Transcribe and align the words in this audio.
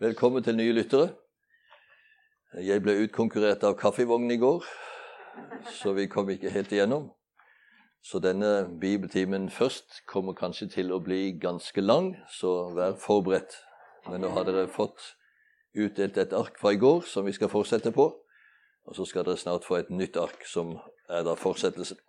Velkommen 0.00 0.42
til 0.42 0.56
nye 0.56 0.72
lyttere. 0.74 1.12
Jeg 2.58 2.82
ble 2.82 2.96
utkonkurrert 3.04 3.62
av 3.62 3.76
kaffevognen 3.78 4.32
i 4.34 4.40
går, 4.42 4.64
så 5.70 5.92
vi 5.94 6.08
kom 6.10 6.32
ikke 6.34 6.50
helt 6.50 6.72
igjennom. 6.74 7.04
Så 8.02 8.18
denne 8.18 8.66
bibeltimen 8.80 9.46
først 9.54 10.00
kommer 10.10 10.34
kanskje 10.34 10.66
til 10.72 10.90
å 10.90 10.98
bli 10.98 11.36
ganske 11.38 11.84
lang, 11.84 12.16
så 12.26 12.72
vær 12.74 12.96
forberedt. 12.98 13.54
Men 14.08 14.26
nå 14.26 14.32
har 14.34 14.48
dere 14.48 14.66
fått 14.66 14.98
utdelt 15.78 16.18
et 16.18 16.34
ark 16.34 16.58
fra 16.58 16.74
i 16.74 16.82
går 16.82 17.06
som 17.06 17.30
vi 17.30 17.36
skal 17.38 17.52
fortsette 17.54 17.94
på. 17.94 18.08
Og 18.90 18.98
så 18.98 19.06
skal 19.06 19.28
dere 19.30 19.38
snart 19.38 19.62
få 19.62 19.78
et 19.78 19.94
nytt 19.94 20.18
ark, 20.18 20.42
som 20.42 20.74
er 21.06 21.22
da 21.22 21.38
fortsettelsen. 21.38 22.02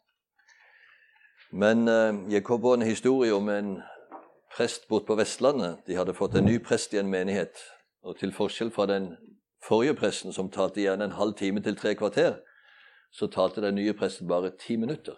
Men 1.53 1.85
eh, 1.85 2.17
jeg 2.33 2.49
kom 2.49 2.65
på 2.65 2.73
en 2.73 2.89
historie 2.89 3.29
om 3.37 3.53
en 3.53 3.75
prest 4.57 4.89
bort 4.89 5.05
på 5.05 5.21
Vestlandet. 5.21 5.85
De 5.85 6.01
hadde 6.01 6.17
fått 6.17 6.33
en 6.33 6.49
ny 6.49 6.57
prest 6.57 6.97
i 6.97 7.03
en 7.05 7.13
menighet. 7.13 7.61
Og 8.05 8.19
til 8.19 8.33
forskjell 8.33 8.69
fra 8.71 8.85
den 8.85 9.15
forrige 9.65 9.95
presten, 9.97 10.33
som 10.33 10.51
talte 10.53 10.83
gjerne 10.83 11.09
en 11.09 11.17
halv 11.17 11.33
time 11.37 11.61
til 11.65 11.77
tre 11.77 11.95
kvarter, 11.97 12.35
så 13.11 13.27
talte 13.27 13.63
den 13.63 13.75
nye 13.75 13.93
presten 13.97 14.27
bare 14.27 14.51
ti 14.59 14.75
minutter. 14.75 15.17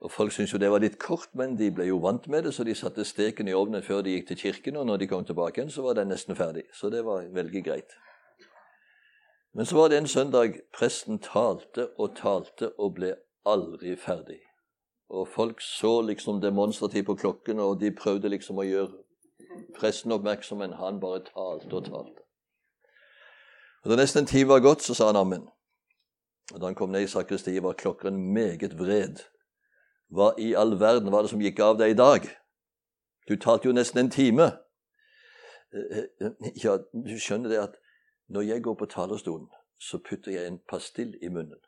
Og 0.00 0.12
Folk 0.12 0.32
syntes 0.32 0.52
jo 0.52 0.58
det 0.58 0.70
var 0.70 0.80
litt 0.80 0.98
kort, 0.98 1.28
men 1.36 1.58
de 1.58 1.68
ble 1.74 1.84
jo 1.90 1.98
vant 2.00 2.28
med 2.28 2.46
det, 2.46 2.54
så 2.54 2.64
de 2.64 2.74
satte 2.74 3.04
steken 3.04 3.48
i 3.48 3.56
ovnen 3.56 3.82
før 3.82 4.04
de 4.04 4.14
gikk 4.14 4.30
til 4.30 4.38
kirken, 4.44 4.78
og 4.80 4.86
når 4.86 5.02
de 5.02 5.08
kom 5.10 5.24
tilbake 5.24 5.60
igjen, 5.60 5.72
så 5.72 5.82
var 5.84 5.98
den 5.98 6.08
nesten 6.08 6.36
ferdig. 6.36 6.64
Så 6.72 6.88
det 6.94 7.02
var 7.04 7.26
veldig 7.34 7.64
greit. 7.64 7.96
Men 9.52 9.66
så 9.66 9.76
var 9.76 9.90
det 9.90 9.98
en 9.98 10.08
søndag 10.08 10.60
presten 10.72 11.18
talte 11.18 11.90
og 11.98 12.14
talte 12.16 12.70
og 12.78 12.94
ble 12.96 13.12
aldri 13.44 13.96
ferdig. 13.98 14.38
Og 15.10 15.28
folk 15.28 15.60
så 15.60 16.00
liksom 16.06 16.40
demonstrativt 16.40 17.06
på 17.06 17.18
klokken, 17.18 17.60
og 17.60 17.80
de 17.80 17.90
prøvde 17.90 18.30
liksom 18.30 18.62
å 18.62 18.68
gjøre 18.68 19.02
presten 19.76 20.12
oppmerksom, 20.12 20.58
men 20.58 20.72
han 20.72 21.00
bare 21.00 21.24
talte 21.24 21.76
og 21.76 21.84
talte. 21.84 22.22
Og 23.84 23.90
Da 23.90 23.96
nesten 23.96 24.22
en 24.22 24.26
time 24.26 24.48
var 24.48 24.60
gått, 24.60 24.82
så 24.82 24.94
sa 24.94 25.06
han 25.06 25.16
ammen. 25.16 25.48
Og 26.52 26.60
Da 26.60 26.66
han 26.66 26.74
kom 26.74 26.90
ned 26.90 27.02
i 27.02 27.06
sakristiet, 27.06 27.62
var 27.62 27.72
klokkeren 27.72 28.32
meget 28.32 28.78
vred. 28.78 29.22
Hva 30.10 30.34
i 30.38 30.54
all 30.54 30.80
verden 30.80 31.12
var 31.12 31.22
det 31.22 31.30
som 31.30 31.40
gikk 31.40 31.60
av 31.60 31.78
deg 31.78 31.90
i 31.90 31.98
dag? 31.98 32.26
Du 33.28 33.36
talte 33.36 33.68
jo 33.68 33.72
nesten 33.72 33.98
en 33.98 34.10
time. 34.10 34.52
Eh, 35.72 36.04
eh, 36.20 36.50
ja, 36.64 36.78
du 36.92 37.18
skjønner 37.18 37.48
det 37.48 37.60
at 37.62 37.76
når 38.28 38.42
jeg 38.42 38.62
går 38.62 38.74
på 38.74 38.86
talerstolen, 38.86 39.48
så 39.78 39.98
putter 39.98 40.32
jeg 40.32 40.46
en 40.46 40.58
pastill 40.68 41.14
i 41.22 41.28
munnen. 41.28 41.60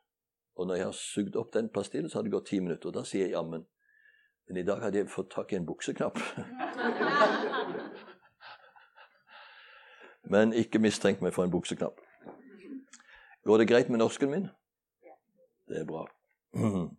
Og 0.56 0.66
når 0.66 0.74
jeg 0.74 0.84
har 0.84 0.92
sugd 0.98 1.36
opp 1.36 1.52
den 1.54 1.68
pastillen, 1.68 2.10
så 2.10 2.18
har 2.18 2.22
det 2.22 2.32
gått 2.32 2.50
ti 2.50 2.60
minutter. 2.60 2.90
Og 2.90 2.94
da 2.94 3.04
sier 3.08 3.24
jeg 3.24 3.36
jammen. 3.36 3.64
Men 4.48 4.56
i 4.56 4.62
dag 4.62 4.80
hadde 4.82 4.98
jeg 4.98 5.10
fått 5.10 5.30
tak 5.30 5.52
i 5.52 5.56
en 5.56 5.66
bukseknapp. 5.66 6.18
Men 10.32 10.52
ikke 10.52 10.78
mistenk 10.78 11.20
meg 11.22 11.34
for 11.34 11.44
en 11.44 11.52
bukseknapp. 11.52 12.00
Går 13.44 13.58
det 13.58 13.68
greit 13.68 13.88
med 13.90 13.98
norsken 13.98 14.30
min? 14.30 14.48
Det 15.68 15.80
er 15.80 15.86
bra. 15.86 16.06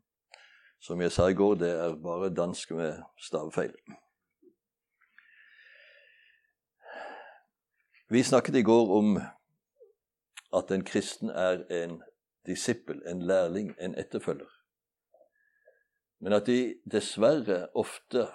Som 0.83 1.01
jeg 1.01 1.11
sa 1.11 1.29
i 1.31 1.33
går, 1.33 1.55
det 1.55 1.69
er 1.71 1.95
bare 1.95 2.33
dansk 2.35 2.71
med 2.71 3.03
stavefeil. 3.17 3.73
Vi 8.09 8.23
snakket 8.23 8.55
i 8.55 8.63
går 8.63 8.97
om 8.97 9.17
at 10.53 10.71
en 10.71 10.83
kristen 10.83 11.29
er 11.29 11.63
en 11.83 12.01
disippel, 12.45 13.01
en 13.07 13.21
lærling, 13.21 13.75
en 13.79 13.95
etterfølger. 13.97 14.62
Men 16.23 16.33
at 16.33 16.47
de 16.47 16.75
dessverre 16.87 17.67
ofte 17.75 18.27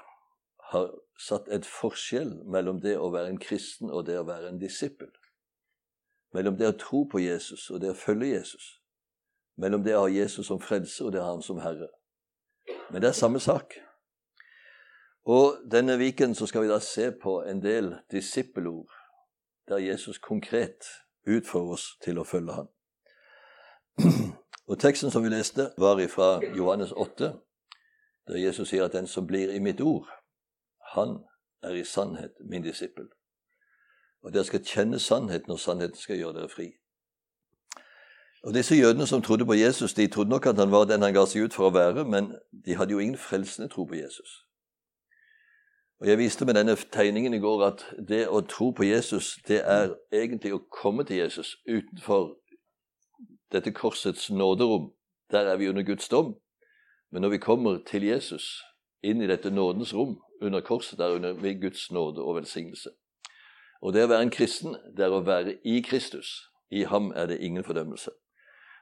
har 0.72 0.90
satt 1.16 1.48
et 1.48 1.64
forskjell 1.66 2.34
mellom 2.44 2.82
det 2.84 2.98
å 3.00 3.08
være 3.14 3.32
en 3.32 3.40
kristen 3.40 3.88
og 3.88 4.04
det 4.06 4.18
å 4.20 4.26
være 4.28 4.50
en 4.52 4.60
disippel. 4.60 5.08
Mellom 6.36 6.58
det 6.60 6.68
å 6.68 6.76
tro 6.76 7.06
på 7.08 7.22
Jesus 7.24 7.70
og 7.72 7.80
det 7.80 7.94
å 7.94 7.96
følge 7.96 8.34
Jesus. 8.34 8.66
Mellom 9.56 9.86
det 9.86 9.96
å 9.96 10.04
ha 10.04 10.12
Jesus 10.12 10.50
som 10.52 10.60
frelse 10.60 11.06
og 11.06 11.14
det 11.14 11.22
å 11.22 11.24
ha 11.24 11.32
ham 11.32 11.42
som 11.42 11.62
herre. 11.64 11.88
Men 12.92 13.00
det 13.00 13.08
er 13.08 13.16
samme 13.16 13.40
sak. 13.40 13.78
Og 15.24 15.64
denne 15.72 15.96
viken 16.00 16.36
så 16.36 16.46
skal 16.46 16.66
vi 16.66 16.70
da 16.70 16.78
se 16.84 17.08
på 17.24 17.40
en 17.48 17.64
del 17.64 17.94
disippelord 18.12 18.92
der 19.68 19.80
Jesus 19.84 20.20
konkret 20.20 20.84
utfordrer 21.24 21.80
oss 21.80 21.90
til 22.04 22.20
å 22.20 22.28
følge 22.28 22.60
ham. 22.60 22.70
Og 24.68 24.76
Teksten 24.76 25.08
som 25.12 25.24
vi 25.24 25.32
leste, 25.32 25.70
var 25.80 26.00
fra 26.12 26.40
Johannes 26.56 26.92
8, 26.92 27.32
der 28.28 28.38
Jesus 28.38 28.68
sier 28.68 28.84
at 28.84 28.92
den 28.92 29.06
som 29.06 29.26
blir 29.26 29.52
i 29.52 29.58
mitt 29.58 29.80
ord, 29.80 30.08
han 30.94 31.18
er 31.62 31.74
i 31.74 31.84
sannhet 31.84 32.32
min 32.50 32.62
disippel. 32.62 33.08
Og 34.22 34.34
dere 34.34 34.44
skal 34.44 34.64
kjenne 34.64 34.98
sannheten, 34.98 35.52
og 35.52 35.60
sannheten 35.60 35.96
skal 35.96 36.16
gjøre 36.16 36.34
dere 36.34 36.48
fri. 36.48 36.72
Og 38.42 38.54
Disse 38.54 38.76
jødene 38.76 39.06
som 39.06 39.22
trodde 39.22 39.46
på 39.46 39.52
Jesus, 39.52 39.94
de 39.94 40.06
trodde 40.06 40.30
nok 40.30 40.46
at 40.46 40.56
han 40.56 40.70
var 40.70 40.84
den 40.84 41.02
han 41.02 41.14
ga 41.14 41.24
seg 41.26 41.48
ut 41.48 41.54
for 41.54 41.68
å 41.68 41.74
være, 41.74 42.04
men 42.04 42.34
de 42.64 42.76
hadde 42.78 42.94
jo 42.94 42.98
ingen 43.02 43.18
frelsende 43.18 43.68
tro 43.68 43.84
på 43.84 43.98
Jesus. 43.98 44.44
Og 46.00 46.06
Jeg 46.08 46.18
viste 46.18 46.44
med 46.44 46.54
denne 46.54 46.76
tegningen 46.76 47.34
i 47.34 47.40
går 47.42 47.64
at 47.66 47.86
det 48.08 48.28
å 48.28 48.40
tro 48.46 48.70
på 48.70 48.86
Jesus, 48.86 49.34
det 49.48 49.64
er 49.66 49.96
egentlig 50.12 50.54
å 50.54 50.62
komme 50.70 51.04
til 51.04 51.18
Jesus 51.18 51.56
utenfor 51.66 52.36
dette 53.52 53.72
korsets 53.74 54.30
nåderom. 54.30 54.92
Der 55.30 55.50
er 55.50 55.56
vi 55.56 55.68
under 55.68 55.82
Guds 55.82 56.08
dom. 56.08 56.36
Men 57.12 57.22
når 57.22 57.28
vi 57.28 57.38
kommer 57.38 57.78
til 57.86 58.04
Jesus, 58.04 58.62
inn 59.02 59.22
i 59.22 59.28
dette 59.30 59.50
nådens 59.50 59.94
rom 59.94 60.18
under 60.42 60.60
korset, 60.60 60.98
der 60.98 61.14
under 61.14 61.32
ved 61.32 61.60
Guds 61.60 61.90
nåde 61.90 62.22
og 62.22 62.36
velsignelse. 62.36 62.90
Og 63.82 63.92
det 63.94 64.04
å 64.04 64.10
være 64.10 64.26
en 64.26 64.34
kristen, 64.34 64.76
det 64.96 65.06
er 65.06 65.14
å 65.14 65.24
være 65.24 65.58
i 65.64 65.80
Kristus. 65.86 66.50
I 66.70 66.84
ham 66.90 67.12
er 67.16 67.30
det 67.30 67.40
ingen 67.40 67.64
fordømmelse. 67.64 68.10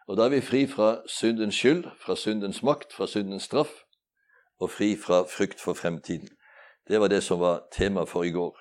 Og 0.08 0.16
da 0.16 0.26
er 0.26 0.36
vi 0.36 0.40
fri 0.40 0.66
fra 0.66 1.02
syndens 1.10 1.54
skyld, 1.54 1.84
fra 2.00 2.16
syndens 2.16 2.62
makt, 2.62 2.92
fra 2.94 3.06
syndens 3.06 3.46
straff, 3.46 3.72
og 4.60 4.70
fri 4.70 4.94
fra 4.96 5.24
frykt 5.28 5.60
for 5.60 5.74
fremtiden. 5.74 6.28
Det 6.88 7.00
var 7.00 7.08
det 7.08 7.22
som 7.22 7.40
var 7.40 7.66
tema 7.72 8.06
for 8.06 8.24
i 8.24 8.30
går. 8.30 8.56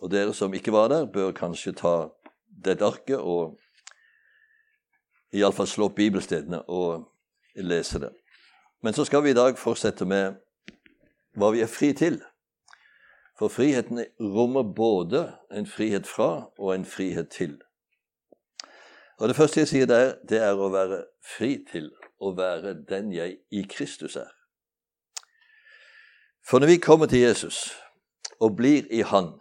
Og 0.00 0.10
dere 0.10 0.34
som 0.34 0.54
ikke 0.54 0.72
var 0.72 0.88
der, 0.88 1.06
bør 1.06 1.32
kanskje 1.32 1.72
ta 1.72 2.10
dette 2.64 2.84
arket 2.84 3.18
og 3.18 3.56
iallfall 5.32 5.66
slå 5.66 5.88
opp 5.88 5.96
bibelstedene 5.96 6.62
og 6.68 7.08
lese 7.56 8.00
det. 8.02 8.12
Men 8.82 8.92
så 8.92 9.04
skal 9.04 9.24
vi 9.24 9.30
i 9.30 9.34
dag 9.34 9.58
fortsette 9.58 10.04
med 10.06 10.38
hva 11.38 11.50
vi 11.54 11.62
er 11.62 11.70
fri 11.70 11.92
til. 11.92 12.20
For 13.38 13.50
friheten 13.50 14.04
rommer 14.20 14.62
både 14.62 15.24
en 15.54 15.66
frihet 15.66 16.06
fra 16.06 16.50
og 16.58 16.74
en 16.74 16.84
frihet 16.84 17.30
til. 17.30 17.58
Og 19.18 19.28
Det 19.28 19.36
første 19.36 19.60
jeg 19.60 19.68
sier 19.68 19.86
der, 19.86 20.14
det 20.28 20.38
er 20.38 20.54
å 20.54 20.70
være 20.70 21.04
fri 21.26 21.64
til 21.70 21.90
å 22.20 22.32
være 22.38 22.74
den 22.88 23.12
jeg 23.12 23.38
i 23.50 23.62
Kristus 23.70 24.16
er. 24.16 24.30
For 26.46 26.58
når 26.58 26.66
vi 26.66 26.76
kommer 26.76 27.06
til 27.06 27.20
Jesus 27.20 27.74
og 28.40 28.56
blir 28.56 28.86
i 28.90 29.02
Han, 29.02 29.40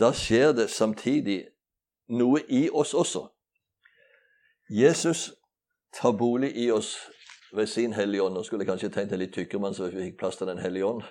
da 0.00 0.12
skjer 0.12 0.52
det 0.52 0.70
samtidig 0.70 1.46
noe 2.08 2.40
i 2.48 2.68
oss 2.72 2.94
også. 2.94 3.28
Jesus 4.68 5.32
tar 5.92 6.16
bolig 6.16 6.56
i 6.56 6.70
oss 6.70 6.96
ved 7.52 7.66
sin 7.66 7.92
Hellige 7.92 8.22
Ånd. 8.22 8.34
Nå 8.34 8.42
skulle 8.42 8.62
jeg 8.62 8.68
kanskje 8.68 8.88
tegnet 8.88 9.12
en 9.12 9.18
litt 9.18 9.34
tykkere 9.34 9.60
mann, 9.60 9.74
så 9.74 9.90
vi 9.90 10.02
fikk 10.02 10.18
plass 10.18 10.36
til 10.36 10.46
Den 10.46 10.58
hellige 10.58 10.86
ånd. 10.86 11.02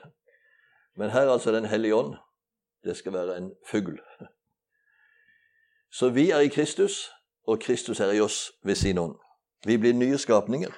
Men 0.98 1.10
her 1.10 1.30
altså 1.30 1.52
Den 1.52 1.66
hellige 1.66 1.96
ånd. 1.96 2.16
Det 2.84 2.98
skal 2.98 3.14
være 3.14 3.38
en 3.38 3.52
fugl. 3.72 4.00
Så 5.92 6.10
vi 6.10 6.30
er 6.30 6.40
i 6.40 6.48
Kristus, 6.48 7.12
og 7.48 7.60
Kristus 7.60 8.00
er 8.00 8.12
i 8.12 8.20
oss 8.20 8.52
ved 8.64 8.76
sin 8.76 8.98
ånd. 8.98 9.16
Vi 9.66 9.78
blir 9.78 9.94
nye 9.94 10.18
skapninger. 10.18 10.72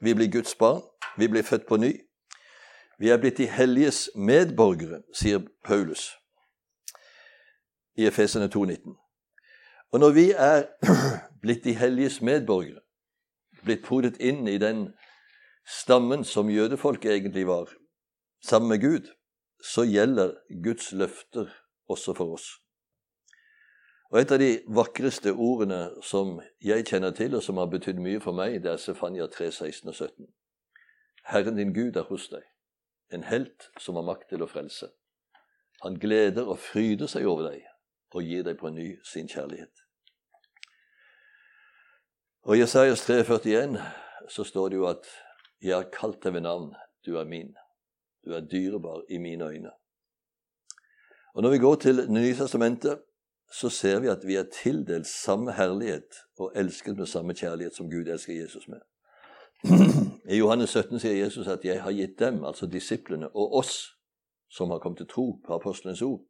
Vi 0.00 0.14
blir 0.14 0.32
Guds 0.32 0.54
barn. 0.54 0.82
Vi 1.18 1.28
blir 1.28 1.42
født 1.42 1.66
på 1.66 1.76
ny. 1.76 2.00
Vi 2.98 3.08
er 3.08 3.16
blitt 3.16 3.38
de 3.38 3.46
helliges 3.46 4.10
medborgere, 4.14 5.02
sier 5.12 5.40
Paulus 5.64 6.12
i 7.96 8.06
Efesene 8.06 8.46
2,19. 8.46 8.94
Og 9.92 10.00
når 10.00 10.10
vi 10.10 10.30
er 10.30 10.64
blitt 11.42 11.64
de 11.64 11.74
helliges 11.74 12.20
medborgere, 12.20 12.80
blitt 13.64 13.84
podet 13.86 14.20
inn 14.20 14.48
i 14.48 14.58
den 14.58 14.88
stammen 15.66 16.24
som 16.24 16.50
jødefolket 16.52 17.12
egentlig 17.12 17.46
var, 17.48 17.72
sammen 18.44 18.68
med 18.68 18.80
Gud, 18.80 19.08
så 19.64 19.84
gjelder 19.88 20.34
Guds 20.64 20.92
løfter 20.92 21.48
også 21.88 22.14
for 22.14 22.36
oss. 22.36 22.48
Og 24.12 24.20
Et 24.20 24.32
av 24.32 24.38
de 24.38 24.50
vakreste 24.68 25.32
ordene 25.32 25.88
som 26.02 26.36
jeg 26.62 26.84
kjenner 26.86 27.10
til, 27.10 27.34
og 27.34 27.42
som 27.42 27.56
har 27.58 27.70
betydd 27.72 27.98
mye 27.98 28.20
for 28.20 28.36
meg, 28.36 28.60
det 28.62 28.70
er 28.70 28.76
Sefania 28.76 29.26
3, 29.26 29.50
16 29.50 29.88
og 29.88 29.94
17. 29.94 30.28
Herren 31.32 31.56
din 31.56 31.72
Gud 31.74 31.96
er 31.96 32.04
hos 32.06 32.28
deg, 32.28 32.44
en 33.10 33.24
helt 33.24 33.70
som 33.80 33.96
har 33.96 34.06
makt 34.06 34.28
til 34.30 34.44
å 34.44 34.50
frelse. 34.50 34.90
Han 35.82 35.98
gleder 35.98 36.46
og 36.46 36.60
fryder 36.60 37.10
seg 37.10 37.26
over 37.26 37.50
deg 37.50 37.64
og 38.14 38.22
gir 38.22 38.44
deg 38.46 38.60
på 38.60 38.70
ny 38.70 38.92
sin 39.02 39.26
kjærlighet. 39.28 39.83
Og 42.44 42.56
I 42.56 42.60
Jesajas 42.60 43.10
3,41 43.10 43.78
så 44.28 44.44
står 44.44 44.68
det 44.68 44.76
jo 44.76 44.86
at 44.86 45.06
'Jeg 45.62 45.76
har 45.76 45.90
kalt 46.00 46.24
deg 46.24 46.32
ved 46.32 46.40
navn, 46.40 46.74
du 47.06 47.16
er 47.16 47.24
min'. 47.24 47.54
Du 48.24 48.32
er 48.32 48.40
dyrebar 48.40 49.02
i 49.08 49.18
mine 49.18 49.44
øyne. 49.44 49.70
Og 51.34 51.42
Når 51.42 51.50
vi 51.50 51.58
går 51.58 51.74
til 51.74 51.96
Det 51.96 52.98
så 53.52 53.68
ser 53.68 54.00
vi 54.00 54.08
at 54.08 54.26
vi 54.26 54.36
er 54.36 54.44
tildelt 54.62 55.06
samme 55.06 55.52
herlighet 55.52 56.14
og 56.38 56.52
elsket 56.56 56.96
med 56.96 57.06
samme 57.06 57.34
kjærlighet 57.34 57.74
som 57.74 57.90
Gud 57.90 58.06
elsker 58.06 58.42
Jesus 58.42 58.68
med. 58.68 58.80
I 60.34 60.38
Johannes 60.38 60.70
17 60.70 60.98
sier 60.98 61.24
Jesus 61.24 61.48
at 61.48 61.64
'jeg 61.64 61.82
har 61.82 61.92
gitt 61.92 62.18
dem', 62.18 62.44
altså 62.44 62.66
disiplene, 62.66 63.28
og 63.28 63.54
oss 63.54 63.96
som 64.50 64.70
har 64.70 64.78
kommet 64.78 64.96
til 64.96 65.08
tro 65.08 65.40
på 65.46 65.54
apostlenes 65.54 66.02
ord, 66.02 66.20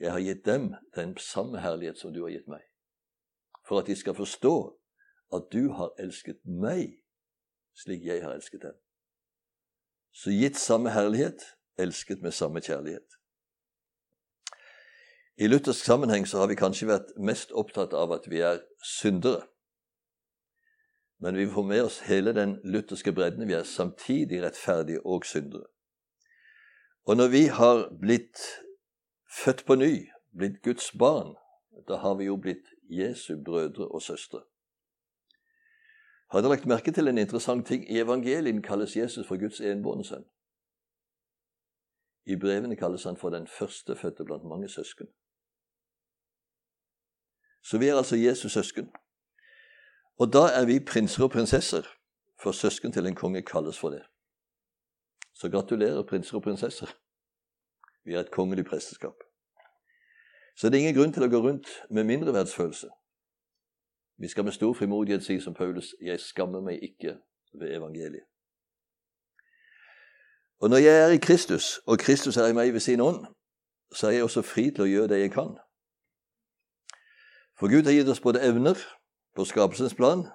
'jeg 0.00 0.12
har 0.12 0.20
gitt 0.20 0.46
dem 0.46 0.74
den 0.96 1.16
samme 1.16 1.60
herlighet 1.60 1.98
som 1.98 2.14
du 2.14 2.22
har 2.22 2.30
gitt 2.30 2.48
meg', 2.48 2.70
for 3.68 3.78
at 3.78 3.86
de 3.86 3.96
skal 3.96 4.14
forstå 4.14 4.79
at 5.32 5.52
du 5.52 5.70
har 5.76 5.94
elsket 5.98 6.40
meg 6.44 7.00
slik 7.80 8.04
jeg 8.04 8.22
har 8.24 8.34
elsket 8.34 8.62
dem. 8.62 8.76
Så 10.12 10.30
gitt 10.34 10.58
samme 10.58 10.90
herlighet, 10.90 11.42
elsket 11.78 12.22
med 12.22 12.34
samme 12.34 12.60
kjærlighet. 12.60 13.16
I 15.40 15.46
luthersk 15.48 15.84
sammenheng 15.84 16.26
så 16.28 16.42
har 16.42 16.50
vi 16.50 16.58
kanskje 16.58 16.90
vært 16.90 17.14
mest 17.16 17.54
opptatt 17.56 17.94
av 17.96 18.12
at 18.12 18.26
vi 18.28 18.42
er 18.44 18.60
syndere. 18.84 19.46
Men 21.20 21.36
vi 21.36 21.46
får 21.48 21.64
med 21.68 21.84
oss 21.84 22.00
hele 22.08 22.34
den 22.36 22.58
lutherske 22.64 23.12
bredden. 23.12 23.48
Vi 23.48 23.56
er 23.56 23.64
samtidig 23.64 24.42
rettferdige 24.42 25.06
og 25.06 25.24
syndere. 25.24 25.68
Og 27.08 27.16
når 27.16 27.28
vi 27.28 27.44
har 27.46 27.86
blitt 28.00 28.40
født 29.44 29.64
på 29.66 29.74
ny, 29.80 30.10
blitt 30.36 30.60
Guds 30.64 30.92
barn, 30.92 31.36
da 31.88 32.00
har 32.04 32.14
vi 32.20 32.28
jo 32.28 32.36
blitt 32.36 32.68
Jesu 32.90 33.36
brødre 33.44 33.88
og 33.88 34.02
søstre. 34.02 34.42
Har 36.30 36.40
dere 36.40 36.54
lagt 36.54 36.66
merke 36.66 36.92
til 36.94 37.08
en 37.08 37.18
interessant 37.18 37.66
ting? 37.66 37.82
I 37.90 37.98
evangelien 37.98 38.62
kalles 38.62 38.96
Jesus 38.96 39.26
for 39.26 39.38
Guds 39.40 39.60
enbårne 39.60 40.04
sønn. 40.04 40.26
I 42.26 42.36
brevene 42.38 42.76
kalles 42.76 43.04
han 43.04 43.16
for 43.16 43.34
den 43.34 43.46
førstefødte 43.46 44.24
blant 44.24 44.44
mange 44.44 44.68
søsken. 44.68 45.08
Så 47.62 47.78
vi 47.78 47.88
er 47.88 47.96
altså 47.96 48.16
Jesus' 48.16 48.48
søsken. 48.48 48.92
Og 50.18 50.32
da 50.32 50.46
er 50.60 50.66
vi 50.66 50.78
prinser 50.92 51.24
og 51.24 51.30
prinsesser, 51.30 51.82
for 52.42 52.52
søsken 52.52 52.92
til 52.92 53.06
en 53.06 53.14
konge 53.14 53.42
kalles 53.42 53.78
for 53.78 53.90
det. 53.90 54.02
Så 55.34 55.50
gratulerer, 55.50 56.06
prinser 56.06 56.36
og 56.36 56.42
prinsesser. 56.42 56.86
Vi 58.04 58.14
er 58.14 58.20
et 58.20 58.30
kongelig 58.30 58.64
presteskap. 58.64 59.14
Så 60.56 60.68
det 60.68 60.74
er 60.74 60.80
ingen 60.80 60.96
grunn 60.98 61.12
til 61.12 61.24
å 61.24 61.30
gå 61.32 61.40
rundt 61.40 61.68
med 61.90 62.04
mindreverdsfølelse. 62.04 62.88
Vi 64.20 64.28
skal 64.28 64.44
med 64.44 64.52
stor 64.52 64.74
frimodighet 64.74 65.24
si 65.24 65.40
som 65.40 65.54
Paulus 65.54 65.94
'Jeg 66.00 66.20
skammer 66.20 66.60
meg 66.60 66.82
ikke 66.82 67.18
ved 67.52 67.76
evangeliet'. 67.76 68.26
Og 70.58 70.70
når 70.70 70.76
jeg 70.76 71.04
er 71.04 71.08
i 71.08 71.16
Kristus, 71.16 71.78
og 71.86 71.98
Kristus 71.98 72.36
er 72.36 72.46
i 72.46 72.52
meg 72.52 72.72
ved 72.72 72.80
sin 72.80 73.00
ånd, 73.00 73.26
så 73.94 74.06
er 74.06 74.10
jeg 74.10 74.22
også 74.22 74.42
fri 74.42 74.70
til 74.70 74.82
å 74.82 74.92
gjøre 74.92 75.08
det 75.08 75.20
jeg 75.20 75.32
kan. 75.32 75.56
For 77.58 77.68
Gud 77.72 77.84
har 77.84 77.92
gitt 77.92 78.08
oss 78.08 78.20
både 78.20 78.44
evner 78.44 78.76
på 79.36 79.44
skapelsens 79.44 79.94
plan 79.94 80.26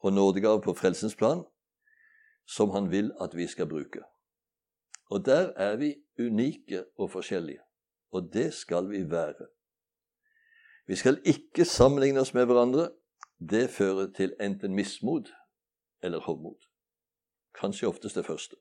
og 0.00 0.12
nådegave 0.12 0.62
på 0.62 0.74
frelsens 0.74 1.16
plan 1.16 1.44
som 2.46 2.70
Han 2.70 2.90
vil 2.90 3.12
at 3.20 3.36
vi 3.36 3.46
skal 3.46 3.68
bruke. 3.68 4.00
Og 5.10 5.24
der 5.26 5.52
er 5.56 5.76
vi 5.76 5.94
unike 6.18 6.84
og 6.98 7.10
forskjellige, 7.10 7.60
og 8.10 8.30
det 8.32 8.54
skal 8.54 8.90
vi 8.90 9.10
være. 9.10 9.46
Vi 10.86 10.96
skal 10.96 11.20
ikke 11.24 11.64
sammenligne 11.64 12.20
oss 12.20 12.34
med 12.34 12.44
hverandre. 12.44 12.90
Det 13.40 13.70
fører 13.70 14.12
til 14.16 14.32
enten 14.40 14.74
mismot 14.74 15.28
eller 16.02 16.20
hovmod. 16.20 16.56
Kanskje 17.60 17.88
oftest 17.88 18.16
det 18.16 18.24
første. 18.26 18.56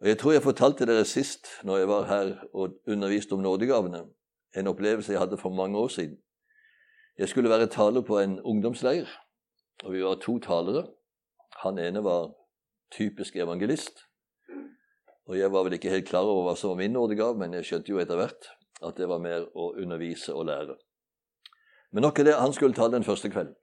Og 0.00 0.08
Jeg 0.08 0.18
tror 0.18 0.32
jeg 0.32 0.42
fortalte 0.42 0.86
dere 0.86 1.04
sist, 1.04 1.46
når 1.64 1.76
jeg 1.76 1.88
var 1.88 2.06
her 2.06 2.34
og 2.52 2.74
underviste 2.86 3.32
om 3.32 3.40
nådegavene, 3.40 4.04
en 4.56 4.66
opplevelse 4.66 5.12
jeg 5.12 5.20
hadde 5.20 5.38
for 5.38 5.50
mange 5.50 5.78
år 5.78 5.88
siden. 5.88 6.18
Jeg 7.18 7.28
skulle 7.28 7.50
være 7.50 7.66
taler 7.66 8.00
på 8.00 8.18
en 8.18 8.40
ungdomsleir, 8.40 9.06
og 9.84 9.92
vi 9.92 10.04
var 10.04 10.14
to 10.14 10.38
talere. 10.38 10.86
Han 11.62 11.78
ene 11.78 12.04
var 12.04 12.34
typisk 12.92 13.36
evangelist, 13.36 13.98
og 15.26 15.38
jeg 15.38 15.52
var 15.52 15.62
vel 15.62 15.72
ikke 15.72 15.90
helt 15.90 16.08
klar 16.08 16.22
over 16.22 16.44
hva 16.44 16.56
som 16.56 16.70
var 16.70 16.76
min 16.76 16.92
nådegave, 16.92 17.38
men 17.38 17.54
jeg 17.54 17.64
skjønte 17.64 17.90
jo 17.90 17.98
etter 17.98 18.20
hvert 18.20 18.50
at 18.84 18.98
det 19.00 19.08
var 19.08 19.18
mer 19.18 19.48
å 19.56 19.72
undervise 19.80 20.34
og 20.34 20.46
lære. 20.46 20.76
Men 21.96 22.02
nok 22.04 22.18
er 22.18 22.24
det, 22.28 22.34
han 22.36 22.52
skulle 22.52 22.76
tale 22.76 22.92
den 22.92 23.04
første 23.04 23.30
kvelden. 23.32 23.54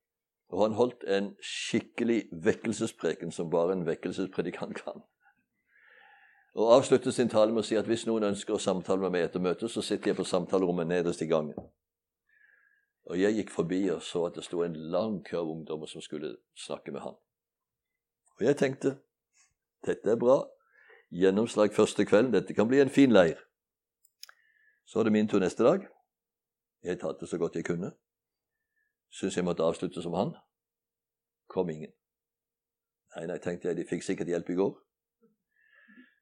Og 0.50 0.62
han 0.64 0.74
holdt 0.74 1.04
en 1.06 1.36
skikkelig 1.38 2.24
vekkelsespreken 2.32 3.32
som 3.32 3.52
bare 3.54 3.76
en 3.76 3.86
vekkelsespredikant 3.86 4.80
kan. 4.80 5.04
Og 6.58 6.72
avsluttet 6.74 7.14
sin 7.14 7.30
tale 7.30 7.54
med 7.54 7.62
å 7.62 7.68
si 7.68 7.78
at 7.78 7.86
hvis 7.86 8.08
noen 8.10 8.26
ønsker 8.32 8.56
å 8.58 8.62
samtale 8.62 9.06
med 9.06 9.14
meg 9.14 9.28
etter 9.28 9.42
møtet, 9.42 9.70
så 9.70 9.86
sitter 9.86 10.10
jeg 10.10 10.18
på 10.18 10.26
samtalerommet 10.26 10.90
nederst 10.90 11.22
i 11.22 11.30
gangen. 11.30 11.70
Og 13.06 13.22
jeg 13.22 13.38
gikk 13.38 13.54
forbi 13.54 13.84
og 13.94 14.02
så 14.02 14.26
at 14.26 14.42
det 14.42 14.48
sto 14.50 14.66
en 14.66 14.82
lang 14.90 15.20
kø 15.30 15.38
av 15.38 15.54
ungdommer 15.54 15.94
som 15.94 16.02
skulle 16.02 16.34
snakke 16.58 16.90
med 16.90 17.06
han. 17.06 17.20
Og 18.40 18.48
jeg 18.50 18.58
tenkte 18.58 18.96
dette 19.86 20.10
er 20.10 20.18
bra. 20.18 20.40
Gjennomslag 21.14 21.78
første 21.78 22.02
kvelden. 22.10 22.34
Dette 22.34 22.58
kan 22.58 22.66
bli 22.66 22.82
en 22.82 22.90
fin 22.90 23.14
leir. 23.14 23.38
Så 24.90 24.98
var 24.98 25.06
det 25.06 25.14
min 25.14 25.30
tur 25.30 25.46
neste 25.46 25.70
dag. 25.70 25.86
Jeg 26.82 26.98
talte 27.06 27.30
så 27.30 27.38
godt 27.38 27.62
jeg 27.62 27.70
kunne. 27.70 27.94
Syns 29.14 29.38
jeg 29.38 29.46
måtte 29.46 29.66
avslutte 29.66 30.02
som 30.02 30.16
han. 30.18 30.34
Kom 31.48 31.70
ingen. 31.70 31.94
Nei, 33.16 33.28
nei, 33.30 33.38
tenkte 33.38 33.70
jeg, 33.70 33.78
de 33.78 33.86
fikk 33.86 34.06
sikkert 34.06 34.32
hjelp 34.32 34.50
i 34.50 34.58
går. 34.58 34.72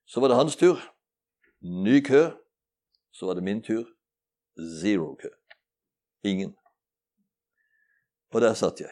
Så 0.06 0.20
var 0.20 0.28
det 0.28 0.40
hans 0.42 0.58
tur. 0.60 0.82
Ny 1.62 2.02
kø. 2.04 2.26
Så 3.12 3.30
var 3.30 3.40
det 3.40 3.44
min 3.48 3.64
tur. 3.64 3.86
Zero 4.82 5.16
kø. 5.16 5.30
Ingen. 6.24 6.56
Og 8.32 8.42
der 8.42 8.54
satt 8.54 8.82
jeg. 8.84 8.92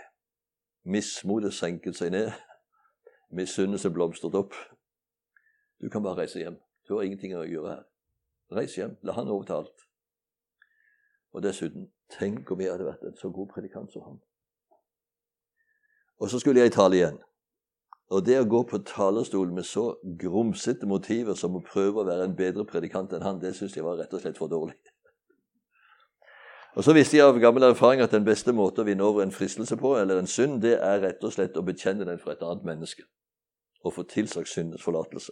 Mismodet 0.83 1.53
senket 1.53 1.99
seg 1.99 2.13
ned. 2.15 2.31
Misunnelse 3.35 3.91
blomstret 3.91 4.35
opp. 4.35 4.55
Du 5.81 5.89
kan 5.89 6.03
bare 6.03 6.23
reise 6.23 6.39
hjem. 6.39 6.55
Du 6.87 6.95
har 6.95 7.03
ingenting 7.03 7.35
å 7.35 7.43
gjøre 7.43 7.75
her. 7.75 7.83
Reis 8.55 8.75
hjem. 8.79 8.95
La 9.03 9.13
han 9.19 9.27
overta 9.27 9.59
alt. 9.59 9.85
Og 11.35 11.43
dessuten, 11.43 11.91
tenk 12.13 12.51
om 12.51 12.61
jeg 12.61 12.71
hadde 12.73 12.87
vært 12.87 13.07
en 13.07 13.17
så 13.17 13.31
god 13.33 13.49
predikant 13.53 13.91
som 13.93 14.05
han. 14.05 14.19
Og 16.19 16.29
så 16.29 16.39
skulle 16.39 16.61
jeg 16.61 16.71
i 16.71 16.75
tale 16.75 16.97
igjen. 16.97 17.19
Og 18.09 18.25
det 18.25 18.39
å 18.41 18.47
gå 18.49 18.63
på 18.65 18.79
talerstolen 18.89 19.53
med 19.55 19.67
så 19.69 19.91
grumsete 20.21 20.87
motiver 20.89 21.37
som 21.37 21.55
å 21.55 21.63
prøve 21.65 22.01
å 22.01 22.07
være 22.07 22.25
en 22.25 22.37
bedre 22.37 22.65
predikant 22.65 23.13
enn 23.13 23.25
han, 23.25 23.41
det 23.41 23.53
syns 23.57 23.75
jeg 23.77 23.85
var 23.85 23.99
rett 23.99 24.13
og 24.13 24.23
slett 24.23 24.39
for 24.39 24.49
dårlig. 24.49 24.77
Og 26.77 26.83
Så 26.83 26.93
visste 26.93 27.17
jeg 27.17 27.25
av 27.25 27.39
gammel 27.41 27.63
erfaring 27.63 28.01
at 28.01 28.13
den 28.13 28.25
beste 28.25 28.53
måten 28.53 28.83
å 28.83 28.87
vinne 28.87 29.03
over 29.03 29.23
en 29.23 29.33
fristelse 29.33 29.77
på, 29.77 29.95
eller 29.97 30.19
en 30.19 30.29
synd, 30.29 30.61
det 30.61 30.77
er 30.77 31.01
rett 31.01 31.23
og 31.23 31.33
slett 31.33 31.57
å 31.57 31.65
bekjenne 31.65 32.05
den 32.05 32.21
for 32.21 32.33
et 32.33 32.43
annet 32.45 32.65
menneske 32.65 33.03
og 33.83 33.93
få 33.95 34.03
tilsagt 34.03 34.49
syndens 34.51 34.83
forlatelse. 34.83 35.31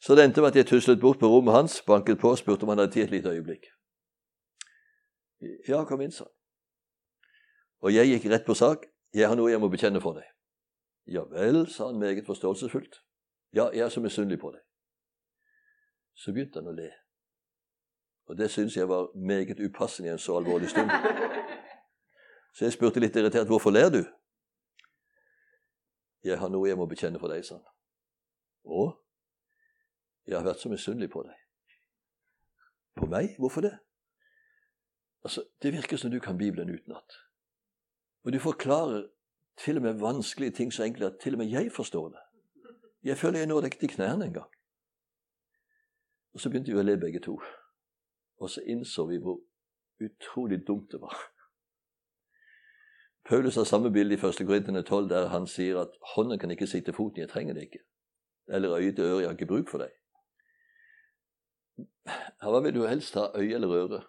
Så 0.00 0.14
det 0.14 0.24
endte 0.24 0.40
med 0.40 0.54
at 0.54 0.56
jeg 0.56 0.66
tuslet 0.70 1.00
bort 1.00 1.18
på 1.20 1.28
rommet 1.28 1.54
hans, 1.54 1.82
banket 1.86 2.20
på 2.20 2.30
og 2.32 2.38
spurte 2.38 2.64
om 2.64 2.72
han 2.72 2.80
hadde 2.80 2.94
tid 2.94 3.08
et 3.08 3.16
lite 3.18 3.34
øyeblikk. 3.34 3.66
Ja, 5.40 5.84
kom 5.84 6.00
inn, 6.02 6.12
sa 6.14 6.24
han. 6.24 6.34
Og 7.86 7.94
jeg 7.94 8.10
gikk 8.10 8.30
rett 8.32 8.46
på 8.46 8.56
sak. 8.58 8.88
Jeg 9.14 9.28
har 9.28 9.38
noe 9.38 9.50
jeg 9.50 9.60
må 9.62 9.70
bekjenne 9.70 10.00
for 10.02 10.18
deg. 10.18 10.26
Ja 11.08 11.22
vel, 11.30 11.62
sa 11.70 11.88
han 11.88 12.00
meget 12.00 12.26
forståelsesfullt. 12.26 13.00
Ja, 13.56 13.70
jeg 13.72 13.86
er 13.86 13.88
så 13.88 14.00
misunnelig 14.04 14.40
på 14.42 14.50
deg. 14.52 14.60
Så 16.18 16.34
begynte 16.34 16.60
han 16.60 16.68
å 16.68 16.74
le. 16.74 16.90
Og 18.28 18.36
det 18.36 18.50
syntes 18.50 18.76
jeg 18.76 18.88
var 18.90 19.08
meget 19.16 19.60
upassende 19.62 20.10
i 20.10 20.12
en 20.12 20.20
så 20.20 20.36
alvorlig 20.36 20.68
stund. 20.68 20.90
Så 22.58 22.64
jeg 22.64 22.74
spurte 22.74 22.98
litt 22.98 23.14
irritert 23.16 23.46
hvorfor 23.46 23.70
ler 23.70 23.90
du? 23.92 24.00
Jeg 26.26 26.40
har 26.40 26.50
noe 26.50 26.66
jeg 26.66 26.78
må 26.80 26.88
bekjenne 26.90 27.20
for 27.22 27.30
deg, 27.30 27.44
sa 27.46 27.54
han. 27.54 27.66
Å? 28.66 28.86
Jeg 30.26 30.36
har 30.36 30.46
vært 30.48 30.64
så 30.64 30.72
misunnelig 30.72 31.08
på 31.12 31.22
deg. 31.22 31.36
På 32.98 33.06
meg? 33.06 33.36
Hvorfor 33.38 33.62
det? 33.64 33.76
Altså, 35.24 35.44
Det 35.62 35.72
virker 35.72 35.96
som 35.96 36.10
du 36.10 36.20
kan 36.20 36.38
Bibelen 36.38 36.70
utenat. 36.70 37.12
Og 38.24 38.32
du 38.32 38.38
forklarer 38.38 39.08
til 39.58 39.76
og 39.76 39.82
med 39.82 39.92
vanskelige 39.92 40.50
ting 40.50 40.72
så 40.72 40.82
enkelt 40.82 41.04
at 41.04 41.18
til 41.22 41.34
og 41.34 41.38
med 41.38 41.46
jeg 41.46 41.72
forstår 41.72 42.08
det. 42.08 42.18
Jeg 43.02 43.18
føler 43.18 43.38
jeg 43.38 43.46
når 43.46 43.60
deg 43.60 43.78
til 43.78 43.88
knærne 43.88 44.24
en 44.24 44.32
gang. 44.32 44.50
Og 46.34 46.40
så 46.40 46.50
begynte 46.50 46.72
vi 46.72 46.78
å 46.78 46.82
le 46.82 46.96
begge 47.00 47.20
to. 47.20 47.40
Og 48.38 48.50
så 48.50 48.60
innså 48.60 49.06
vi 49.06 49.18
hvor 49.18 49.40
utrolig 50.04 50.66
dumt 50.66 50.92
det 50.92 51.00
var. 51.00 51.16
Paulus 53.28 53.56
har 53.56 53.64
samme 53.64 53.90
bilde 53.92 54.14
i 54.14 54.18
1. 54.18 54.46
Korintene 54.46 54.82
12, 54.82 55.08
der 55.08 55.28
han 55.28 55.46
sier 55.46 55.80
at 55.80 55.96
hånden 56.14 56.38
kan 56.38 56.50
ikke 56.50 56.66
si 56.66 56.80
til 56.80 56.94
foten 56.94 57.20
'jeg 57.20 57.28
trenger 57.28 57.54
det 57.54 57.62
ikke', 57.62 57.84
eller 58.48 58.76
øyet 58.76 58.96
til 58.96 59.04
øret 59.04 59.20
'jeg 59.20 59.28
har 59.28 59.36
ikke 59.36 59.46
bruk 59.46 59.68
for 59.68 59.78
deg'. 59.78 59.96
Hva 62.42 62.60
vil 62.60 62.74
du 62.74 62.86
helst 62.86 63.14
ha, 63.14 63.26
øye 63.34 63.54
eller 63.54 63.68
øre? 63.68 64.04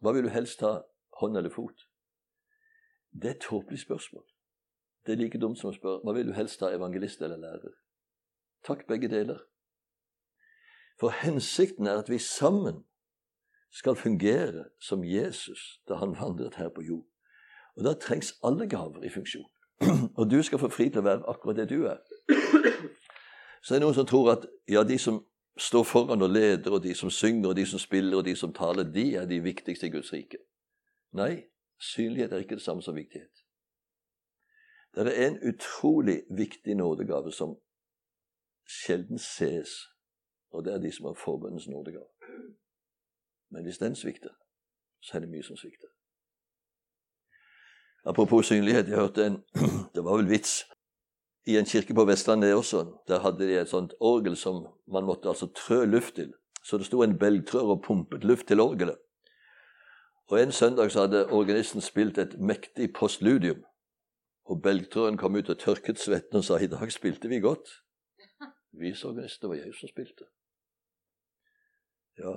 Hva 0.00 0.12
vil 0.14 0.26
du 0.28 0.32
helst 0.32 0.60
ha, 0.60 0.80
hånd 1.20 1.36
eller 1.36 1.50
fot? 1.50 1.86
Det 3.12 3.30
er 3.30 3.34
et 3.34 3.40
tåpelig 3.40 3.80
spørsmål. 3.80 4.24
Det 5.06 5.12
er 5.12 5.22
like 5.22 5.40
dumt 5.40 5.58
som 5.58 5.70
å 5.70 5.76
spørre 5.76 6.04
hva 6.04 6.14
vil 6.14 6.28
du 6.28 6.34
helst 6.36 6.60
ha, 6.62 6.70
evangelist 6.74 7.22
eller 7.24 7.40
lærer? 7.40 7.74
Takk, 8.66 8.86
begge 8.86 9.08
deler. 9.08 9.40
For 11.00 11.14
hensikten 11.14 11.86
er 11.86 12.02
at 12.02 12.10
vi 12.10 12.18
sammen 12.18 12.84
skal 13.70 13.96
fungere 13.96 14.64
som 14.80 15.04
Jesus 15.04 15.80
da 15.88 15.98
han 16.02 16.16
vandret 16.18 16.54
her 16.54 16.68
på 16.68 16.82
jord. 16.82 17.06
Og 17.76 17.84
Da 17.84 17.94
trengs 17.94 18.34
alle 18.42 18.66
gaver 18.68 19.04
i 19.04 19.10
funksjon. 19.10 19.46
Og 20.18 20.30
du 20.30 20.42
skal 20.42 20.58
få 20.58 20.68
fri 20.68 20.88
til 20.90 20.98
å 20.98 21.06
være 21.06 21.28
akkurat 21.30 21.56
det 21.56 21.68
du 21.70 21.86
er. 21.86 22.00
Så 23.62 23.74
det 23.74 23.78
er 23.78 23.84
noen 23.84 23.94
som 23.94 24.06
tror 24.06 24.32
at 24.32 24.46
ja, 24.68 24.82
de 24.82 24.98
som 24.98 25.22
står 25.58 25.82
foran 25.82 26.22
og 26.22 26.30
leder, 26.30 26.70
og 26.70 26.82
de 26.82 26.94
som 26.94 27.10
synger, 27.10 27.48
og 27.48 27.56
de 27.56 27.66
som 27.66 27.78
spiller, 27.78 28.16
og 28.16 28.24
de 28.24 28.36
som 28.36 28.52
taler, 28.54 28.82
de 28.82 29.14
er 29.14 29.26
de 29.26 29.40
viktigste 29.42 29.86
i 29.86 29.90
Guds 29.90 30.12
rike. 30.12 30.38
Nei, 31.12 31.44
synlighet 31.80 32.32
er 32.32 32.44
ikke 32.44 32.58
det 32.58 32.62
samme 32.64 32.82
som 32.82 32.94
viktighet. 32.94 33.44
Det 34.94 35.06
er 35.06 35.28
en 35.28 35.38
utrolig 35.54 36.22
viktig 36.30 36.74
nådegave 36.74 37.32
som 37.32 37.56
sjelden 38.68 39.18
ses, 39.18 39.70
og 40.50 40.64
det 40.64 40.74
er 40.74 40.78
de 40.78 40.92
som 40.92 41.06
har 41.06 41.14
forbundets 41.24 41.68
nådegave. 41.68 42.08
Men 43.50 43.62
hvis 43.62 43.78
den 43.78 43.96
svikter, 43.96 44.34
så 45.00 45.16
er 45.16 45.20
det 45.20 45.30
mye 45.30 45.42
som 45.42 45.56
svikter. 45.56 45.88
Apropos 48.04 48.46
synlighet, 48.46 48.88
jeg 48.88 48.96
hørte 48.96 49.26
en 49.26 49.42
Det 49.94 50.04
var 50.04 50.16
vel 50.16 50.30
vits. 50.30 50.64
I 51.48 51.56
en 51.56 51.64
kirke 51.64 51.94
på 51.94 52.04
Vestlandet 52.04 52.54
også, 52.54 52.82
der 53.08 53.20
hadde 53.24 53.46
de 53.48 53.54
et 53.56 53.70
sånt 53.70 53.94
orgel 54.00 54.34
som 54.36 54.66
man 54.86 55.06
måtte 55.08 55.30
altså 55.30 55.46
trø 55.56 55.84
luft 55.84 56.14
til. 56.14 56.34
Så 56.62 56.76
det 56.76 56.86
sto 56.86 57.00
en 57.02 57.18
belgtrør 57.18 57.72
og 57.72 57.82
pumpet 57.82 58.24
luft 58.24 58.46
til 58.48 58.60
orgelet. 58.60 58.98
Og 60.28 60.42
En 60.42 60.52
søndag 60.52 60.90
så 60.90 61.00
hadde 61.00 61.32
organisten 61.32 61.80
spilt 61.80 62.18
et 62.18 62.40
mektig 62.40 62.92
postludium. 62.92 63.64
Og 64.44 64.62
belgtrøen 64.62 65.16
kom 65.16 65.36
ut 65.36 65.48
og 65.48 65.58
tørket 65.58 65.98
svetten 65.98 66.36
og 66.36 66.44
sa 66.44 66.58
i 66.58 66.66
dag 66.66 66.92
spilte 66.92 67.28
vi 67.28 67.40
godt. 67.40 67.68
Viseorganisten, 68.72 69.42
det 69.42 69.48
var 69.48 69.64
jeg 69.64 69.74
som 69.74 69.88
spilte. 69.88 70.24
Ja, 72.18 72.34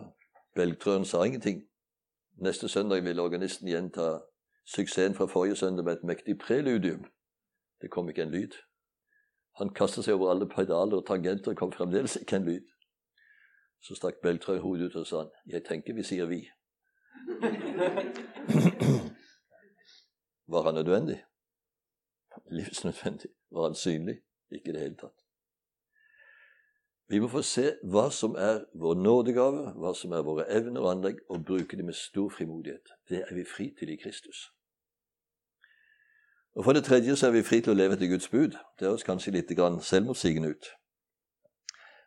belgtrøen 0.55 1.05
sa 1.05 1.23
ingenting. 1.23 1.67
Neste 2.39 2.69
søndag 2.69 3.03
ville 3.03 3.21
organisten 3.21 3.67
gjenta 3.67 4.19
suksessen 4.65 5.15
fra 5.15 5.25
forrige 5.25 5.55
søndag 5.55 5.83
med 5.83 5.93
et 5.93 6.03
mektig 6.03 6.39
preludium. 6.39 7.05
Det 7.81 7.91
kom 7.91 8.09
ikke 8.09 8.23
en 8.23 8.31
lyd. 8.31 8.55
Han 9.61 9.73
kastet 9.77 10.07
seg 10.07 10.17
over 10.17 10.33
alle 10.33 10.49
pedaler 10.49 10.97
og 10.97 11.07
tangenter, 11.07 11.53
og 11.53 11.57
kom 11.57 11.71
fremdeles 11.71 12.17
ikke 12.17 12.41
en 12.41 12.49
lyd. 12.49 12.65
Så 13.81 13.95
stakk 13.97 14.21
Beltrøy 14.23 14.59
hodet 14.61 14.89
ut 14.89 15.01
og 15.01 15.07
sa 15.07 15.17
han, 15.23 15.31
'Jeg 15.45 15.65
tenker 15.65 15.93
vi 15.93 16.03
sier 16.03 16.25
vi'. 16.25 16.49
Var 20.51 20.63
han 20.63 20.73
nødvendig? 20.73 21.23
livsnødvendig. 22.51 23.29
Var 23.51 23.63
han 23.63 23.75
synlig? 23.75 24.21
Ikke 24.51 24.69
i 24.69 24.73
det 24.73 24.81
hele 24.81 24.95
tatt. 24.95 25.17
Vi 27.07 27.19
må 27.19 27.27
få 27.27 27.41
se 27.43 27.73
hva 27.83 28.07
som 28.11 28.35
er 28.39 28.63
vår 28.79 28.95
nådegave, 28.95 29.73
hva 29.75 29.91
som 29.95 30.13
er 30.15 30.23
våre 30.23 30.45
evner 30.51 30.81
og 30.81 30.91
anlegg, 30.91 31.19
og 31.29 31.45
bruke 31.45 31.77
det 31.77 31.85
med 31.85 31.93
stor 31.93 32.29
frimodighet. 32.29 32.93
Det 33.09 33.23
er 33.27 33.35
vi 33.35 33.43
fri 33.55 33.73
til 33.79 33.91
i 33.91 33.99
Kristus. 33.99 34.51
Og 36.55 36.63
For 36.63 36.73
det 36.73 36.83
tredje 36.83 37.15
så 37.15 37.27
er 37.27 37.31
vi 37.31 37.43
fri 37.47 37.61
til 37.61 37.71
å 37.71 37.79
leve 37.79 37.95
etter 37.95 38.11
Guds 38.11 38.27
bud. 38.29 38.57
Det 38.79 38.87
høres 38.87 39.07
kanskje 39.07 39.31
litt 39.31 39.51
selvmotsigende 39.87 40.49
ut. 40.49 40.71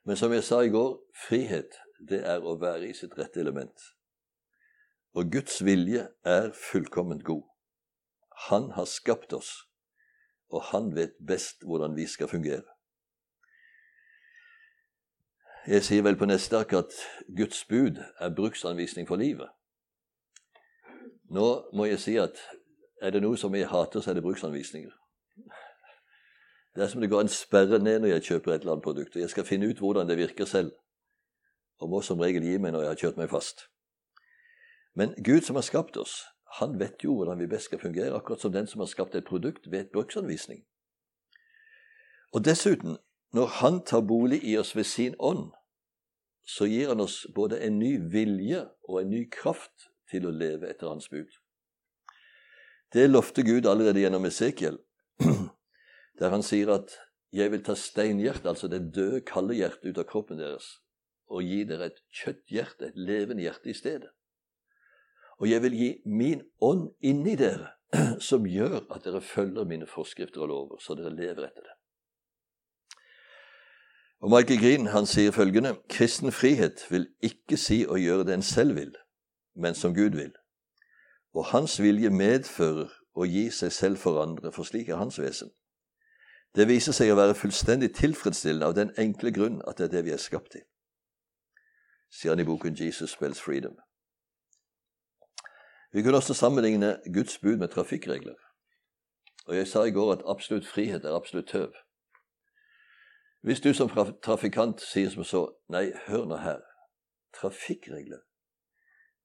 Men 0.05 0.17
som 0.17 0.33
jeg 0.33 0.45
sa 0.45 0.61
i 0.61 0.69
går, 0.69 0.99
frihet 1.29 1.79
det 2.09 2.21
er 2.29 2.45
å 2.45 2.59
være 2.61 2.89
i 2.89 2.95
sitt 2.95 3.17
rette 3.19 3.41
element. 3.41 3.73
Og 5.15 5.33
Guds 5.33 5.65
vilje 5.65 6.09
er 6.25 6.51
fullkomment 6.53 7.25
god. 7.25 7.43
Han 8.51 8.71
har 8.77 8.85
skapt 8.85 9.33
oss 9.33 9.65
og 10.55 10.63
han 10.71 10.95
vet 10.97 11.15
best 11.27 11.65
hvordan 11.67 11.97
vi 11.97 12.07
skal 12.07 12.29
fungere. 12.29 12.63
Jeg 15.67 15.85
sier 15.85 16.03
vel 16.05 16.19
på 16.21 16.29
neste 16.29 16.59
ark 16.61 16.75
at 16.77 16.93
Guds 17.37 17.65
bud 17.65 17.99
er 18.21 18.35
bruksanvisning 18.37 19.09
for 19.09 19.17
livet. 19.17 19.49
Nå 21.33 21.47
må 21.73 21.89
jeg 21.89 22.03
si 22.05 22.19
at 22.21 22.39
er 23.03 23.11
det 23.11 23.23
noe 23.23 23.37
som 23.37 23.55
jeg 23.55 23.69
hater, 23.69 24.01
så 24.01 24.11
er 24.11 24.19
det 24.19 24.23
bruksanvisninger. 24.23 24.93
Det 26.75 26.83
er 26.83 26.89
som 26.91 27.01
det 27.01 27.11
går 27.11 27.21
en 27.21 27.31
sperre 27.31 27.79
ned 27.79 28.01
når 28.03 28.17
jeg 28.17 28.27
kjøper 28.29 28.53
et 28.53 28.61
eller 28.61 28.73
annet 28.73 28.85
produkt. 28.85 29.17
og 29.17 29.23
Jeg 29.23 29.31
skal 29.31 29.47
finne 29.47 29.69
ut 29.71 29.79
hvordan 29.79 30.09
det 30.09 30.19
virker 30.19 30.45
selv, 30.45 30.73
og 31.79 31.91
må 31.91 32.01
som 32.03 32.21
regel 32.21 32.43
gi 32.43 32.59
meg 32.59 32.75
når 32.75 32.83
jeg 32.83 32.91
har 32.91 33.03
kjørt 33.03 33.21
meg 33.21 33.31
fast. 33.31 33.69
Men 34.95 35.15
Gud 35.25 35.47
som 35.47 35.57
har 35.59 35.67
skapt 35.67 35.97
oss, 35.97 36.23
han 36.59 36.79
vet 36.79 37.03
jo 37.05 37.15
hvordan 37.15 37.39
vi 37.39 37.51
best 37.51 37.71
skal 37.71 37.83
fungere, 37.83 38.15
akkurat 38.15 38.41
som 38.41 38.53
den 38.53 38.67
som 38.67 38.81
har 38.81 38.87
skapt 38.87 39.15
et 39.15 39.27
produkt, 39.27 39.71
vet 39.71 39.91
bruksanvisning. 39.93 40.65
Og 42.35 42.45
dessuten, 42.45 42.99
når 43.33 43.47
Han 43.47 43.85
tar 43.85 44.01
bolig 44.01 44.41
i 44.45 44.57
oss 44.59 44.77
ved 44.77 44.85
sin 44.85 45.15
ånd, 45.19 45.53
så 46.47 46.65
gir 46.65 46.89
Han 46.89 47.01
oss 47.01 47.27
både 47.35 47.61
en 47.63 47.79
ny 47.79 47.99
vilje 48.11 48.69
og 48.89 49.01
en 49.03 49.11
ny 49.11 49.31
kraft 49.31 49.91
til 50.11 50.27
å 50.27 50.31
leve 50.31 50.71
etter 50.71 50.89
Hans 50.89 51.09
bud. 51.09 51.31
Det 52.95 53.11
lovte 53.11 53.43
Gud 53.43 53.67
allerede 53.67 54.01
gjennom 54.01 54.25
Esekiel, 54.25 54.79
der 56.21 56.31
han 56.31 56.43
sier 56.47 56.71
at 56.71 56.93
'jeg 57.33 57.51
vil 57.51 57.65
ta 57.65 57.75
steinhjertet', 57.75 58.49
altså 58.49 58.69
det 58.69 58.95
døde, 58.95 59.21
kalde 59.21 59.55
hjertet, 59.55 59.89
ut 59.91 59.99
av 59.99 60.05
kroppen 60.05 60.39
deres, 60.39 60.79
og 61.27 61.43
gi 61.43 61.65
dere 61.65 61.87
et 61.91 61.99
kjøtthjerte, 62.15 62.87
et 62.87 62.97
levende 62.97 63.43
hjerte 63.43 63.71
i 63.71 63.75
stedet. 63.75 64.11
Og 65.39 65.51
jeg 65.51 65.63
vil 65.63 65.75
gi 65.75 66.03
min 66.07 66.43
ånd 66.61 66.93
inni 67.03 67.35
dere, 67.35 67.73
som 68.31 68.47
gjør 68.47 68.87
at 68.95 69.03
dere 69.05 69.21
følger 69.21 69.65
mine 69.65 69.87
forskrifter 69.87 70.47
og 70.47 70.49
lover, 70.49 70.79
så 70.79 70.95
dere 70.95 71.11
lever 71.11 71.51
etter 71.51 71.67
det. 71.67 71.75
Og 74.23 74.31
Michael 74.31 74.61
Green 74.61 74.87
han 74.87 75.07
sier 75.07 75.35
følgende.: 75.35 75.75
Kristen 75.89 76.33
frihet 76.33 76.87
vil 76.91 77.11
ikke 77.23 77.59
si 77.61 77.83
å 77.87 77.99
gjøre 77.99 78.25
det 78.25 78.39
en 78.39 78.47
selv 78.47 78.79
vil, 78.79 78.95
men 79.55 79.75
som 79.75 79.95
Gud 79.95 80.15
vil. 80.15 80.33
Og 81.35 81.47
hans 81.51 81.81
vilje 81.83 82.11
medfører 82.11 82.93
å 83.15 83.27
gi 83.27 83.49
seg 83.51 83.73
selv 83.73 84.03
for 84.03 84.23
andre, 84.23 84.53
for 84.53 84.67
slik 84.67 84.89
er 84.89 85.01
hans 85.01 85.19
vesen. 85.19 85.51
Det 86.55 86.69
viser 86.71 86.95
seg 86.95 87.11
å 87.11 87.19
være 87.19 87.35
fullstendig 87.35 87.91
tilfredsstillende 87.99 88.67
av 88.67 88.77
den 88.79 88.93
enkle 88.99 89.33
grunn 89.35 89.59
at 89.67 89.79
det 89.79 89.89
er 89.89 89.95
det 89.97 90.05
vi 90.07 90.15
er 90.15 90.23
skapt 90.23 90.53
til, 90.55 90.63
sier 92.11 92.35
han 92.35 92.43
i 92.43 92.47
boken 92.47 92.79
Jesus 92.79 93.17
Spells 93.17 93.43
Freedom. 93.43 93.75
Vi 95.95 96.03
kunne 96.03 96.19
også 96.19 96.35
sammenligne 96.35 96.97
Guds 97.15 97.39
bud 97.39 97.59
med 97.59 97.71
trafikkregler. 97.75 98.39
Og 99.47 99.57
jeg 99.57 99.69
sa 99.69 99.85
i 99.85 99.95
går 99.95 100.13
at 100.13 100.23
absolutt 100.27 100.67
frihet 100.67 101.05
er 101.05 101.15
absolutt 101.15 101.51
tøv. 101.51 101.75
Hvis 103.43 103.61
du 103.61 103.75
som 103.75 103.91
trafikant 104.23 104.81
sier 104.81 105.11
som 105.11 105.27
så 105.27 105.43
Nei, 105.69 105.91
hør 106.07 106.25
nå 106.31 106.39
her. 106.41 106.63
Trafikkregler 107.37 108.23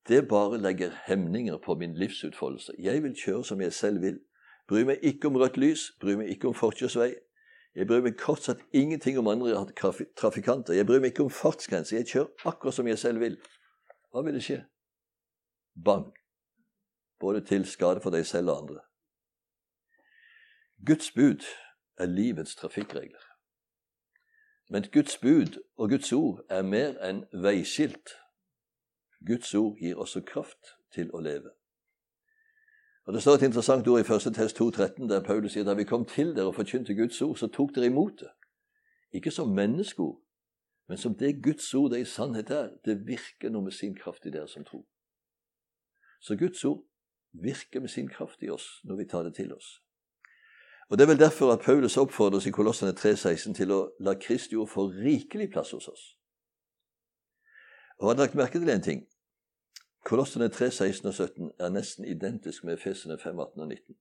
det 0.07 0.27
bare 0.27 0.57
legger 0.57 0.91
hemninger 1.05 1.57
på 1.57 1.75
min 1.75 1.93
livsutfoldelse. 1.95 2.73
Jeg 2.79 3.03
vil 3.03 3.15
kjøre 3.15 3.43
som 3.43 3.61
jeg 3.61 3.73
selv 3.73 4.01
vil. 4.01 4.19
Bryr 4.67 4.85
meg 4.85 4.99
ikke 5.01 5.27
om 5.27 5.35
rødt 5.35 5.57
lys, 5.57 5.91
bryr 6.01 6.17
meg 6.17 6.29
ikke 6.29 6.47
om 6.47 6.53
forkjørsvei. 6.57 7.13
Jeg 7.75 7.87
bryr 7.87 8.01
meg 8.01 8.17
kort 8.17 8.43
sagt 8.43 8.65
ingenting 8.73 9.17
om 9.19 9.27
andre 9.27 9.65
trafikanter. 10.17 10.73
Jeg 10.73 10.85
bryr 10.85 10.99
meg 10.99 11.13
ikke 11.13 11.27
om 11.27 11.33
fartsgrense. 11.33 11.95
Jeg 11.95 12.07
kjører 12.07 12.49
akkurat 12.49 12.73
som 12.73 12.87
jeg 12.87 12.99
selv 12.99 13.19
vil. 13.19 13.37
Hva 14.11 14.25
vil 14.25 14.33
det 14.37 14.45
skje? 14.45 14.63
Bang! 15.85 16.09
både 17.19 17.45
til 17.45 17.65
skade 17.65 18.01
for 18.01 18.09
deg 18.09 18.25
selv 18.25 18.49
og 18.49 18.61
andre. 18.61 18.79
Guds 20.85 21.11
bud 21.11 21.43
er 21.97 22.05
livets 22.05 22.55
trafikkregler. 22.55 23.25
Men 24.69 24.85
Guds 24.93 25.17
bud 25.17 25.59
og 25.77 25.89
Guds 25.89 26.13
ord 26.13 26.45
er 26.49 26.61
mer 26.63 26.95
enn 27.03 27.25
veiskilt. 27.33 28.15
Guds 29.27 29.55
ord 29.55 29.77
gir 29.77 29.97
også 29.97 30.21
kraft 30.21 30.75
til 30.93 31.11
å 31.13 31.19
leve. 31.19 31.51
Og 33.05 33.13
Det 33.13 33.21
står 33.21 33.33
et 33.33 33.41
interessant 33.41 33.87
ord 33.87 33.99
i 33.99 34.13
1. 34.13 34.33
test 34.35 34.61
2,13, 34.61 35.07
der 35.09 35.23
Paulus 35.23 35.53
sier 35.53 35.63
da 35.65 35.73
vi 35.73 35.83
kom 35.83 36.05
til 36.05 36.35
dere 36.35 36.51
og 36.51 36.55
forkynte 36.55 36.95
Guds 36.95 37.21
ord, 37.21 37.37
så 37.37 37.47
tok 37.47 37.75
dere 37.75 37.89
imot 37.89 38.19
det. 38.19 38.29
Ikke 39.13 39.31
som 39.31 39.49
menneskeord, 39.49 40.21
men 40.87 40.97
som 40.97 41.15
det 41.15 41.43
Guds 41.43 41.73
ord 41.73 41.91
det 41.91 41.99
i 41.99 42.05
sannhet 42.05 42.49
er. 42.49 42.69
Det 42.85 43.07
virker 43.07 43.49
noe 43.49 43.63
med 43.63 43.73
sin 43.73 43.95
kraft 43.95 44.25
i 44.25 44.31
dere 44.33 44.47
som 44.47 44.65
tror. 44.65 44.85
Så 46.21 46.35
Guds 46.35 46.65
ord 46.65 46.83
virker 47.31 47.79
med 47.79 47.89
sin 47.89 48.09
kraft 48.09 48.43
i 48.43 48.49
oss 48.49 48.67
når 48.83 48.95
vi 48.95 49.07
tar 49.09 49.23
det 49.23 49.35
til 49.35 49.53
oss. 49.53 49.81
Og 50.89 50.97
Det 50.97 51.03
er 51.03 51.07
vel 51.07 51.19
derfor 51.19 51.51
at 51.53 51.65
Paulus 51.65 51.97
oppfordrer 51.97 52.37
oss 52.37 52.45
i 52.45 52.51
Kolossene 52.51 52.91
3,16 52.91 53.53
til 53.53 53.71
å 53.71 53.83
la 53.99 54.13
Kristi 54.17 54.57
ord 54.57 54.69
få 54.69 54.87
rikelig 54.89 55.51
plass 55.53 55.71
hos 55.71 55.87
oss. 55.87 56.05
Og 57.99 58.07
Har 58.07 58.13
dere 58.13 58.25
lagt 58.25 58.35
merke 58.35 58.59
til 58.59 58.69
en 58.69 58.81
ting? 58.81 59.08
Kolossene 60.03 60.49
3, 60.49 60.71
16 60.71 61.07
og 61.07 61.13
17 61.13 61.51
er 61.59 61.69
nesten 61.69 62.05
identisk 62.05 62.63
med 62.63 62.73
Efesene 62.73 63.17
5, 63.17 63.39
18 63.39 63.61
og 63.61 63.67
19. 63.67 63.95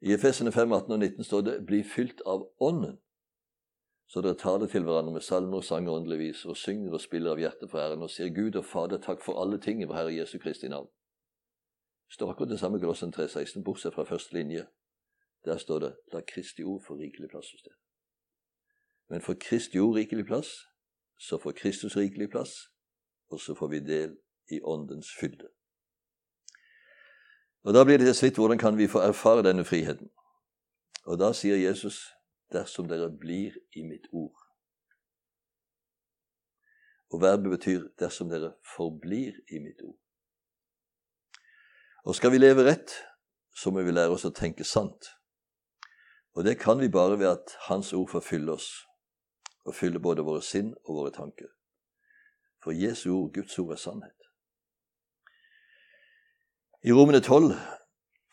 I 0.00 0.12
Efesene 0.12 0.52
5, 0.52 0.72
18 0.72 0.92
og 0.92 0.98
19 0.98 1.24
står 1.24 1.40
det 1.40 1.66
'bli 1.66 1.82
fylt 1.82 2.22
av 2.26 2.48
Ånden', 2.60 2.98
så 4.08 4.20
dere 4.20 4.34
taler 4.34 4.66
til 4.66 4.82
hverandre 4.82 5.12
med 5.12 5.20
salmer 5.20 5.56
og 5.56 5.64
sanger 5.64 5.92
åndelig 5.92 6.18
vis, 6.18 6.44
og 6.44 6.56
synger 6.56 6.92
og 6.92 7.00
spiller 7.00 7.30
av 7.30 7.38
hjertet 7.38 7.70
for 7.70 7.78
Herren, 7.78 8.02
og 8.02 8.10
sier 8.10 8.34
Gud 8.34 8.56
og 8.56 8.64
Fader 8.64 8.98
takk 8.98 9.22
for 9.22 9.42
alle 9.42 9.58
ting 9.58 9.82
i 9.82 9.84
vår 9.84 9.94
Herre 9.94 10.14
Jesu 10.14 10.38
Kristi 10.38 10.68
navn 10.68 10.88
står 12.12 12.30
akkurat 12.30 12.50
det 12.50 12.58
samme 12.58 12.76
i 12.78 12.80
Kolossen 12.80 13.14
3,16, 13.14 13.64
bortsett 13.64 13.94
fra 13.94 14.04
første 14.04 14.34
linje. 14.34 14.66
Der 15.44 15.56
står 15.56 15.78
det 15.78 15.96
'La 16.12 16.20
Kristi 16.20 16.62
ord 16.62 16.82
få 16.86 16.94
rikelig 16.94 17.28
plass 17.28 17.50
hos 17.52 17.62
dere'. 17.62 17.80
Men 19.08 19.20
får 19.20 19.34
Kristi 19.34 19.78
ord 19.78 19.94
rikelig 19.94 20.26
plass, 20.26 20.48
så 21.18 21.38
får 21.38 21.52
Kristus 21.52 21.96
rikelig 21.96 22.30
plass, 22.30 22.52
og 23.32 23.40
så 23.40 23.54
får 23.54 23.68
vi 23.68 23.80
del 23.80 24.16
i 24.50 24.60
Åndens 24.62 25.10
fylde. 25.20 25.48
Og 27.64 27.74
Da 27.74 27.84
blir 27.84 27.98
det 27.98 28.06
til 28.06 28.14
slutt 28.14 28.36
hvordan 28.36 28.58
kan 28.58 28.78
vi 28.78 28.86
få 28.86 28.98
erfare 28.98 29.42
denne 29.42 29.64
friheten? 29.64 30.10
Og 31.06 31.18
da 31.18 31.32
sier 31.32 31.56
Jesus, 31.56 32.12
dersom 32.52 32.88
dere 32.88 33.10
blir 33.10 33.54
i 33.72 33.82
mitt 33.82 34.06
ord. 34.12 34.38
Og 37.10 37.20
verbet 37.20 37.50
betyr 37.50 37.88
'dersom 37.98 38.28
dere 38.28 38.52
forblir 38.76 39.32
i 39.48 39.58
mitt 39.58 39.80
ord'. 39.82 40.00
Og 42.04 42.14
skal 42.14 42.32
vi 42.32 42.38
leve 42.38 42.64
rett, 42.64 42.90
så 43.54 43.70
må 43.70 43.82
vi 43.82 43.90
lære 43.90 44.10
oss 44.10 44.24
å 44.24 44.30
tenke 44.30 44.64
sant. 44.64 45.06
Og 46.34 46.44
det 46.44 46.58
kan 46.58 46.80
vi 46.80 46.88
bare 46.88 47.18
ved 47.18 47.26
at 47.26 47.56
Hans 47.68 47.92
ord 47.92 48.08
får 48.08 48.20
fylle 48.20 48.52
oss, 48.52 48.86
og 49.64 49.74
fylle 49.74 50.00
både 50.00 50.22
våre 50.22 50.42
sinn 50.42 50.74
og 50.84 50.96
våre 50.96 51.10
tanker. 51.10 51.61
For 52.62 52.72
Jesu 52.72 53.10
ord, 53.10 53.32
Guds 53.34 53.58
ord, 53.58 53.72
er 53.72 53.76
sannhet. 53.76 54.28
I 56.82 56.92
Romene 56.92 57.20
12 57.20 57.54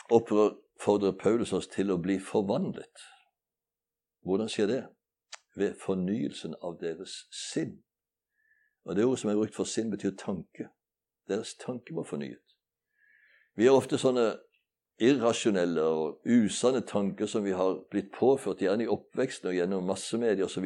oppfordrer 0.10 1.12
Paulus 1.12 1.54
oss 1.54 1.68
til 1.70 1.92
å 1.92 2.00
bli 2.02 2.20
forvandlet. 2.22 3.06
Hvordan 4.26 4.50
skjer 4.50 4.70
det? 4.70 4.82
Ved 5.58 5.78
fornyelsen 5.82 6.56
av 6.62 6.78
deres 6.82 7.24
sinn. 7.34 7.80
Og 8.86 8.96
Det 8.96 9.06
ordet 9.06 9.20
som 9.20 9.30
er 9.30 9.38
brukt 9.38 9.56
for 9.56 9.70
sinn, 9.70 9.92
betyr 9.92 10.16
tanke. 10.18 10.70
Deres 11.30 11.56
tanke 11.62 11.94
må 11.94 12.06
fornyet. 12.06 12.56
Vi 13.58 13.68
har 13.68 13.78
ofte 13.78 14.00
sånne 14.02 14.32
irrasjonelle 15.00 15.84
og 15.84 16.26
usanne 16.26 16.82
tanker 16.88 17.28
som 17.28 17.44
vi 17.46 17.54
har 17.56 17.80
blitt 17.92 18.12
påført 18.16 18.62
gjerne 18.64 18.86
i 18.86 18.92
oppveksten 18.92 19.52
og 19.52 19.58
gjennom 19.58 19.88
massemedier 19.88 20.46
osv., 20.46 20.66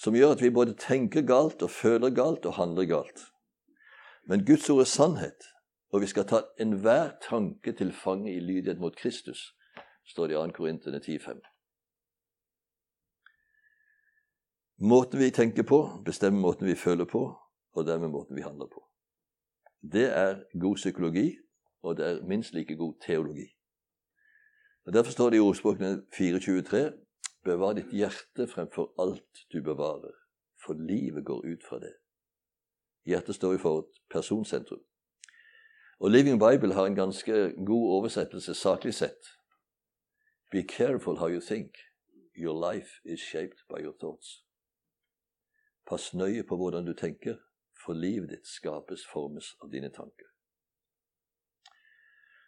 som 0.00 0.16
gjør 0.16 0.32
at 0.34 0.42
vi 0.42 0.50
både 0.50 0.78
tenker 0.80 1.26
galt 1.28 1.62
og 1.62 1.70
føler 1.70 2.14
galt 2.16 2.46
og 2.48 2.56
handler 2.56 2.88
galt. 2.88 3.26
Men 4.24 4.46
Guds 4.48 4.70
ord 4.70 4.80
er 4.80 4.88
sannhet, 4.88 5.48
og 5.92 6.00
vi 6.00 6.08
skal 6.08 6.26
ta 6.30 6.42
enhver 6.60 7.16
tanke 7.24 7.72
til 7.76 7.92
fange 7.92 8.32
i 8.32 8.40
lydighet 8.40 8.80
mot 8.80 8.96
Kristus, 8.96 9.50
står 10.08 10.30
det 10.30 10.38
i 10.38 10.40
2. 10.40 10.52
Korintene 10.56 11.00
10,5. 11.04 11.40
Måten 14.80 15.20
vi 15.20 15.30
tenker 15.30 15.62
på, 15.68 15.80
bestemmer 16.04 16.40
måten 16.40 16.66
vi 16.66 16.74
føler 16.74 17.04
på, 17.04 17.26
og 17.72 17.86
dermed 17.86 18.08
måten 18.08 18.36
vi 18.36 18.42
handler 18.42 18.66
på. 18.72 18.80
Det 19.92 20.06
er 20.08 20.40
god 20.60 20.76
psykologi, 20.76 21.36
og 21.82 21.96
det 21.96 22.06
er 22.06 22.24
minst 22.24 22.54
like 22.54 22.76
god 22.76 22.94
teologi. 23.06 23.48
Og 24.86 24.92
Derfor 24.92 25.12
står 25.12 25.30
det 25.30 25.36
i 25.36 25.40
ordspråkene 25.40 26.02
423 26.16 26.92
Bevar 27.44 27.72
ditt 27.72 27.92
hjerte 27.92 28.46
fremfor 28.46 28.92
alt 28.98 29.46
du 29.52 29.62
bevarer, 29.62 30.14
for 30.64 30.74
livet 30.74 31.24
går 31.24 31.46
ut 31.46 31.64
fra 31.68 31.78
det. 31.80 31.94
Hjertet 33.08 33.34
står 33.34 33.52
jo 33.52 33.58
for 33.58 33.78
et 33.78 34.00
personsentrum. 34.12 34.82
Og 36.00 36.10
Living 36.10 36.38
Bible 36.40 36.74
har 36.74 36.86
en 36.86 36.94
ganske 36.94 37.32
god 37.66 37.86
oversettelse 37.96 38.54
saklig 38.54 38.94
sett. 38.94 39.32
Be 40.50 40.62
careful 40.62 41.18
how 41.18 41.28
you 41.28 41.40
think. 41.40 41.76
Your 42.36 42.72
life 42.72 42.90
is 43.04 43.20
shaped 43.20 43.60
by 43.68 43.82
your 43.82 43.94
thoughts. 44.00 44.44
Pass 45.88 46.14
nøye 46.14 46.42
på 46.42 46.56
hvordan 46.56 46.86
du 46.86 46.94
tenker, 46.94 47.36
for 47.84 47.92
livet 47.92 48.30
ditt 48.30 48.46
skapes, 48.46 49.06
formes 49.12 49.56
av 49.62 49.70
dine 49.72 49.88
tanker. 49.88 50.29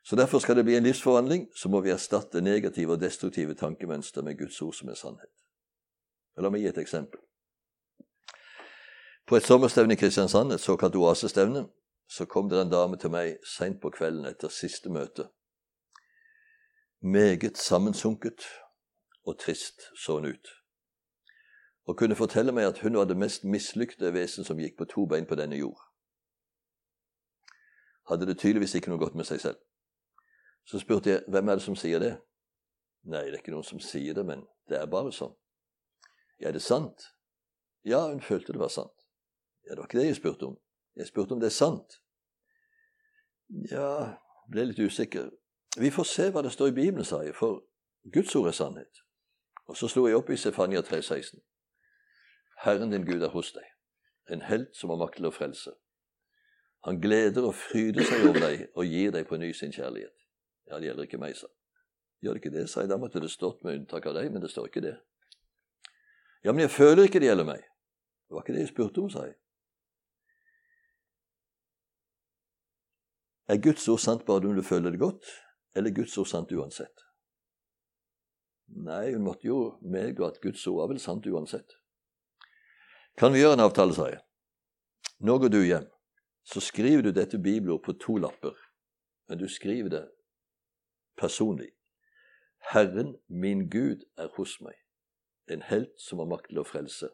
Så 0.02 0.16
Derfor 0.16 0.38
skal 0.38 0.56
det 0.56 0.64
bli 0.64 0.76
en 0.76 0.82
livsforvandling, 0.82 1.48
så 1.56 1.68
må 1.68 1.80
vi 1.80 1.90
erstatte 1.90 2.40
negative 2.40 2.92
og 2.92 3.00
destruktive 3.00 3.54
tankemønster 3.54 4.22
med 4.22 4.38
Guds 4.38 4.62
ord 4.62 4.74
som 4.74 4.88
er 4.88 4.98
sannhet. 4.98 5.30
La 6.36 6.50
meg 6.50 6.64
gi 6.64 6.70
et 6.72 6.80
eksempel. 6.80 7.20
På 9.26 9.36
et 9.36 9.46
sommerstevne 9.46 9.94
i 9.94 9.96
Kristiansand, 9.96 10.52
et 10.52 10.60
såkalt 10.60 10.96
oasestevne, 10.98 11.68
så 12.08 12.26
kom 12.26 12.48
det 12.48 12.60
en 12.60 12.72
dame 12.72 12.98
til 12.98 13.12
meg 13.14 13.36
seint 13.46 13.78
på 13.80 13.92
kvelden 13.94 14.26
etter 14.26 14.50
siste 14.50 14.90
møte. 14.90 15.28
Meget 17.00 17.58
sammensunket 17.58 18.44
og 19.24 19.38
trist 19.38 19.86
så 19.98 20.18
hun 20.18 20.26
ut, 20.26 20.50
og 21.86 21.98
kunne 21.98 22.18
fortelle 22.18 22.52
meg 22.52 22.66
at 22.66 22.82
hun 22.82 22.98
var 22.98 23.06
det 23.06 23.16
mest 23.16 23.44
mislykte 23.44 24.12
vesen 24.14 24.44
som 24.44 24.58
gikk 24.58 24.76
på 24.78 24.90
to 24.90 25.06
bein 25.06 25.26
på 25.26 25.38
denne 25.38 25.56
jord. 25.56 25.78
Hadde 28.10 28.26
det 28.26 28.38
tydeligvis 28.38 28.74
ikke 28.74 28.90
noe 28.90 28.98
godt 28.98 29.14
med 29.14 29.30
seg 29.30 29.40
selv. 29.40 29.62
Så 30.64 30.78
spurte 30.78 31.10
jeg 31.10 31.24
hvem 31.28 31.48
er 31.48 31.58
det 31.58 31.64
som 31.64 31.76
sier 31.76 32.00
det. 32.02 32.12
Nei, 33.02 33.24
det 33.26 33.38
er 33.38 33.42
ikke 33.42 33.54
noen 33.54 33.66
som 33.66 33.80
sier 33.82 34.14
det, 34.14 34.24
men 34.26 34.44
det 34.70 34.78
er 34.78 34.90
bare 34.90 35.12
sånn. 35.14 35.34
Er 36.42 36.54
det 36.54 36.62
sant? 36.62 37.08
Ja, 37.84 38.06
hun 38.08 38.22
følte 38.22 38.54
det 38.54 38.62
var 38.62 38.70
sant. 38.70 38.94
Ja, 39.66 39.74
Det 39.74 39.78
var 39.78 39.88
ikke 39.90 39.98
det 39.98 40.06
jeg 40.06 40.16
spurte 40.16 40.46
om. 40.46 40.56
Jeg 40.96 41.06
spurte 41.06 41.34
om 41.34 41.40
det 41.40 41.46
er 41.46 41.56
sant. 41.56 41.98
Ja, 43.70 44.18
ble 44.50 44.64
litt 44.70 44.78
usikker. 44.78 45.30
Vi 45.78 45.90
får 45.90 46.04
se 46.04 46.30
hva 46.30 46.42
det 46.42 46.52
står 46.52 46.72
i 46.72 46.76
Bibelen, 46.76 47.04
sa 47.04 47.22
jeg, 47.22 47.34
for 47.34 47.62
Guds 48.12 48.34
ord 48.36 48.48
er 48.48 48.56
sannhet. 48.56 49.02
Og 49.66 49.76
så 49.76 49.88
slo 49.88 50.06
jeg 50.06 50.18
opp 50.18 50.30
i 50.30 50.36
Sefania 50.36 50.82
3,16. 50.82 51.40
Herren 52.64 52.90
din 52.92 53.06
Gud 53.06 53.22
er 53.22 53.32
hos 53.32 53.52
deg, 53.52 53.66
en 54.30 54.42
helt 54.46 54.76
som 54.76 54.90
har 54.90 55.00
makt 55.00 55.18
til 55.18 55.30
å 55.30 55.34
frelse. 55.34 55.72
Han 56.86 57.00
gleder 57.00 57.46
og 57.46 57.54
fryder 57.54 58.06
seg 58.06 58.26
over 58.28 58.42
deg 58.42 58.66
og 58.74 58.86
gir 58.86 59.14
deg 59.14 59.26
på 59.28 59.38
ny 59.38 59.52
sin 59.54 59.72
kjærlighet. 59.74 60.21
Ja, 60.72 60.78
det 60.80 60.88
gjelder 60.88 61.04
ikke 61.04 61.20
meg, 61.20 61.36
sa 61.36 61.50
Gjør 62.22 62.36
det 62.36 62.40
ikke 62.40 62.54
det, 62.54 62.68
sa 62.70 62.84
jeg. 62.84 62.88
Da 62.88 62.96
måtte 63.02 63.20
det 63.20 63.32
stått 63.32 63.64
med 63.66 63.80
unntak 63.80 64.06
av 64.06 64.14
deg, 64.14 64.28
men 64.30 64.40
det 64.44 64.48
står 64.52 64.68
ikke 64.70 64.84
det. 64.84 64.94
Ja, 66.46 66.52
men 66.52 66.62
jeg 66.64 66.70
føler 66.70 67.08
ikke 67.08 67.18
det 67.20 67.28
gjelder 67.28 67.48
meg. 67.48 67.64
Det 68.30 68.36
var 68.36 68.44
ikke 68.44 68.54
det 68.54 68.62
jeg 68.62 68.70
spurte 68.70 69.02
om, 69.02 69.08
sa 69.10 69.24
jeg. 69.26 69.34
Er 73.50 73.58
Guds 73.58 73.88
ord 73.90 74.00
sant 74.00 74.22
bare 74.24 74.48
om 74.48 74.54
du 74.54 74.62
føler 74.62 74.94
det 74.94 75.02
godt, 75.02 75.26
eller 75.74 75.90
er 75.90 75.98
Guds 75.98 76.14
ord 76.22 76.30
sant 76.30 76.54
uansett? 76.54 77.04
Nei, 78.86 79.10
hun 79.12 79.26
måtte 79.26 79.50
jo 79.50 79.58
medgå 79.82 80.24
at 80.30 80.38
Guds 80.40 80.62
ord 80.70 80.78
var 80.78 80.94
vel 80.94 81.02
sant 81.02 81.26
uansett. 81.26 81.74
Kan 83.18 83.34
vi 83.34 83.42
gjøre 83.42 83.58
en 83.58 83.66
avtale, 83.66 83.98
sa 83.98 84.08
jeg. 84.08 84.22
Nå 85.26 85.36
går 85.42 85.52
du 85.52 85.60
hjem. 85.66 85.90
Så 86.46 86.62
skriver 86.62 87.02
du 87.02 87.12
dette 87.12 87.38
bibelord 87.38 87.82
på 87.82 87.98
to 87.98 88.16
lapper, 88.22 88.54
men 89.28 89.42
du 89.42 89.50
skriver 89.50 89.90
det 89.90 90.06
personlig. 91.16 91.70
Herren 92.72 93.16
min 93.28 93.70
Gud 93.70 94.04
er 94.16 94.28
hos 94.36 94.60
meg, 94.60 94.74
en 95.50 95.62
helt 95.62 95.94
som 95.98 96.18
har 96.18 96.30
makt 96.30 96.50
til 96.50 96.62
å 96.62 96.66
frelse. 96.66 97.10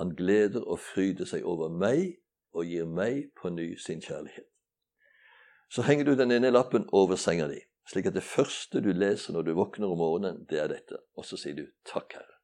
Han 0.00 0.14
gleder 0.16 0.64
og 0.64 0.80
fryder 0.80 1.28
seg 1.28 1.44
over 1.44 1.68
meg 1.68 2.16
og 2.52 2.66
gir 2.68 2.88
meg 2.88 3.28
på 3.36 3.52
ny 3.52 3.74
sin 3.76 4.00
kjærlighet. 4.00 4.48
Så 5.72 5.82
henger 5.82 6.04
du 6.04 6.14
den 6.16 6.32
ene 6.32 6.50
lappen 6.52 6.88
over 6.92 7.16
senga 7.16 7.48
di, 7.48 7.60
slik 7.88 8.08
at 8.08 8.16
det 8.16 8.24
første 8.24 8.80
du 8.84 8.90
leser 8.92 9.32
når 9.36 9.46
du 9.46 9.52
våkner 9.56 9.92
om 9.92 10.00
morgenen, 10.00 10.44
det 10.48 10.60
er 10.60 10.68
dette. 10.72 11.00
Og 11.16 11.24
så 11.24 11.36
sier 11.36 11.56
du 11.56 11.66
'Takk, 11.84 12.12
Herre'. 12.12 12.40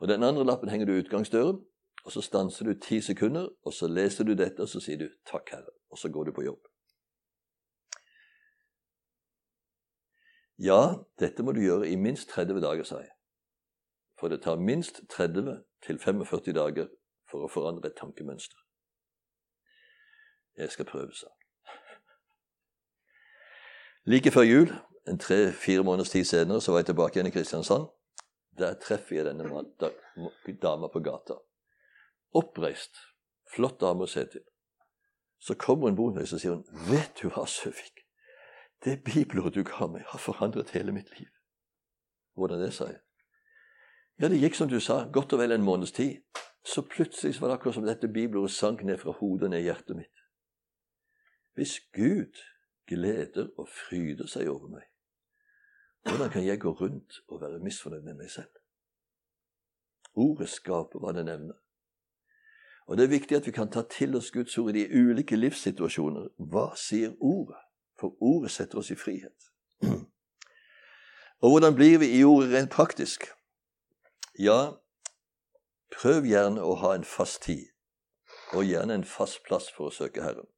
Og 0.00 0.08
den 0.08 0.22
andre 0.22 0.44
lappen 0.44 0.68
henger 0.68 0.86
du 0.86 0.92
utgangsdøren, 0.92 1.64
og 2.04 2.12
så 2.12 2.20
stanser 2.20 2.64
du 2.64 2.74
ti 2.74 3.00
sekunder, 3.00 3.48
og 3.64 3.72
så 3.72 3.88
leser 3.88 4.24
du 4.24 4.34
dette, 4.34 4.60
og 4.62 4.68
så 4.68 4.80
sier 4.80 4.98
du 4.98 5.08
'Takk, 5.26 5.50
Herre', 5.50 5.76
og 5.90 5.98
så 5.98 6.08
går 6.08 6.24
du 6.24 6.32
på 6.32 6.42
jobb. 6.42 6.71
Ja, 10.62 10.94
dette 11.18 11.42
må 11.42 11.52
du 11.56 11.60
gjøre 11.60 11.88
i 11.90 11.96
minst 11.98 12.30
30 12.30 12.60
dager, 12.62 12.86
sa 12.86 13.00
jeg. 13.02 13.10
For 14.20 14.30
det 14.30 14.44
tar 14.44 14.60
minst 14.62 15.00
30 15.10 15.56
til 15.82 15.98
45 15.98 16.54
dager 16.54 16.90
for 17.30 17.42
å 17.42 17.50
forandre 17.50 17.90
et 17.90 17.98
tankemønster. 17.98 18.58
Jeg 20.58 20.70
skal 20.70 20.86
prøve, 20.86 21.10
sa 21.16 21.32
Like 24.06 24.30
før 24.34 24.42
jul, 24.42 24.70
en 25.08 25.18
tre-fire 25.18 25.82
måneders 25.86 26.10
tid 26.10 26.24
senere, 26.24 26.60
så 26.60 26.72
var 26.72 26.82
jeg 26.82 26.92
tilbake 26.92 27.18
igjen 27.18 27.30
i 27.30 27.34
Kristiansand. 27.34 27.88
Der 28.58 28.74
treffer 28.82 29.16
jeg 29.16 29.26
denne 29.26 29.46
dama 30.62 30.90
på 30.92 31.02
gata. 31.02 31.38
Oppreist, 32.34 32.98
flott 33.54 33.80
dame 33.80 34.06
å 34.06 34.10
se 34.10 34.26
til. 34.30 34.42
Så 35.42 35.54
kommer 35.58 35.90
hun 35.90 35.98
bort 35.98 36.18
og 36.18 36.28
sier 36.28 36.54
hun, 36.54 36.64
'Vet 36.70 37.22
du 37.22 37.28
hva, 37.30 37.46
Søvik? 37.46 38.01
Det 38.84 39.04
bibelordet 39.04 39.54
du 39.54 39.62
ga 39.62 39.86
meg, 39.86 40.02
har 40.08 40.18
forandret 40.18 40.70
hele 40.74 40.92
mitt 40.92 41.10
liv. 41.18 41.28
Hvordan 42.34 42.60
det, 42.60 42.72
sa 42.74 42.88
jeg. 42.90 43.00
Ja, 44.20 44.28
det 44.28 44.40
gikk 44.40 44.56
som 44.58 44.68
du 44.68 44.80
sa, 44.80 45.04
godt 45.12 45.32
og 45.32 45.42
vel 45.42 45.54
en 45.54 45.66
måneds 45.66 45.92
tid. 45.92 46.22
Så 46.64 46.82
plutselig 46.86 47.40
var 47.40 47.48
det 47.48 47.54
akkurat 47.58 47.74
som 47.74 47.86
dette 47.86 48.08
bibelordet 48.08 48.54
sank 48.54 48.82
ned 48.82 48.98
fra 48.98 49.14
hodet 49.18 49.46
og 49.46 49.50
ned 49.50 49.62
i 49.64 49.68
hjertet 49.68 49.96
mitt. 49.96 50.24
Hvis 51.54 51.80
Gud 51.94 52.38
gleder 52.86 53.48
og 53.58 53.68
fryder 53.68 54.26
seg 54.26 54.48
over 54.50 54.68
meg, 54.68 54.86
hvordan 56.02 56.30
kan 56.30 56.46
jeg 56.46 56.60
gå 56.60 56.70
rundt 56.70 57.20
og 57.28 57.40
være 57.40 57.58
misfornøyd 57.62 58.02
med 58.02 58.14
meg 58.14 58.30
selv? 58.30 58.50
Ordet 60.14 60.48
skaper 60.48 60.98
hva 60.98 61.12
det 61.16 61.24
nevner. 61.24 61.58
Og 62.86 62.96
det 62.96 63.04
er 63.04 63.14
viktig 63.14 63.36
at 63.36 63.46
vi 63.46 63.54
kan 63.54 63.70
ta 63.70 63.84
til 63.90 64.16
oss 64.16 64.30
Guds 64.30 64.58
ord 64.58 64.74
i 64.74 64.82
de 64.82 65.02
ulike 65.02 65.36
livssituasjoner. 65.36 66.32
Hva 66.38 66.72
sier 66.76 67.14
ordet? 67.20 67.60
For 68.02 68.16
ordet 68.18 68.50
setter 68.50 68.80
oss 68.82 68.90
i 68.90 68.98
frihet. 68.98 69.52
Og 71.42 71.50
hvordan 71.50 71.74
blir 71.74 71.98
vi 72.02 72.08
i 72.18 72.24
ordet 72.24 72.50
rent 72.50 72.70
praktisk? 72.70 73.28
Ja, 74.38 74.72
prøv 75.94 76.26
gjerne 76.26 76.64
å 76.66 76.74
ha 76.82 76.96
en 76.98 77.06
fast 77.06 77.44
tid. 77.46 77.68
og 78.52 78.64
gjerne 78.64 78.94
en 78.94 79.04
fast 79.04 79.38
plass 79.46 79.70
for 79.72 79.88
å 79.88 79.94
søke 79.94 80.20
Herren. 80.20 80.48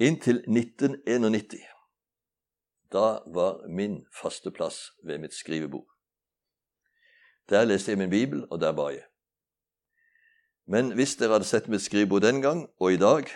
Inntil 0.00 0.40
1991. 0.48 1.58
Da 2.92 3.20
var 3.34 3.66
min 3.68 4.06
faste 4.22 4.50
plass 4.50 4.92
ved 5.04 5.20
mitt 5.20 5.34
skrivebord. 5.36 5.88
Der 7.48 7.66
leste 7.68 7.92
jeg 7.92 7.98
min 7.98 8.10
bibel, 8.10 8.46
og 8.50 8.60
der 8.60 8.72
ba 8.72 8.88
jeg. 8.94 9.04
Men 10.66 10.94
hvis 10.96 11.16
dere 11.20 11.36
hadde 11.36 11.48
sett 11.48 11.68
mitt 11.68 11.84
skrivebord 11.84 12.24
den 12.24 12.40
gang 12.40 12.64
og 12.80 12.92
i 12.92 13.00
dag, 13.00 13.28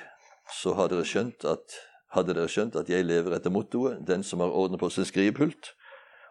så 0.52 0.74
hadde 0.74 0.96
dere 0.96 1.08
skjønt 1.08 1.44
at, 1.44 1.76
hadde 2.14 2.34
dere 2.34 2.48
skjønt 2.48 2.76
at 2.76 2.88
jeg 2.88 3.04
lever 3.04 3.37
etter 3.37 3.52
mottoet 3.52 4.06
'Den 4.06 4.22
som 4.22 4.40
har 4.40 4.50
orden 4.50 4.78
på 4.78 4.90
sin 4.90 5.04
skrivepult, 5.04 5.74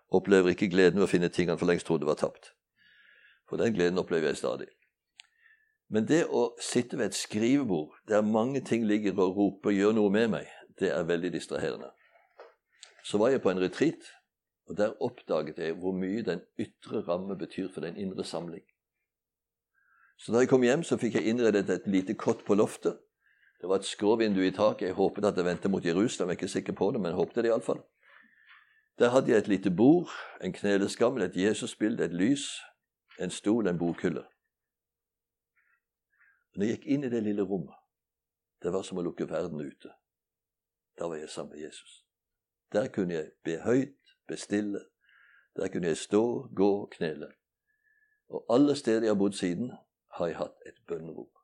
opplever 0.09 0.49
ikke 0.49 0.69
gleden 0.69 0.99
ved 0.99 1.07
å 1.07 1.11
finne 1.11 1.29
ting 1.29 1.49
han 1.49 1.59
for 1.59 1.69
lengst 1.69 1.85
trodde 1.85 2.05
var 2.05 2.15
tapt'. 2.15 2.53
For 3.49 3.57
den 3.57 3.73
gleden 3.73 3.99
opplever 3.99 4.27
jeg 4.27 4.37
stadig. 4.37 4.67
Men 5.89 6.05
det 6.05 6.25
å 6.27 6.55
sitte 6.59 6.97
ved 6.97 7.05
et 7.05 7.15
skrivebord 7.15 7.95
der 8.07 8.21
mange 8.21 8.61
ting 8.61 8.85
ligger 8.85 9.19
og 9.19 9.37
roper 9.37 9.71
'gjør 9.71 9.93
noe 9.93 10.09
med 10.09 10.29
meg', 10.29 10.51
det 10.79 10.91
er 10.91 11.03
veldig 11.03 11.33
distraherende. 11.33 11.91
Så 13.03 13.17
var 13.17 13.29
jeg 13.29 13.41
på 13.41 13.49
en 13.49 13.61
retreat, 13.61 14.03
og 14.67 14.77
der 14.77 15.01
oppdaget 15.01 15.57
jeg 15.57 15.73
hvor 15.73 15.91
mye 15.95 16.21
den 16.21 16.41
ytre 16.59 17.01
ramme 17.07 17.37
betyr 17.37 17.69
for 17.73 17.81
den 17.81 17.97
indre 17.97 18.23
samling. 18.23 18.63
Så 20.17 20.33
da 20.33 20.41
jeg 20.41 20.49
kom 20.49 20.63
hjem, 20.63 20.83
så 20.83 20.97
fikk 20.97 21.15
jeg 21.19 21.29
innredet 21.29 21.69
et 21.69 21.87
lite 21.87 22.13
kott 22.13 22.43
på 22.45 22.57
loftet. 22.57 22.97
Det 23.61 23.69
var 23.69 23.75
et 23.75 23.85
skråvindu 23.85 24.41
i 24.41 24.51
taket. 24.51 24.87
Jeg 24.87 24.95
håpet 24.95 25.25
at 25.25 25.35
det 25.35 25.45
vendte 25.45 25.69
mot 25.69 25.85
Jerusalem. 25.85 26.29
Jeg 26.29 26.35
er 26.35 26.39
ikke 26.39 26.47
sikker 26.47 26.73
på 26.73 26.91
det, 26.91 27.01
men 27.01 27.09
jeg 27.09 27.15
håpet 27.15 27.35
det 27.35 27.45
iallfall. 27.45 27.81
Der 28.99 29.09
hadde 29.09 29.31
jeg 29.31 29.37
et 29.37 29.47
lite 29.47 29.71
bord, 29.71 30.09
en 30.43 30.53
kneleskammel, 30.53 31.23
et 31.23 31.35
Jesusbilde, 31.35 32.05
et 32.05 32.13
lys, 32.13 32.61
en 33.19 33.29
stol, 33.29 33.67
en 33.67 33.77
bokhylle. 33.77 34.23
Når 36.55 36.65
jeg 36.65 36.77
gikk 36.77 36.85
inn 36.85 37.03
i 37.03 37.09
det 37.09 37.23
lille 37.23 37.45
rommet, 37.45 37.75
det 38.63 38.73
var 38.73 38.81
som 38.81 38.97
å 38.97 39.05
lukke 39.05 39.29
verden 39.29 39.61
ute. 39.61 39.93
Da 40.97 41.05
var 41.05 41.21
jeg 41.21 41.29
sammen 41.29 41.53
med 41.53 41.61
Jesus. 41.61 42.05
Der 42.73 42.87
kunne 42.87 43.13
jeg 43.13 43.31
be 43.43 43.59
høyt, 43.61 44.15
bestille. 44.27 44.81
Der 45.55 45.67
kunne 45.67 45.87
jeg 45.87 45.97
stå, 45.97 46.49
gå, 46.55 46.85
knele. 46.97 47.29
Og 48.29 48.45
alle 48.49 48.75
steder 48.75 49.01
jeg 49.01 49.13
har 49.13 49.21
bodd 49.21 49.37
siden, 49.37 49.71
har 50.17 50.27
jeg 50.27 50.37
hatt 50.37 50.65
et 50.65 50.81
bønnerom. 50.87 51.36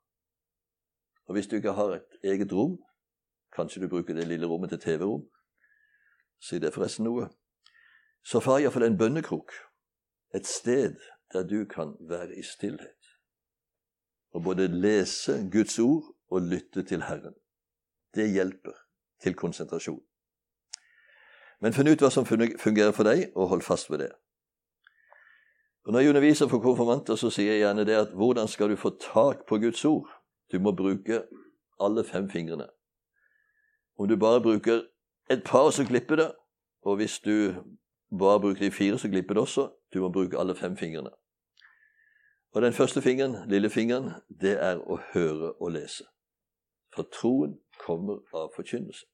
Og 1.27 1.37
hvis 1.37 1.47
du 1.47 1.55
ikke 1.55 1.75
har 1.77 1.95
et 1.95 2.17
eget 2.23 2.53
rom, 2.53 2.77
kanskje 3.55 3.81
du 3.83 3.89
bruker 3.89 4.13
det 4.13 4.27
lille 4.27 4.47
rommet 4.47 4.69
til 4.73 4.79
TV-rom, 4.79 5.23
si 6.41 6.59
det 6.59 6.73
forresten 6.73 7.07
noe, 7.07 7.29
så 8.23 8.39
far 8.43 8.59
iallfall 8.59 8.87
en 8.87 8.97
bønnekrok, 8.97 9.53
et 10.35 10.47
sted 10.47 10.99
der 11.33 11.47
du 11.47 11.65
kan 11.69 11.95
være 12.09 12.35
i 12.39 12.43
stillhet 12.43 13.03
og 14.33 14.43
både 14.43 14.67
lese 14.67 15.49
Guds 15.51 15.79
ord 15.79 16.15
og 16.29 16.41
lytte 16.41 16.83
til 16.83 17.03
Herren. 17.03 17.33
Det 18.15 18.31
hjelper 18.31 18.73
til 19.21 19.35
konsentrasjon. 19.35 20.01
Men 21.61 21.73
finn 21.73 21.87
ut 21.87 22.01
hva 22.01 22.09
som 22.11 22.25
fungerer 22.25 22.91
for 22.91 23.07
deg, 23.07 23.29
og 23.35 23.47
hold 23.53 23.61
fast 23.61 23.91
ved 23.91 24.03
det. 24.03 24.11
Og 25.85 25.93
Når 25.93 25.99
jeg 25.99 26.09
underviser 26.09 26.47
for 26.47 26.59
konfirmanter, 26.59 27.15
så 27.15 27.29
sier 27.29 27.51
jeg 27.51 27.63
gjerne 27.63 27.85
det 27.85 27.95
at 27.95 28.11
hvordan 28.15 28.47
skal 28.47 28.69
du 28.69 28.75
få 28.75 28.95
tak 28.99 29.45
på 29.47 29.57
Guds 29.57 29.85
ord? 29.85 30.09
Du 30.53 30.59
må 30.59 30.71
bruke 30.71 31.23
alle 31.81 32.03
fem 32.03 32.29
fingrene. 32.29 32.67
Om 33.97 34.07
du 34.07 34.17
bare 34.17 34.41
bruker 34.41 34.83
et 35.29 35.43
par, 35.45 35.69
så 35.69 35.85
glipper 35.87 36.15
det. 36.15 36.31
Og 36.81 36.95
hvis 36.95 37.19
du 37.19 37.53
bare 38.19 38.39
bruker 38.39 38.59
de 38.59 38.71
fire, 38.71 38.97
så 38.97 39.09
glipper 39.09 39.33
det 39.33 39.41
også. 39.41 39.71
Du 39.93 40.01
må 40.01 40.11
bruke 40.11 40.39
alle 40.39 40.55
fem 40.55 40.77
fingrene. 40.77 41.09
Og 42.53 42.61
den 42.61 42.73
første 42.73 43.01
fingeren, 43.01 43.49
lillefingeren, 43.49 44.11
det 44.41 44.59
er 44.61 44.77
å 44.77 44.99
høre 45.13 45.53
og 45.53 45.71
lese. 45.73 46.05
For 46.93 47.09
troen 47.09 47.57
kommer 47.85 48.21
av 48.33 48.53
forkynnelse. 48.55 49.05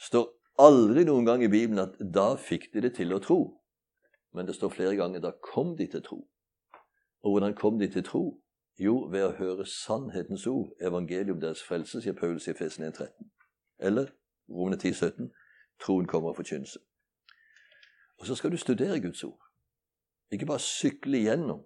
står 0.00 0.28
aldri 0.58 1.04
noen 1.04 1.24
gang 1.24 1.42
i 1.44 1.48
Bibelen 1.48 1.78
at 1.78 1.96
da 2.14 2.34
fikk 2.36 2.68
de 2.74 2.84
det 2.84 2.94
til 2.96 3.12
å 3.12 3.20
tro. 3.24 3.40
Men 4.32 4.46
det 4.46 4.54
står 4.54 4.72
flere 4.76 4.96
ganger 4.96 5.20
da 5.20 5.32
kom 5.52 5.76
de 5.76 5.86
til 5.86 6.02
tro. 6.04 6.20
Og 7.24 7.32
hvordan 7.32 7.56
kom 7.56 7.78
de 7.78 7.88
til 7.88 8.04
tro? 8.04 8.40
Jo, 8.80 8.94
ved 9.12 9.26
å 9.26 9.34
høre 9.36 9.66
sannhetens 9.68 10.46
ord, 10.48 10.70
evangelium 10.80 11.40
deres 11.40 11.60
frelse, 11.62 12.00
sier 12.00 12.16
Paulus 12.16 12.48
i 12.48 12.54
Fesen 12.56 12.86
1,13. 12.88 13.28
Eller 13.78 14.08
Romene 14.48 14.78
10,17. 14.80 15.28
Troen 15.84 16.06
kommer 16.08 16.32
av 16.32 16.38
forkynnelse. 16.40 16.80
Og 18.20 18.26
så 18.26 18.36
skal 18.36 18.52
du 18.52 18.56
studere 18.56 19.00
Guds 19.00 19.24
ord. 19.24 19.40
Ikke 20.32 20.48
bare 20.48 20.64
sykle 20.64 21.18
igjennom, 21.18 21.60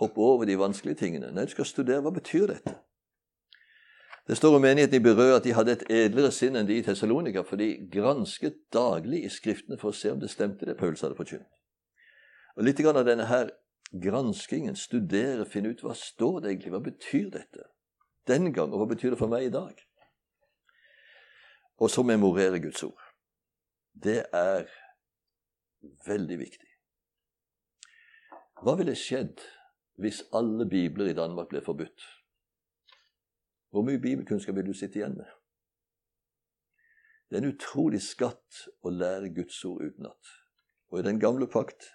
hoppe 0.00 0.20
over 0.20 0.48
de 0.48 0.58
vanskelige 0.58 1.04
tingene. 1.04 1.30
Nei, 1.30 1.46
du 1.46 1.54
skal 1.54 1.70
studere 1.70 2.02
hva 2.02 2.14
betyr 2.14 2.48
dette. 2.50 2.76
Det 4.26 4.36
står 4.38 4.56
om 4.56 4.62
menigheten 4.62 4.98
i 4.98 5.02
Berø 5.02 5.32
at 5.36 5.46
de 5.46 5.54
hadde 5.54 5.74
et 5.76 5.88
edlere 5.90 6.30
sinn 6.34 6.58
enn 6.58 6.66
de 6.66 6.78
i 6.78 6.84
Tessalonika, 6.86 7.42
for 7.46 7.58
de 7.58 7.74
gransket 7.90 8.58
daglig 8.74 9.24
i 9.26 9.30
Skriftene 9.30 9.78
for 9.78 9.90
å 9.90 9.98
se 9.98 10.10
om 10.14 10.22
det 10.22 10.30
stemte, 10.30 10.66
det 10.66 10.78
Paulus 10.78 11.02
hadde 11.02 11.18
forkynt. 11.18 11.46
Og 12.56 12.66
Litt 12.66 12.82
av 12.86 13.04
denne 13.06 13.26
her 13.26 13.50
granskingen, 13.92 14.76
studere, 14.76 15.46
finne 15.48 15.72
ut 15.72 15.82
hva 15.84 15.94
står 15.96 16.40
det 16.40 16.52
egentlig, 16.52 16.72
hva 16.74 16.82
betyr 16.84 17.30
dette 17.34 17.68
den 18.30 18.52
gang, 18.54 18.72
og 18.72 18.82
hva 18.82 18.92
betyr 18.92 19.12
det 19.12 19.18
for 19.20 19.30
meg 19.32 19.48
i 19.48 19.52
dag? 19.52 19.78
Og 21.82 21.90
så 21.90 22.04
memorere 22.06 22.60
Guds 22.62 22.82
ord. 22.86 23.00
Det 23.92 24.22
er 24.32 24.68
veldig 26.06 26.38
viktig. 26.38 26.68
Hva 28.62 28.76
ville 28.78 28.94
skjedd 28.94 29.42
hvis 29.98 30.22
alle 30.38 30.68
bibler 30.70 31.10
i 31.10 31.16
Danmark 31.18 31.50
ble 31.50 31.62
forbudt? 31.64 32.04
Hvor 33.72 33.82
mye 33.82 34.00
bibelkunnskap 34.00 34.54
vil 34.56 34.68
du 34.70 34.76
sitte 34.76 35.00
igjen 35.00 35.16
med? 35.18 35.28
Det 37.28 37.38
er 37.38 37.42
en 37.42 37.54
utrolig 37.54 38.02
skatt 38.04 38.66
å 38.84 38.92
lære 38.92 39.32
Guds 39.34 39.58
ord 39.64 39.82
utenat. 39.82 40.32
Og 40.92 41.00
i 41.00 41.04
den 41.06 41.18
gamle 41.20 41.48
pakt, 41.50 41.88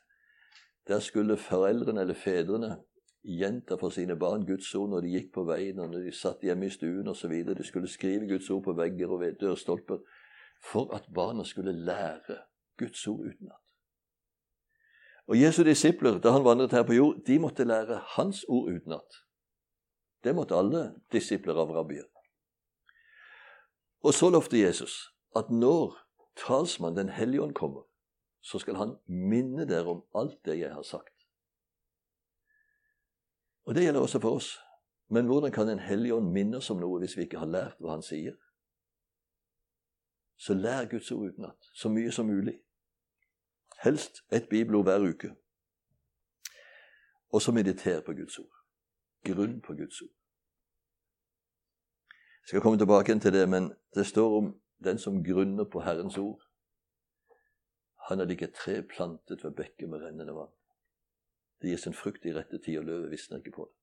der 0.88 1.00
skulle 1.00 1.38
foreldrene 1.38 2.02
eller 2.02 2.14
fedrene 2.14 2.78
gjenta 3.24 3.76
for 3.76 3.90
sine 3.90 4.16
barn 4.20 4.46
Guds 4.46 4.76
ord 4.76 4.90
når 4.90 5.02
de 5.04 5.14
gikk 5.18 5.34
på 5.36 5.44
veien, 5.44 5.80
og 5.80 5.90
når 5.92 6.08
de 6.08 6.16
satt 6.16 6.44
hjemme 6.44 6.66
i 6.66 6.72
stuen 6.72 7.08
osv. 7.12 7.34
De 7.46 7.64
skulle 7.64 7.92
skrive 7.92 8.28
Guds 8.30 8.50
ord 8.50 8.64
på 8.64 8.76
vegger 8.78 9.12
og 9.12 9.20
ved 9.20 9.40
dørstolper 9.42 10.00
for 10.72 10.94
at 10.96 11.10
barna 11.16 11.44
skulle 11.44 11.72
lære 11.72 12.38
Guds 12.80 13.08
ord 13.08 13.20
utenat. 13.20 13.64
Og 15.28 15.42
Jesu 15.42 15.64
disipler, 15.64 16.20
da 16.24 16.32
han 16.32 16.46
vandret 16.46 16.72
her 16.72 16.84
på 16.88 16.96
jord, 16.96 17.18
de 17.28 17.40
måtte 17.40 17.68
lære 17.68 18.00
hans 18.16 18.46
ord 18.48 18.72
utenat. 18.72 19.24
Det 20.24 20.36
måtte 20.36 20.56
alle 20.56 20.94
disipler 21.12 21.60
av 21.60 21.74
rabbier. 21.76 22.08
Og 24.04 24.14
så 24.14 24.30
lovte 24.30 24.60
Jesus 24.60 25.10
at 25.36 25.50
når 25.52 25.98
talsmann 26.40 26.96
Den 26.96 27.10
hellige 27.10 27.42
ånd 27.42 27.54
kommer, 27.54 27.84
så 28.48 28.60
skal 28.60 28.76
han 28.76 28.96
minne 29.08 29.66
dere 29.68 29.92
om 29.92 30.04
alt 30.16 30.40
det 30.46 30.60
jeg 30.60 30.72
har 30.74 30.84
sagt. 30.88 31.26
Og 33.68 33.76
det 33.76 33.84
gjelder 33.84 34.02
også 34.02 34.20
for 34.24 34.40
oss. 34.40 34.54
Men 35.10 35.26
hvordan 35.26 35.52
kan 35.52 35.68
Den 35.68 35.80
hellige 35.80 36.14
ånd 36.14 36.32
minne 36.32 36.58
oss 36.58 36.70
om 36.70 36.80
noe 36.80 37.00
hvis 37.00 37.18
vi 37.18 37.22
ikke 37.22 37.40
har 37.40 37.52
lært 37.52 37.80
hva 37.80 37.98
han 37.98 38.04
sier? 38.04 38.36
Så 40.38 40.54
lær 40.54 40.88
Guds 40.88 41.12
ord 41.12 41.28
utenat, 41.28 41.70
så 41.74 41.90
mye 41.90 42.12
som 42.12 42.26
mulig. 42.26 42.60
Helst 43.84 44.24
et 44.32 44.50
bibelord 44.50 44.84
hver 44.84 45.10
uke. 45.10 45.34
Og 47.30 47.42
så 47.42 47.52
mediter 47.52 48.02
på 48.02 48.14
Guds 48.14 48.40
ord. 48.40 48.64
Grunn 49.26 49.62
på 49.62 49.74
Guds 49.74 50.02
ord. 50.02 50.16
Jeg 52.42 52.48
skal 52.48 52.62
komme 52.62 52.78
tilbake 52.78 53.20
til 53.20 53.34
det, 53.34 53.50
men 53.50 53.74
det 53.96 54.06
står 54.06 54.38
om 54.38 54.54
den 54.84 55.00
som 55.00 55.24
grunner 55.24 55.64
på 55.64 55.80
Herrens 55.80 56.18
ord. 56.18 56.47
Han 58.08 58.20
er 58.20 58.30
lik 58.30 58.42
et 58.46 58.56
tre 58.56 58.82
plantet 58.88 59.44
ved 59.44 59.56
bekker 59.58 59.90
med 59.92 60.04
rennende 60.04 60.36
vann. 60.36 60.54
Det 61.62 61.72
gir 61.72 61.82
sin 61.82 61.98
frukt 61.98 62.26
i 62.26 62.34
rette 62.36 62.60
tid, 62.60 62.78
og 62.80 62.86
løvet 62.88 63.12
visner 63.12 63.42
ikke 63.42 63.56
på 63.58 63.66
det. 63.68 63.74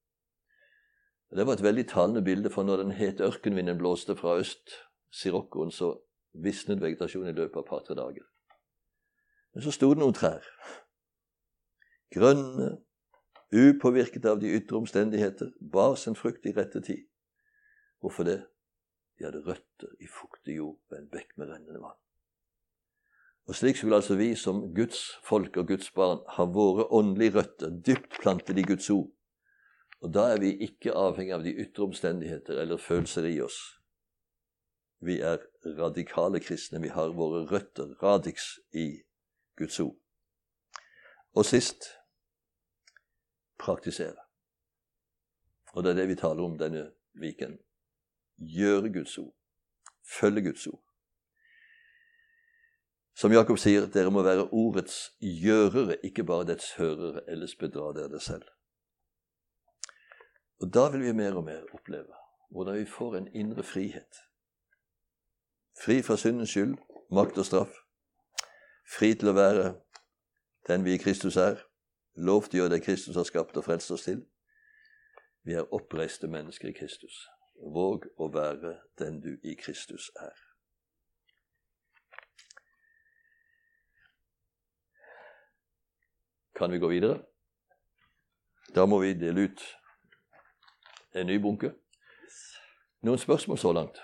Det 1.35 1.45
var 1.47 1.57
et 1.57 1.63
veldig 1.63 1.87
talende 1.89 2.23
bilde, 2.23 2.49
for 2.49 2.63
når 2.63 2.77
den 2.83 2.91
hete 2.95 3.25
ørkenvinden 3.25 3.77
blåste 3.77 4.15
fra 4.15 4.37
øst, 4.39 4.71
Sirokkoen, 5.11 5.71
så 5.71 5.93
visnet 6.33 6.81
vegetasjonen 6.81 7.29
i 7.31 7.35
løpet 7.35 7.57
av 7.59 7.63
et 7.63 7.69
par-tre 7.69 7.95
dager. 7.95 8.25
Men 9.53 9.63
så 9.63 9.71
sto 9.71 9.89
det 9.93 10.01
noen 10.01 10.15
trær. 10.15 10.47
Grønne, 12.15 12.69
upåvirket 13.55 14.25
av 14.27 14.39
de 14.41 14.51
ytre 14.57 14.79
omstendigheter, 14.79 15.51
bar 15.71 15.95
sin 15.99 16.15
frukt 16.15 16.45
i 16.45 16.53
rette 16.55 16.81
tid. 16.83 17.05
Hvorfor 17.99 18.27
det? 18.27 18.41
De 19.19 19.27
hadde 19.27 19.43
røtter 19.45 19.93
i 20.03 20.09
fuktig 20.11 20.57
jord 20.57 20.79
ved 20.89 21.01
en 21.01 21.11
bekk 21.11 21.37
med 21.39 21.51
rennende 21.53 21.83
vann. 21.83 21.99
Og 23.45 23.55
slik 23.55 23.77
skulle 23.77 23.95
altså 23.95 24.15
vi 24.17 24.31
som 24.35 24.73
Guds 24.73 25.19
folk 25.23 25.57
og 25.57 25.67
Guds 25.67 25.91
barn 25.91 26.23
ha 26.37 26.45
våre 26.49 26.87
åndelige 26.93 27.35
røtter 27.37 27.73
dypt 27.87 28.17
plantet 28.21 28.57
i 28.57 28.65
Guds 28.65 28.89
ord. 28.89 29.11
Og 30.01 30.13
da 30.13 30.31
er 30.33 30.41
vi 30.41 30.55
ikke 30.65 30.93
avhengig 30.97 31.33
av 31.33 31.43
de 31.45 31.53
ytre 31.61 31.85
omstendigheter 31.85 32.57
eller 32.61 32.81
følelser 32.81 33.27
i 33.29 33.39
oss. 33.41 33.59
Vi 35.05 35.19
er 35.21 35.37
radikale 35.77 36.39
kristne. 36.39 36.81
Vi 36.81 36.89
har 36.89 37.13
våre 37.13 37.45
røtter, 37.49 37.93
radix, 38.01 38.57
i 38.73 39.01
Guds 39.57 39.79
ord. 39.79 39.95
Og 41.35 41.45
sist 41.45 41.89
praktisere. 43.59 44.17
Og 45.73 45.83
det 45.83 45.91
er 45.91 46.01
det 46.01 46.07
vi 46.07 46.19
taler 46.19 46.43
om 46.43 46.57
denne 46.57 46.87
viken. 47.19 47.57
Gjøre 48.37 48.93
Guds 48.93 49.17
ord. 49.17 49.33
Følge 50.19 50.41
Guds 50.49 50.67
ord. 50.67 50.84
Som 53.15 53.31
Jakob 53.31 53.59
sier, 53.59 53.87
dere 53.87 54.11
må 54.11 54.25
være 54.25 54.49
ordets 54.51 55.13
gjørere, 55.23 55.95
ikke 56.03 56.25
bare 56.27 56.49
dets 56.51 56.73
hørere, 56.75 57.23
ellers 57.31 57.55
bedrar 57.55 57.95
dere 57.95 58.11
det 58.11 58.21
selv. 58.21 58.43
Og 60.59 60.73
da 60.73 60.89
vil 60.91 61.03
vi 61.03 61.13
mer 61.15 61.35
og 61.35 61.43
mer 61.47 61.63
oppleve 61.73 62.21
hvordan 62.51 62.77
vi 62.79 62.85
får 62.85 63.15
en 63.17 63.27
indre 63.35 63.63
frihet. 63.63 64.19
Fri 65.81 66.01
fra 66.01 66.15
syndens 66.17 66.49
skyld, 66.49 66.77
makt 67.11 67.37
og 67.37 67.45
straff. 67.45 67.73
Fri 68.97 69.13
til 69.15 69.31
å 69.31 69.35
være 69.35 69.73
den 70.69 70.85
vi 70.85 70.95
i 70.95 71.01
Kristus 71.01 71.35
er. 71.41 71.59
Lov 72.15 72.47
til 72.47 72.59
å 72.59 72.63
gjøre 72.63 72.75
det 72.77 72.85
Kristus 72.85 73.15
har 73.19 73.27
skapt 73.27 73.57
og 73.57 73.65
frelst 73.65 73.91
oss 73.91 74.07
til. 74.07 74.23
Vi 75.43 75.57
er 75.57 75.73
oppreiste 75.73 76.27
mennesker 76.31 76.71
i 76.71 76.77
Kristus. 76.77 77.25
Våg 77.75 78.07
å 78.17 78.29
være 78.31 78.77
den 78.99 79.19
du 79.23 79.33
i 79.43 79.55
Kristus 79.59 80.11
er. 80.21 80.44
Kan 86.55 86.71
vi 86.71 86.79
gå 86.79 86.87
videre? 86.87 87.19
Da 88.75 88.85
må 88.85 88.99
vi 88.99 89.13
dele 89.13 89.41
ut 89.49 89.61
en 91.15 91.27
ny 91.27 91.37
bunke. 91.39 91.73
Noen 93.03 93.19
spørsmål 93.19 93.57
så 93.57 93.73
langt? 93.73 93.99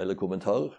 Eller 0.00 0.14
kommentarer? 0.14 0.72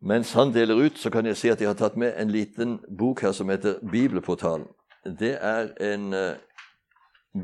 Mens 0.00 0.32
han 0.32 0.54
deler 0.54 0.74
ut, 0.74 0.98
så 0.98 1.10
kan 1.10 1.26
jeg 1.26 1.36
si 1.36 1.48
at 1.48 1.60
jeg 1.60 1.68
har 1.68 1.78
tatt 1.78 1.96
med 1.96 2.14
en 2.16 2.30
liten 2.30 2.78
bok 2.98 3.20
her 3.20 3.32
som 3.32 3.50
heter 3.50 3.80
Bibelportalen. 3.90 4.68
Det 5.04 5.34
er 5.42 5.72
en 5.94 6.14
uh, 6.14 6.38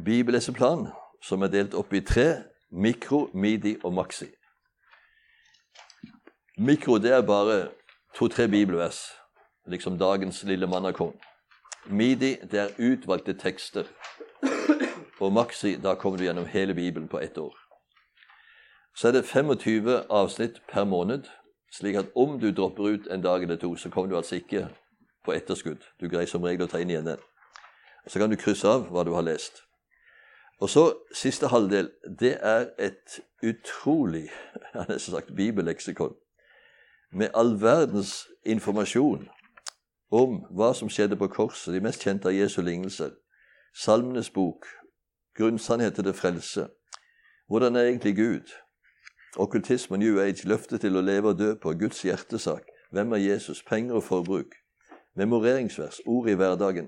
bibelleseplan 0.04 0.86
som 1.22 1.42
er 1.42 1.50
delt 1.50 1.74
opp 1.74 1.92
i 1.92 2.00
tre 2.00 2.44
mikro, 2.70 3.28
midi 3.34 3.76
og 3.82 3.94
maxi. 3.94 4.30
Mikro 6.58 6.98
det 6.98 7.10
er 7.12 7.22
bare 7.22 7.68
to-tre 8.14 8.48
bibelvers, 8.48 9.12
liksom 9.66 9.98
dagens 9.98 10.44
lille 10.44 10.66
mannakon. 10.66 11.16
Midi 11.86 12.36
det 12.50 12.60
er 12.60 12.68
utvalgte 12.78 13.34
tekster. 13.34 13.84
Og 15.20 15.32
maxi, 15.32 15.74
da 15.82 15.94
kommer 15.94 16.18
du 16.18 16.24
gjennom 16.24 16.46
hele 16.46 16.74
Bibelen 16.74 17.08
på 17.08 17.18
ett 17.18 17.38
år. 17.38 17.58
Så 18.96 19.08
er 19.08 19.12
det 19.12 19.24
25 19.24 19.88
avsnitt 20.10 20.62
per 20.72 20.84
måned 20.84 21.26
slik 21.72 21.96
at 21.96 22.14
om 22.14 22.40
du 22.40 22.52
dropper 22.52 22.82
ut 22.82 23.06
en 23.10 23.22
dag 23.22 23.42
eller 23.42 23.56
to, 23.56 23.76
så 23.76 23.90
kommer 23.90 24.10
du 24.10 24.16
altså 24.16 24.34
ikke 24.34 24.68
på 25.24 25.32
etterskudd. 25.32 25.82
Du 26.00 26.08
greier 26.08 26.26
som 26.26 26.42
regel 26.42 26.68
å 26.68 26.70
ta 26.70 26.78
inn 26.78 26.90
igjen 26.90 27.06
den. 27.06 27.18
Så 28.06 28.18
kan 28.18 28.30
du 28.30 28.36
krysse 28.36 28.68
av 28.68 28.86
hva 28.94 29.02
du 29.04 29.10
har 29.14 29.26
lest. 29.26 29.64
Og 30.60 30.70
så 30.70 30.92
siste 31.14 31.50
halvdel. 31.50 31.90
Det 32.20 32.36
er 32.42 32.70
et 32.78 33.20
utrolig 33.42 34.28
jeg 34.72 34.76
har 34.78 34.86
nesten 34.92 35.18
sagt 35.18 35.34
bibelleksikon 35.34 36.14
med 37.14 37.30
all 37.34 37.60
verdens 37.60 38.26
informasjon 38.46 39.28
om 40.10 40.40
hva 40.50 40.72
som 40.74 40.90
skjedde 40.90 41.16
på 41.18 41.28
korset, 41.32 41.74
de 41.74 41.82
mest 41.82 42.02
kjente 42.02 42.28
av 42.28 42.34
Jesu 42.34 42.60
lignelser, 42.62 43.14
Salmenes 43.74 44.30
bok, 44.30 44.66
grunnsannhet 45.34 45.94
til 45.94 46.06
det 46.06 46.14
frelse, 46.14 46.68
hvordan 47.50 47.76
er 47.76 47.88
egentlig 47.88 48.16
Gud, 48.16 48.52
Okkultisme 49.36 49.98
New 49.98 50.20
Age, 50.22 50.46
løftet 50.46 50.84
til 50.84 50.96
å 50.96 51.02
leve 51.02 51.32
og 51.32 51.38
dø 51.38 51.54
på, 51.58 51.72
Guds 51.74 52.04
hjertesak, 52.06 52.68
hvem 52.94 53.16
er 53.16 53.24
Jesus, 53.24 53.64
penger 53.66 53.98
og 53.98 54.06
forbruk, 54.06 54.54
memoreringsvers, 55.18 56.00
ord 56.06 56.30
i 56.30 56.36
hverdagen, 56.38 56.86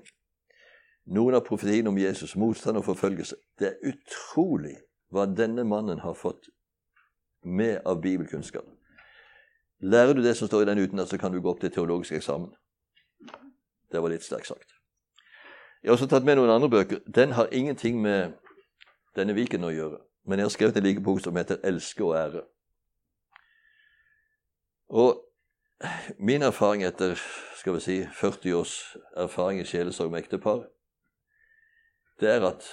noen 1.11 1.35
av 1.35 1.43
profetiene 1.47 1.91
om 1.91 1.99
Jesus, 1.99 2.35
motstand 2.39 2.79
og 2.79 2.87
forfølgelse. 2.87 3.35
Det 3.59 3.67
er 3.67 3.91
utrolig 3.91 4.77
hva 5.11 5.27
denne 5.27 5.67
mannen 5.67 5.99
har 6.03 6.15
fått 6.15 6.47
med 7.43 7.81
av 7.85 8.01
bibelkunnskap. 8.03 8.76
Lærer 9.79 10.13
du 10.13 10.23
det 10.23 10.37
som 10.37 10.47
står 10.47 10.61
i 10.61 10.65
den 10.65 10.79
utenat, 10.79 11.09
så 11.09 11.17
kan 11.17 11.31
du 11.31 11.41
gå 11.41 11.49
opp 11.49 11.59
til 11.61 11.71
teologisk 11.71 12.11
eksamen. 12.17 12.49
Det 13.91 14.01
var 14.01 14.09
litt 14.09 14.25
sterkt 14.25 14.47
sagt. 14.47 14.73
Jeg 15.83 15.89
har 15.89 15.95
også 15.95 16.07
tatt 16.09 16.25
med 16.25 16.35
noen 16.35 16.49
andre 16.49 16.69
bøker. 16.69 16.99
Den 17.15 17.31
har 17.37 17.47
ingenting 17.51 18.01
med 18.01 18.33
denne 19.15 19.35
Viken 19.37 19.63
å 19.63 19.71
gjøre. 19.71 20.01
Men 20.25 20.39
jeg 20.39 20.45
har 20.45 20.55
skrevet 20.55 20.77
en 20.77 20.83
like 20.83 21.03
bok 21.03 21.21
som 21.23 21.35
heter 21.35 21.57
'Elske 21.63 22.03
og 22.03 22.15
ære'. 22.15 22.45
Og 24.89 25.23
min 26.19 26.41
erfaring 26.41 26.83
etter 26.83 27.15
skal 27.55 27.73
vi 27.73 27.79
si, 27.79 28.05
40 28.05 28.53
års 28.53 28.97
erfaring 29.15 29.59
i 29.59 29.63
sjelesorg 29.63 30.11
med 30.11 30.19
ektepar, 30.19 30.67
det 32.19 32.29
er 32.29 32.47
at 32.47 32.63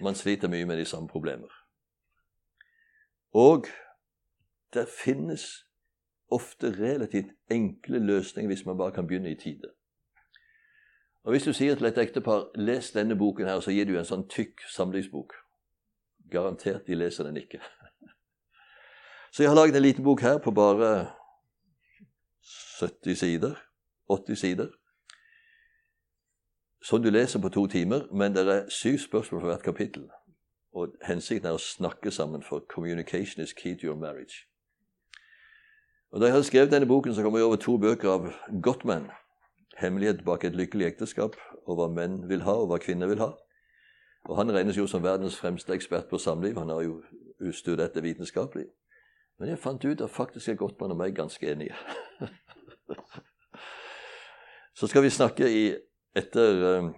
man 0.00 0.14
sliter 0.14 0.48
mye 0.48 0.66
med 0.66 0.76
de 0.76 0.84
samme 0.84 1.08
problemer. 1.08 1.48
Og 3.32 3.66
det 4.74 4.88
finnes 4.88 5.64
ofte 6.30 6.70
relativt 6.78 7.34
enkle 7.50 7.98
løsninger 7.98 8.48
hvis 8.48 8.66
man 8.66 8.78
bare 8.78 8.92
kan 8.92 9.06
begynne 9.06 9.30
i 9.30 9.38
tide. 9.38 9.70
Og 11.24 11.30
Hvis 11.30 11.42
du 11.42 11.52
sier 11.52 11.74
til 11.74 11.86
et 11.86 11.98
ektepar 11.98 12.50
'les 12.54 12.90
denne 12.90 13.18
boken', 13.18 13.46
her, 13.46 13.60
så 13.60 13.70
gir 13.70 13.84
du 13.84 13.98
en 13.98 14.04
sånn 14.04 14.28
tykk 14.28 14.60
samlingsbok 14.68 15.32
Garantert 16.30 16.86
de 16.86 16.94
leser 16.94 17.24
den 17.24 17.36
ikke. 17.36 17.60
Så 19.32 19.42
jeg 19.42 19.50
har 19.50 19.56
laget 19.56 19.76
en 19.76 19.82
liten 19.82 20.04
bok 20.04 20.20
her 20.20 20.38
på 20.38 20.50
bare 20.50 21.10
70 22.80 23.18
sider. 23.18 23.54
80 24.08 24.38
sider. 24.38 24.68
Som 26.82 27.02
du 27.02 27.10
leser 27.10 27.40
på 27.40 27.48
to 27.48 27.66
timer, 27.66 28.12
men 28.12 28.34
det 28.34 28.48
er 28.48 28.68
syv 28.68 28.98
spørsmål 28.98 29.40
for 29.40 29.48
hvert 29.48 29.62
kapittel. 29.62 30.10
Og 30.72 30.94
hensikten 31.06 31.46
er 31.46 31.52
å 31.52 31.58
snakke 31.58 32.10
sammen, 32.10 32.42
for 32.42 32.60
'communication 32.60 33.42
is 33.42 33.52
key 33.52 33.74
to 33.74 33.86
your 33.86 33.96
marriage'. 33.96 34.49
Og 36.12 36.20
Da 36.20 36.26
jeg 36.26 36.32
hadde 36.32 36.44
skrevet 36.44 36.72
denne 36.72 36.86
boken, 36.86 37.14
så 37.14 37.22
kom 37.22 37.36
jeg 37.36 37.44
over 37.44 37.56
to 37.56 37.76
bøker 37.78 38.10
av 38.10 38.32
Gottman. 38.62 39.10
'Hemmelighet 39.78 40.24
bak 40.24 40.44
et 40.44 40.56
lykkelig 40.56 40.86
ekteskap', 40.86 41.36
og 41.66 41.76
hva 41.76 41.86
menn 41.88 42.28
vil 42.28 42.42
ha, 42.42 42.52
og 42.52 42.66
hva 42.66 42.78
kvinner 42.78 43.06
vil 43.06 43.18
ha. 43.18 43.30
Og 44.28 44.36
Han 44.36 44.52
regnes 44.52 44.76
jo 44.76 44.86
som 44.86 45.02
verdens 45.02 45.36
fremste 45.36 45.72
ekspert 45.72 46.08
på 46.10 46.18
samliv. 46.18 46.58
Han 46.58 46.68
har 46.68 46.82
jo 46.82 47.02
studert 47.52 47.94
det 47.94 48.02
vitenskapelig. 48.02 48.66
Men 49.38 49.48
jeg 49.48 49.58
fant 49.58 49.84
ut 49.84 50.00
at 50.00 50.10
faktisk 50.10 50.48
er 50.48 50.54
Gottmann 50.54 50.90
og 50.90 50.96
meg 50.96 51.14
ganske 51.16 51.52
enige. 51.52 51.74
Så 54.78 54.86
skal 54.86 55.02
vi 55.02 55.10
snakke 55.10 55.48
i, 55.48 55.74
etter 56.16 56.78
um, 56.78 56.94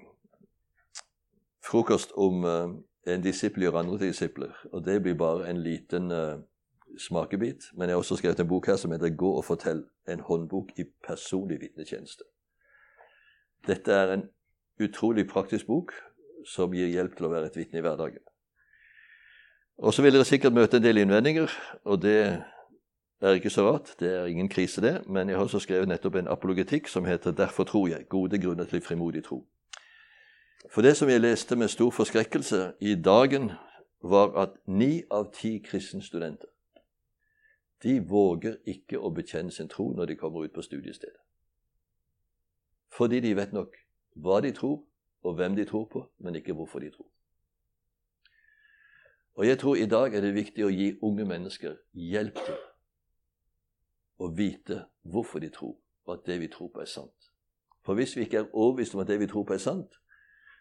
frokost 1.64 2.12
om 2.16 2.44
uh, 2.44 2.75
en 3.07 3.22
disippel 3.22 3.62
gjør 3.62 3.79
andre 3.79 3.98
disipler. 3.98 4.51
Og 4.72 4.85
det 4.85 5.03
blir 5.03 5.14
bare 5.14 5.51
en 5.51 5.62
liten 5.62 6.11
uh, 6.11 6.42
smakebit. 6.98 7.64
Men 7.74 7.88
jeg 7.88 7.94
har 7.94 8.02
også 8.02 8.16
skrevet 8.16 8.40
en 8.40 8.48
bok 8.48 8.66
her 8.66 8.76
som 8.76 8.92
heter 8.92 9.11
'Gå 9.11 9.31
og 9.37 9.44
fortell'. 9.44 9.88
En 10.09 10.20
håndbok 10.20 10.78
i 10.78 10.85
personlig 11.07 11.61
vitnetjeneste. 11.61 12.24
Dette 13.66 13.92
er 13.92 14.12
en 14.12 14.28
utrolig 14.81 15.28
praktisk 15.28 15.66
bok 15.66 15.92
som 16.46 16.72
gir 16.72 16.87
hjelp 16.87 17.16
til 17.16 17.26
å 17.26 17.28
være 17.28 17.46
et 17.46 17.57
vitne 17.57 17.78
i 17.78 17.83
hverdagen. 17.83 18.22
Og 19.78 19.94
så 19.94 20.02
vil 20.02 20.12
dere 20.12 20.24
sikkert 20.24 20.52
møte 20.52 20.76
en 20.76 20.83
del 20.83 20.98
innvendinger, 20.98 21.50
og 21.85 22.02
det 22.02 22.42
er 23.22 23.38
ikke 23.38 23.50
så 23.50 23.70
rart. 23.70 23.94
Det 24.00 24.11
er 24.12 24.26
ingen 24.26 24.48
krise, 24.48 24.81
det. 24.81 25.09
Men 25.09 25.28
jeg 25.28 25.37
har 25.37 25.44
også 25.44 25.62
skrevet 25.62 25.88
nettopp 25.88 26.14
en 26.14 26.28
apologetikk 26.28 26.88
som 26.88 27.05
heter 27.05 27.33
'Derfor 27.33 27.64
tror 27.64 27.88
jeg 27.88 28.09
gode 28.09 28.38
grunner 28.38 28.64
til 28.64 28.81
frimodig 28.81 29.24
tro'. 29.24 29.44
For 30.70 30.83
det 30.83 30.96
som 30.96 31.09
jeg 31.09 31.20
leste 31.20 31.57
med 31.57 31.68
stor 31.68 31.90
forskrekkelse 31.90 32.72
i 32.81 32.94
dagen, 32.94 33.52
var 34.02 34.35
at 34.42 34.50
ni 34.66 35.02
av 35.11 35.33
ti 35.33 35.59
kristne 35.59 36.02
studenter 36.02 36.51
de 37.83 37.99
våger 38.09 38.57
ikke 38.66 38.99
å 38.99 39.11
bekjenne 39.11 39.51
sin 39.51 39.68
tro 39.68 39.90
når 39.92 40.12
de 40.12 40.16
kommer 40.16 40.45
ut 40.45 40.55
på 40.55 40.62
studiestedet. 40.62 41.18
Fordi 42.92 43.21
de 43.21 43.37
vet 43.37 43.53
nok 43.53 43.77
hva 44.14 44.40
de 44.45 44.53
tror, 44.53 44.83
og 45.23 45.35
hvem 45.38 45.57
de 45.57 45.64
tror 45.64 45.87
på, 45.92 46.03
men 46.18 46.35
ikke 46.35 46.53
hvorfor 46.53 46.83
de 46.83 46.90
tror. 46.90 47.09
Og 49.35 49.47
jeg 49.47 49.59
tror 49.59 49.77
i 49.77 49.87
dag 49.87 50.14
er 50.14 50.21
det 50.21 50.35
viktig 50.35 50.64
å 50.66 50.71
gi 50.73 50.90
unge 51.03 51.25
mennesker 51.25 51.79
hjelp 51.97 52.37
til 52.45 52.59
å 54.21 54.29
vite 54.37 54.85
hvorfor 55.09 55.40
de 55.40 55.49
tror, 55.51 55.77
og 56.05 56.14
at 56.18 56.27
det 56.27 56.38
vi 56.42 56.51
tror 56.53 56.68
på, 56.75 56.83
er 56.83 56.90
sant. 56.90 57.31
For 57.83 57.99
hvis 57.99 58.16
vi 58.16 58.27
ikke 58.27 58.42
er 58.42 58.53
overbevist 58.53 58.95
om 58.95 59.03
at 59.03 59.09
det 59.09 59.18
vi 59.23 59.31
tror 59.31 59.47
på, 59.49 59.57
er 59.57 59.62
sant, 59.62 59.97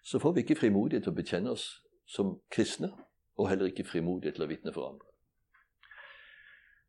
så 0.03 0.19
får 0.19 0.33
vi 0.33 0.45
ikke 0.45 0.61
frimodighet 0.63 1.03
til 1.05 1.13
å 1.13 1.19
bekjenne 1.19 1.51
oss 1.51 1.67
som 2.09 2.37
kristne, 2.49 2.93
og 3.37 3.49
heller 3.49 3.69
ikke 3.69 3.85
frimodighet 3.85 4.39
til 4.39 4.47
å 4.47 4.49
vitne 4.49 4.73
for 4.73 4.87
andre. 4.87 5.10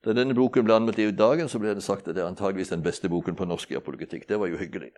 Da 0.02 0.12
denne 0.12 0.34
boken 0.34 0.66
ble 0.66 0.74
anmeldt 0.74 0.98
i 0.98 1.10
dagen, 1.14 1.48
så 1.48 1.60
ble 1.62 1.74
det 1.76 1.84
sagt 1.86 2.08
at 2.08 2.16
det 2.16 2.24
er 2.24 2.30
antageligvis 2.30 2.72
den 2.72 2.82
beste 2.82 3.08
boken 3.08 3.36
på 3.38 3.46
norsk 3.46 3.70
i 3.70 3.78
apologetikk. 3.78 4.26
Det 4.28 4.38
var 4.40 4.50
jo 4.50 4.58
hyggelig. 4.58 4.90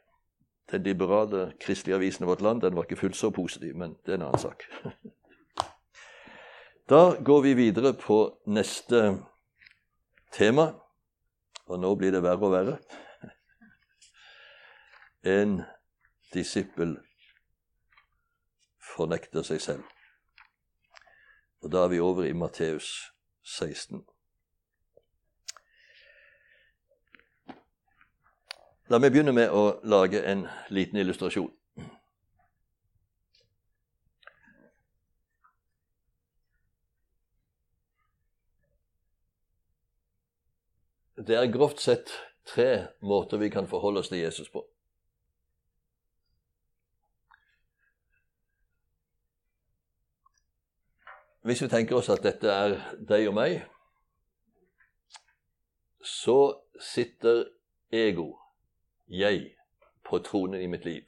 Den 0.73 0.83
liberale 0.83 1.53
kristelige 1.61 1.97
avisen 1.97 2.25
i 2.25 2.29
vårt 2.29 2.41
land 2.41 2.63
den 2.65 2.77
var 2.77 2.89
ikke 2.89 2.97
fullt 2.97 3.17
så 3.17 3.31
positiv, 3.31 3.77
men 3.77 3.99
det 4.07 4.15
er 4.15 4.21
en 4.21 4.31
annen 4.31 4.41
sak. 4.41 4.65
Da 6.85 7.17
går 7.25 7.41
vi 7.43 7.55
videre 7.55 7.95
på 7.97 8.17
neste 8.47 8.99
tema, 10.33 10.67
og 11.65 11.81
nå 11.81 11.95
blir 11.97 12.13
det 12.13 12.21
verre 12.21 12.45
og 12.45 12.53
verre. 12.53 12.75
en 15.41 15.63
disippel 16.35 16.99
fornekter 18.97 19.49
seg 19.49 19.65
selv. 19.65 19.89
Og 21.65 21.73
da 21.73 21.87
er 21.87 21.95
vi 21.95 22.05
over 22.05 22.29
i 22.29 22.37
Matteus 22.37 22.93
16. 23.49 24.05
La 28.93 28.99
meg 29.01 29.15
begynne 29.15 29.33
med 29.33 29.49
å 29.49 29.79
lage 29.89 30.21
en 30.29 30.43
liten 30.69 30.99
illustrasjon. 31.01 31.49
Det 41.17 41.39
er 41.41 41.49
grovt 41.49 41.81
sett 41.81 42.13
tre 42.45 42.91
måter 43.01 43.41
vi 43.41 43.49
kan 43.49 43.71
forholde 43.71 44.05
oss 44.05 44.13
til 44.13 44.21
Jesus 44.21 44.53
på. 44.53 44.61
Hvis 51.49 51.65
vi 51.65 51.73
tenker 51.73 51.97
oss 51.97 52.13
at 52.13 52.25
dette 52.25 52.53
er 52.53 52.77
deg 53.01 53.31
og 53.33 53.37
meg, 53.41 53.63
så 56.05 56.39
sitter 56.81 57.47
ego, 57.89 58.35
jeg, 59.09 59.55
på 60.05 60.19
tronen 60.19 60.61
i 60.61 60.67
mitt 60.67 60.85
liv. 60.85 61.03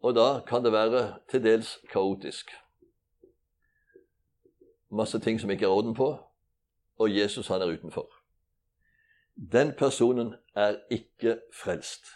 Og 0.00 0.14
da 0.14 0.40
kan 0.46 0.64
det 0.64 0.72
være 0.72 1.18
til 1.30 1.42
dels 1.44 1.78
kaotisk. 1.92 2.50
Masse 4.90 5.18
ting 5.18 5.40
som 5.40 5.50
ikke 5.50 5.64
er 5.64 5.70
orden 5.70 5.94
på, 5.94 6.16
og 6.98 7.16
Jesus 7.16 7.48
han 7.48 7.62
er 7.62 7.72
utenfor. 7.72 8.10
Den 9.52 9.72
personen 9.78 10.34
er 10.54 10.76
ikke 10.90 11.40
frelst. 11.54 12.06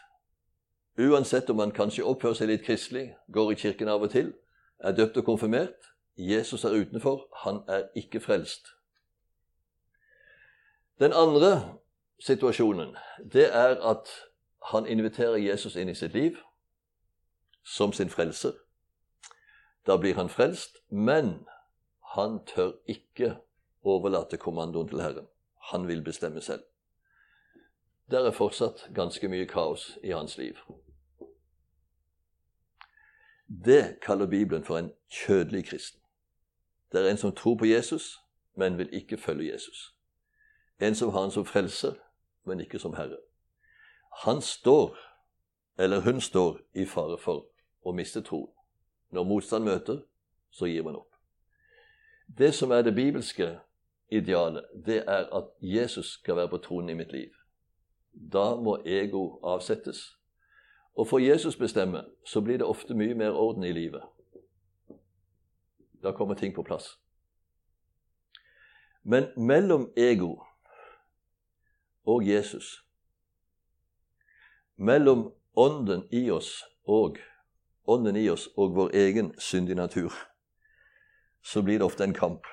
Uansett 0.99 1.51
om 1.51 1.59
han 1.59 1.73
kanskje 1.75 2.05
oppfører 2.05 2.39
seg 2.39 2.51
litt 2.51 2.65
kristelig, 2.67 3.15
går 3.33 3.53
i 3.53 3.59
kirken 3.59 3.89
av 3.89 4.03
og 4.03 4.11
til, 4.11 4.33
er 4.79 4.93
døpt 4.93 5.17
og 5.17 5.25
konfirmert, 5.25 5.91
Jesus 6.17 6.65
er 6.65 6.77
utenfor, 6.77 7.27
han 7.45 7.63
er 7.69 7.89
ikke 7.99 8.21
frelst. 8.21 8.69
Den 11.01 11.13
andre 11.13 11.79
situasjonen, 12.23 12.95
det 13.33 13.49
er 13.51 13.81
at 13.91 14.11
han 14.65 14.87
inviterer 14.87 15.37
Jesus 15.37 15.77
inn 15.77 15.89
i 15.89 15.95
sitt 15.95 16.15
liv 16.15 16.37
som 17.65 17.93
sin 17.93 18.11
frelser. 18.11 18.53
Da 19.87 19.97
blir 19.97 20.15
han 20.15 20.29
frelst, 20.29 20.79
men 20.89 21.47
han 22.15 22.41
tør 22.47 22.73
ikke 22.89 23.37
overlate 23.83 24.37
kommandoen 24.37 24.89
til 24.89 25.01
Herren. 25.01 25.27
Han 25.73 25.89
vil 25.89 26.05
bestemme 26.05 26.41
selv. 26.41 26.63
Der 28.11 28.27
er 28.27 28.31
fortsatt 28.31 28.89
ganske 28.95 29.29
mye 29.29 29.47
kaos 29.49 29.99
i 30.03 30.11
hans 30.11 30.39
liv. 30.39 30.57
Det 33.49 33.99
kaller 34.03 34.27
Bibelen 34.27 34.65
for 34.65 34.79
en 34.79 34.93
kjødelig 35.11 35.67
kristen. 35.69 36.01
Det 36.93 37.01
er 37.01 37.11
en 37.11 37.17
som 37.17 37.35
tror 37.35 37.57
på 37.57 37.65
Jesus, 37.65 38.21
men 38.57 38.79
vil 38.79 38.93
ikke 38.93 39.17
følge 39.17 39.53
Jesus. 39.53 39.95
En 40.81 40.95
som 40.95 41.11
har 41.11 41.21
han 41.21 41.31
som 41.31 41.47
frelser, 41.47 41.95
men 42.45 42.61
ikke 42.61 42.79
som 42.79 42.95
herre. 42.95 43.17
Han 44.23 44.41
står, 44.43 44.97
eller 45.79 46.01
hun 46.01 46.21
står, 46.21 46.61
i 46.75 46.87
fare 46.87 47.19
for 47.19 47.47
å 47.83 47.93
miste 47.93 48.23
troen. 48.23 48.51
Når 49.11 49.25
motstand 49.25 49.65
møter, 49.65 50.03
så 50.51 50.67
gir 50.67 50.83
man 50.83 50.97
opp. 50.97 51.11
Det 52.27 52.55
som 52.55 52.71
er 52.71 52.83
det 52.83 52.95
bibelske 52.95 53.59
idealet, 54.09 54.65
det 54.87 55.03
er 55.07 55.27
at 55.35 55.51
Jesus 55.61 56.07
skal 56.07 56.37
være 56.37 56.49
på 56.49 56.59
tronen 56.59 56.91
i 56.91 56.99
mitt 56.99 57.13
liv. 57.13 57.31
Da 58.15 58.55
må 58.57 58.79
ego 58.87 59.41
avsettes. 59.43 60.17
Og 60.95 61.09
får 61.09 61.19
Jesus 61.19 61.57
bestemme, 61.57 62.05
så 62.27 62.41
blir 62.41 62.59
det 62.59 62.67
ofte 62.67 62.95
mye 62.95 63.15
mer 63.15 63.31
orden 63.31 63.65
i 63.65 63.73
livet. 63.73 64.03
Da 66.03 66.13
kommer 66.13 66.35
ting 66.35 66.55
på 66.55 66.63
plass. 66.63 66.99
Men 69.03 69.27
mellom 69.37 69.93
ego 69.97 70.39
og 72.07 72.29
Jesus, 72.29 72.85
mellom 74.77 75.33
ånden 75.57 76.07
i 76.11 76.31
oss 76.31 76.65
og 76.87 77.19
ånden 77.87 78.17
i 78.17 78.29
oss 78.31 78.49
og 78.57 78.75
vår 78.75 78.95
egen 78.95 79.33
syndige 79.39 79.79
natur, 79.79 80.13
så 81.43 81.63
blir 81.63 81.79
det 81.79 81.87
ofte 81.87 82.05
en 82.05 82.15
kamp. 82.17 82.47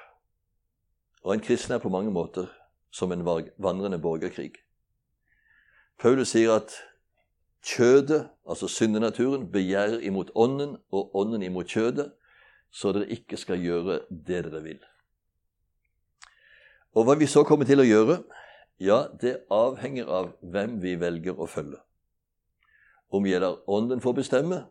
Og 1.23 1.33
en 1.33 1.43
kristen 1.43 1.75
er 1.75 1.79
på 1.79 1.89
mange 1.89 2.11
måter 2.11 2.49
som 2.91 3.11
en 3.11 3.25
vandrende 3.57 3.99
borgerkrig. 4.01 4.53
Paulus 6.01 6.33
sier 6.33 6.55
at 6.55 6.73
kjødet, 7.63 8.27
altså 8.49 8.67
syndenaturen, 8.67 9.51
begjærer 9.51 10.01
imot 10.01 10.31
ånden, 10.35 10.77
og 10.91 11.15
ånden 11.15 11.43
imot 11.43 11.69
kjødet, 11.69 12.11
så 12.71 12.91
dere 12.91 13.11
ikke 13.11 13.37
skal 13.37 13.61
gjøre 13.61 13.99
det 14.09 14.43
dere 14.45 14.63
vil. 14.63 14.79
Og 16.95 17.05
hva 17.07 17.15
vi 17.19 17.27
så 17.29 17.43
kommer 17.47 17.67
til 17.69 17.79
å 17.79 17.87
gjøre, 17.87 18.17
ja, 18.81 19.05
det 19.21 19.43
avhenger 19.53 20.09
av 20.09 20.33
hvem 20.41 20.79
vi 20.81 20.97
velger 20.99 21.37
å 21.37 21.47
følge. 21.47 21.79
Om 23.11 23.25
jeg 23.25 23.41
lar 23.41 23.57
Ånden 23.67 24.01
få 24.01 24.11
bestemme, 24.11 24.65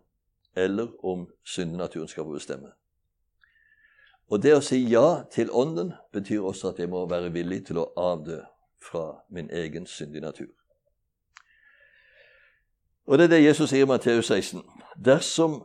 eller 0.57 0.89
om 1.05 1.29
syndenaturen 1.45 2.09
skal 2.09 2.25
få 2.25 2.33
bestemme. 2.33 2.73
Og 4.31 4.43
det 4.43 4.55
å 4.55 4.63
si 4.63 4.79
ja 4.87 5.23
til 5.33 5.51
Ånden 5.51 5.93
betyr 6.13 6.41
også 6.41 6.71
at 6.71 6.79
jeg 6.79 6.91
må 6.91 7.03
være 7.11 7.33
villig 7.35 7.65
til 7.67 7.81
å 7.83 7.91
avdø 7.99 8.41
fra 8.81 9.21
min 9.29 9.51
egen 9.51 9.87
syndige 9.87 10.23
natur. 10.25 10.53
Og 13.07 13.19
det 13.19 13.25
er 13.25 13.35
det 13.35 13.45
Jesus 13.45 13.71
sier 13.71 13.85
i 13.85 13.91
Matteus 13.91 14.31
16. 14.31 14.63
Dersom 14.97 15.65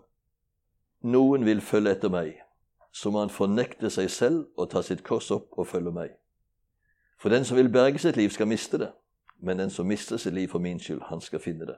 noen 1.06 1.46
vil 1.46 1.62
følge 1.62 1.94
etter 1.94 2.10
meg, 2.10 2.40
så 2.96 3.12
må 3.12 3.22
han 3.22 3.30
fornekte 3.30 3.92
seg 3.94 4.10
selv 4.10 4.46
og 4.58 4.72
ta 4.72 4.82
sitt 4.82 5.04
kors 5.06 5.30
opp 5.32 5.54
og 5.54 5.68
følge 5.70 5.94
meg. 5.94 6.16
For 7.22 7.30
den 7.30 7.46
som 7.46 7.58
vil 7.58 7.70
berge 7.70 8.02
sitt 8.02 8.18
liv, 8.18 8.32
skal 8.34 8.50
miste 8.50 8.80
det, 8.82 8.90
men 9.40 9.60
den 9.62 9.70
som 9.70 9.88
mister 9.88 10.18
sitt 10.18 10.34
liv 10.34 10.50
for 10.50 10.64
min 10.64 10.80
skyld, 10.80 11.04
han 11.12 11.22
skal 11.22 11.44
finne 11.44 11.68
det. 11.70 11.78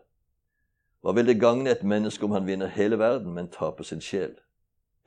Hva 1.02 1.14
vil 1.14 1.28
det 1.28 1.40
gagne 1.40 1.72
et 1.72 1.84
menneske 1.84 2.26
om 2.26 2.32
han 2.32 2.48
vinner 2.48 2.68
hele 2.68 3.00
verden, 3.00 3.34
men 3.34 3.52
taper 3.52 3.84
sin 3.84 4.02
sjel? 4.02 4.36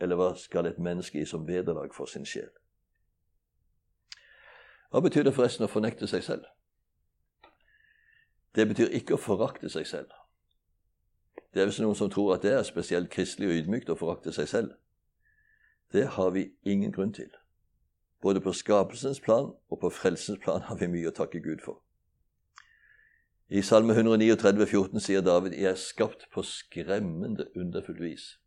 Eller 0.01 0.17
hva 0.17 0.33
skal 0.39 0.67
et 0.67 0.79
menneske 0.79 1.19
gi 1.19 1.27
som 1.27 1.49
vederlag 1.49 1.95
for 1.95 2.07
sin 2.07 2.25
sjel? 2.25 2.51
Hva 4.91 5.01
betyr 5.01 5.27
det 5.27 5.35
forresten 5.35 5.67
å 5.67 5.71
fornekte 5.71 6.09
seg 6.11 6.25
selv? 6.25 6.47
Det 8.55 8.67
betyr 8.67 8.95
ikke 8.99 9.15
å 9.15 9.23
forakte 9.23 9.71
seg 9.71 9.87
selv. 9.87 10.15
Det 11.55 11.63
er 11.63 11.69
visst 11.71 11.83
noen 11.83 11.99
som 11.99 12.11
tror 12.11 12.35
at 12.35 12.43
det 12.47 12.55
er 12.55 12.67
spesielt 12.67 13.11
kristelig 13.11 13.51
og 13.51 13.59
ydmykt 13.59 13.91
å 13.91 13.99
forakte 13.99 14.33
seg 14.35 14.49
selv. 14.49 14.73
Det 15.93 16.07
har 16.17 16.31
vi 16.31 16.53
ingen 16.63 16.93
grunn 16.95 17.13
til. 17.15 17.31
Både 18.23 18.41
på 18.41 18.53
skapelsens 18.53 19.21
plan 19.21 19.53
og 19.71 19.81
på 19.81 19.91
frelsens 19.91 20.39
plan 20.43 20.63
har 20.63 20.79
vi 20.79 20.91
mye 20.91 21.11
å 21.11 21.15
takke 21.15 21.43
Gud 21.43 21.63
for. 21.65 21.81
I 23.53 23.63
Salme 23.63 23.93
139, 23.93 24.67
14 24.67 25.01
sier 25.01 25.21
David, 25.21 25.53
'Jeg 25.53 25.71
er 25.71 25.75
skapt 25.75 26.29
på 26.33 26.43
skremmende 26.43 27.47
underfullt 27.57 28.01
vis'. 28.01 28.39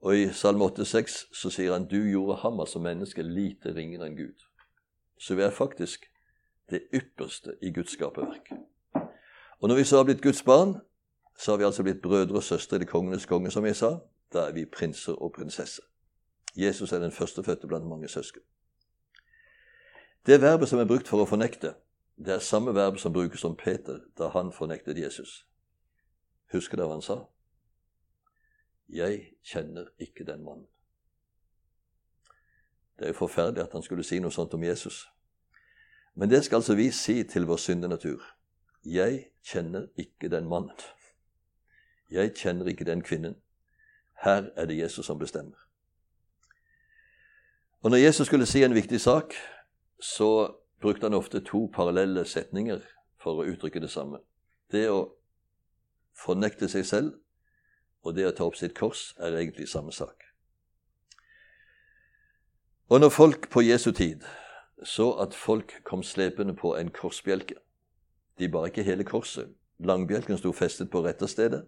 Og 0.00 0.16
i 0.16 0.32
Salme 0.32 0.64
8,6 0.64 1.26
så 1.32 1.50
sier 1.50 1.72
han, 1.72 1.86
'Du 1.86 1.96
gjorde 1.96 2.36
ham 2.36 2.66
som 2.66 2.82
menneske 2.82 3.22
lite 3.22 3.74
ringere 3.74 4.06
enn 4.06 4.18
Gud'. 4.18 4.46
Så 5.18 5.34
vi 5.34 5.42
er 5.42 5.50
faktisk 5.50 6.10
det 6.70 6.82
ypperste 6.94 7.56
i 7.62 7.72
Guds 7.72 7.90
skaperverk. 7.90 8.52
Og 9.60 9.68
når 9.68 9.76
vi 9.76 9.84
så 9.84 9.96
har 9.96 10.04
blitt 10.04 10.22
Guds 10.22 10.42
barn, 10.42 10.80
så 11.38 11.52
har 11.52 11.56
vi 11.56 11.64
altså 11.64 11.82
blitt 11.82 12.02
brødre 12.02 12.36
og 12.36 12.42
søstre 12.42 12.76
i 12.76 12.80
det 12.80 12.88
kongenes 12.88 13.26
konge, 13.26 13.50
som 13.50 13.66
jeg 13.66 13.76
sa. 13.76 13.98
Da 14.32 14.38
er 14.38 14.52
vi 14.52 14.64
prinser 14.64 15.12
og 15.12 15.32
prinsesser. 15.32 15.82
Jesus 16.56 16.92
er 16.92 16.98
den 16.98 17.12
førstefødte 17.12 17.66
blant 17.66 17.86
mange 17.86 18.08
søsken. 18.08 18.42
Det 20.26 20.40
verbet 20.40 20.68
som 20.68 20.78
er 20.78 20.84
brukt 20.84 21.08
for 21.08 21.22
å 21.22 21.28
fornekte, 21.28 21.74
det 22.16 22.34
er 22.34 22.38
samme 22.38 22.74
verb 22.74 22.98
som 22.98 23.12
brukes 23.12 23.44
om 23.44 23.56
Peter 23.56 24.00
da 24.18 24.28
han 24.28 24.52
fornektet 24.52 24.98
Jesus. 24.98 25.46
Husker 26.52 26.76
dere 26.76 26.86
hva 26.86 26.98
han 26.98 27.02
sa? 27.02 27.16
Jeg 28.88 29.34
kjenner 29.42 29.90
ikke 29.98 30.24
den 30.24 30.44
mannen. 30.44 30.68
Det 32.98 33.08
er 33.08 33.14
jo 33.14 33.18
forferdelig 33.24 33.64
at 33.64 33.72
han 33.72 33.82
skulle 33.82 34.04
si 34.06 34.20
noe 34.22 34.32
sånt 34.32 34.54
om 34.54 34.62
Jesus. 34.62 35.08
Men 36.14 36.30
det 36.30 36.44
skal 36.44 36.62
altså 36.62 36.76
vi 36.78 36.90
si 36.94 37.22
til 37.26 37.46
vår 37.50 37.56
syndenatur. 37.56 38.22
Jeg 38.84 39.32
kjenner 39.42 39.88
ikke 39.98 40.30
den 40.30 40.46
mannen. 40.48 40.76
Jeg 42.10 42.34
kjenner 42.38 42.70
ikke 42.70 42.84
den 42.84 43.02
kvinnen. 43.02 43.34
Her 44.22 44.50
er 44.56 44.66
det 44.66 44.78
Jesus 44.78 45.06
som 45.06 45.18
bestemmer. 45.18 45.58
Og 47.82 47.90
Når 47.90 47.96
Jesus 47.96 48.26
skulle 48.26 48.46
si 48.46 48.62
en 48.62 48.74
viktig 48.74 49.00
sak, 49.00 49.34
så 50.00 50.54
brukte 50.84 51.08
han 51.08 51.16
ofte 51.16 51.40
to 51.40 51.64
parallelle 51.72 52.26
setninger 52.28 52.82
for 53.16 53.40
å 53.40 53.48
uttrykke 53.48 53.80
det 53.80 53.88
samme. 53.90 54.20
Det 54.68 54.84
å 54.92 55.14
fornekte 56.12 56.68
seg 56.68 56.84
selv 56.84 57.14
og 58.04 58.18
det 58.18 58.26
å 58.28 58.34
ta 58.36 58.44
opp 58.44 58.58
sitt 58.60 58.76
kors 58.76 59.14
er 59.16 59.38
egentlig 59.40 59.70
samme 59.72 59.92
sak. 59.96 60.26
Og 62.92 63.00
når 63.00 63.14
folk 63.16 63.48
på 63.50 63.64
Jesu 63.64 63.94
tid 63.96 64.26
så 64.84 65.14
at 65.24 65.34
folk 65.34 65.72
kom 65.88 66.02
slepende 66.04 66.52
på 66.52 66.74
en 66.76 66.90
korsbjelke 66.92 67.54
De 68.38 68.48
bar 68.50 68.66
ikke 68.66 68.82
hele 68.82 69.04
korset, 69.06 69.48
Langbjelken 69.78 70.38
sto 70.38 70.50
festet 70.52 70.90
på 70.90 71.04
retterstedet, 71.04 71.60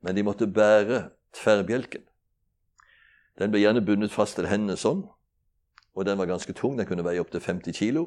men 0.00 0.16
de 0.16 0.22
måtte 0.24 0.46
bære 0.48 1.10
tverrbjelken. 1.36 2.02
Den 3.38 3.52
ble 3.52 3.60
gjerne 3.60 3.84
bundet 3.84 4.12
fast 4.12 4.38
til 4.38 4.48
hendene 4.48 4.78
sånn, 4.80 5.02
og 5.92 6.06
den 6.08 6.18
var 6.18 6.28
ganske 6.30 6.52
tung. 6.56 6.78
Den 6.78 6.88
kunne 6.88 7.04
veie 7.04 7.20
opptil 7.20 7.40
50 7.44 7.76
kilo. 7.76 8.06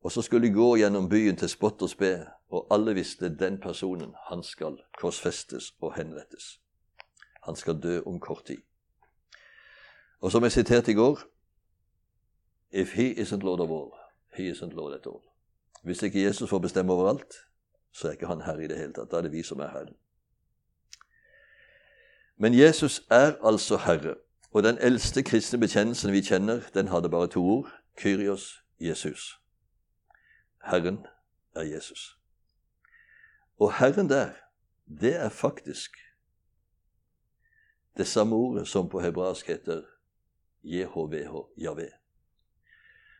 Og 0.00 0.12
så 0.12 0.22
skulle 0.22 0.48
de 0.48 0.54
gå 0.54 0.76
gjennom 0.76 1.08
byen 1.08 1.36
til 1.36 1.48
spott 1.48 1.82
og 1.82 1.90
spe, 1.90 2.26
og 2.48 2.66
alle 2.70 2.94
visste 2.94 3.36
den 3.36 3.60
personen, 3.60 4.14
han 4.28 4.42
skal 4.42 4.78
korsfestes 5.00 5.74
og 5.80 5.94
henrettes. 5.94 6.60
Han 7.44 7.56
skal 7.56 7.82
dø 7.82 8.00
om 8.06 8.20
kort 8.20 8.44
tid. 8.44 8.62
Og 10.20 10.32
som 10.32 10.42
jeg 10.42 10.52
siterte 10.52 10.90
i 10.90 10.94
går 10.94 11.20
If 12.72 12.94
he 12.94 13.14
isn't 13.14 13.42
Lord 13.42 13.60
of 13.60 13.70
all, 13.70 13.90
he 14.36 14.52
isn't 14.52 14.74
Lord 14.74 14.94
at 14.94 15.06
all. 15.06 15.20
Hvis 15.82 16.02
ikke 16.02 16.22
Jesus 16.22 16.50
får 16.50 16.58
bestemme 16.58 16.92
overalt, 16.92 17.34
så 17.92 18.08
er 18.08 18.12
ikke 18.12 18.26
han 18.26 18.40
herre 18.40 18.64
i 18.64 18.66
det 18.66 18.78
hele 18.78 18.92
tatt. 18.92 19.10
Da 19.10 19.16
er 19.16 19.22
det 19.22 19.32
vi 19.32 19.42
som 19.42 19.60
er 19.60 19.68
Herren. 19.68 19.94
Men 22.36 22.54
Jesus 22.54 23.02
er 23.10 23.32
altså 23.44 23.76
Herre, 23.76 24.14
og 24.52 24.62
den 24.62 24.78
eldste 24.78 25.22
kristne 25.22 25.58
bekjennelsen 25.58 26.12
vi 26.12 26.22
kjenner, 26.22 26.60
den 26.74 26.88
hadde 26.88 27.10
bare 27.10 27.26
to 27.26 27.42
ord 27.44 27.72
Kyrios 27.96 28.62
Jesus. 28.80 29.39
Herren 30.62 31.06
er 31.54 31.62
Jesus. 31.62 32.18
Og 33.58 33.74
Herren 33.78 34.08
der, 34.08 34.30
det 35.00 35.16
er 35.16 35.28
faktisk 35.28 35.90
det 37.96 38.06
samme 38.06 38.36
ordet 38.36 38.68
som 38.68 38.88
på 38.88 39.00
hebraisk 39.00 39.46
heter 39.46 39.82
JHVH, 40.62 41.34
Javé. 41.56 41.90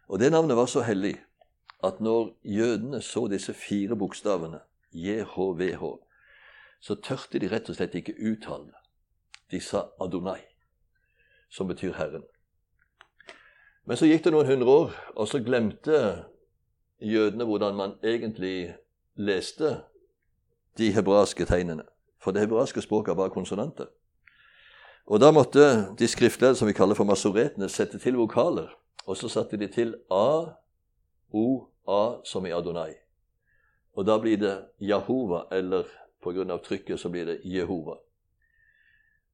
Og 0.08 0.18
det 0.18 0.30
navnet 0.32 0.56
var 0.56 0.66
så 0.66 0.80
hellig 0.80 1.20
at 1.84 2.00
når 2.00 2.38
jødene 2.44 3.02
så 3.02 3.26
disse 3.26 3.54
fire 3.54 3.96
bokstavene, 3.96 4.60
JHVH, 4.92 5.84
så 6.80 6.94
tørte 6.94 7.38
de 7.38 7.48
rett 7.48 7.68
og 7.68 7.76
slett 7.76 7.94
ikke 7.94 8.16
uttale 8.18 8.66
det. 8.66 8.80
De 9.50 9.60
sa 9.60 9.84
Adonai, 10.00 10.40
som 11.50 11.68
betyr 11.68 11.92
Herren. 11.92 12.24
Men 13.84 13.96
så 13.96 14.06
gikk 14.06 14.24
det 14.24 14.32
noen 14.32 14.46
hundre 14.46 14.68
år, 14.68 14.92
og 15.16 15.28
så 15.28 15.40
glemte 15.44 16.00
jødene 17.00 17.44
hvordan 17.44 17.74
man 17.76 17.92
egentlig 18.04 18.74
leste 19.16 19.80
de 20.78 20.92
hebraiske 20.92 21.44
tegnene. 21.44 21.82
For 22.20 22.30
det 22.30 22.40
hebraiske 22.40 22.82
språket 22.82 23.16
var 23.16 23.28
konsonanter. 23.28 23.86
Og 25.06 25.20
da 25.20 25.30
måtte 25.30 25.94
de 25.98 26.08
skriftlærde, 26.08 26.54
som 26.54 26.68
vi 26.68 26.72
kaller 26.72 26.94
for 26.94 27.04
masoretene, 27.04 27.68
sette 27.68 27.98
til 27.98 28.14
vokaler. 28.14 28.68
Og 29.06 29.16
så 29.16 29.28
satte 29.28 29.56
de 29.56 29.66
til 29.66 29.94
A, 30.10 30.44
O, 31.32 31.64
A, 31.88 32.20
som 32.24 32.46
i 32.46 32.52
Adonai. 32.52 32.92
Og 33.96 34.06
da 34.06 34.18
blir 34.18 34.36
det 34.36 34.54
Jahova, 34.80 35.42
eller 35.52 35.84
pga. 36.22 36.58
trykket 36.58 37.00
så 37.00 37.08
blir 37.08 37.24
det 37.24 37.40
Jehova. 37.44 37.96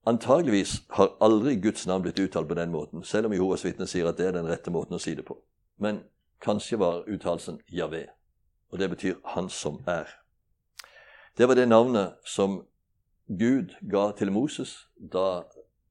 Antageligvis 0.07 0.83
har 0.91 1.17
aldri 1.21 1.57
Guds 1.61 1.87
navn 1.87 2.03
blitt 2.03 2.21
uttalt 2.21 2.49
på 2.49 2.55
den 2.55 2.71
måten, 2.71 3.05
selv 3.05 3.27
om 3.27 3.33
Jehovas 3.33 3.65
vitner 3.65 3.87
sier 3.87 4.07
at 4.09 4.17
det 4.17 4.27
er 4.27 4.33
den 4.33 4.47
rette 4.47 4.71
måten 4.71 4.95
å 4.95 4.99
si 5.03 5.15
det 5.15 5.25
på. 5.27 5.37
Men 5.79 6.05
Kanskje 6.41 6.79
var 6.79 7.05
uttalelsen 7.09 7.61
Javé, 7.73 8.07
og 8.71 8.79
det 8.79 8.91
betyr 8.91 9.15
'Han 9.25 9.49
som 9.49 9.85
er'. 9.87 10.11
Det 11.39 11.49
var 11.49 11.55
det 11.55 11.69
navnet 11.69 12.15
som 12.25 12.67
Gud 13.29 13.75
ga 13.91 14.13
til 14.13 14.33
Moses 14.33 14.89
da 15.13 15.43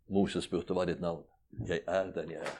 Moses 0.09 0.43
spurte 0.43 0.73
hva 0.73 0.81
er 0.81 0.85
ditt 0.85 1.01
navn. 1.01 1.23
'Jeg 1.67 1.81
er 1.87 2.11
den 2.11 2.31
jeg 2.31 2.41
er'. 2.41 2.59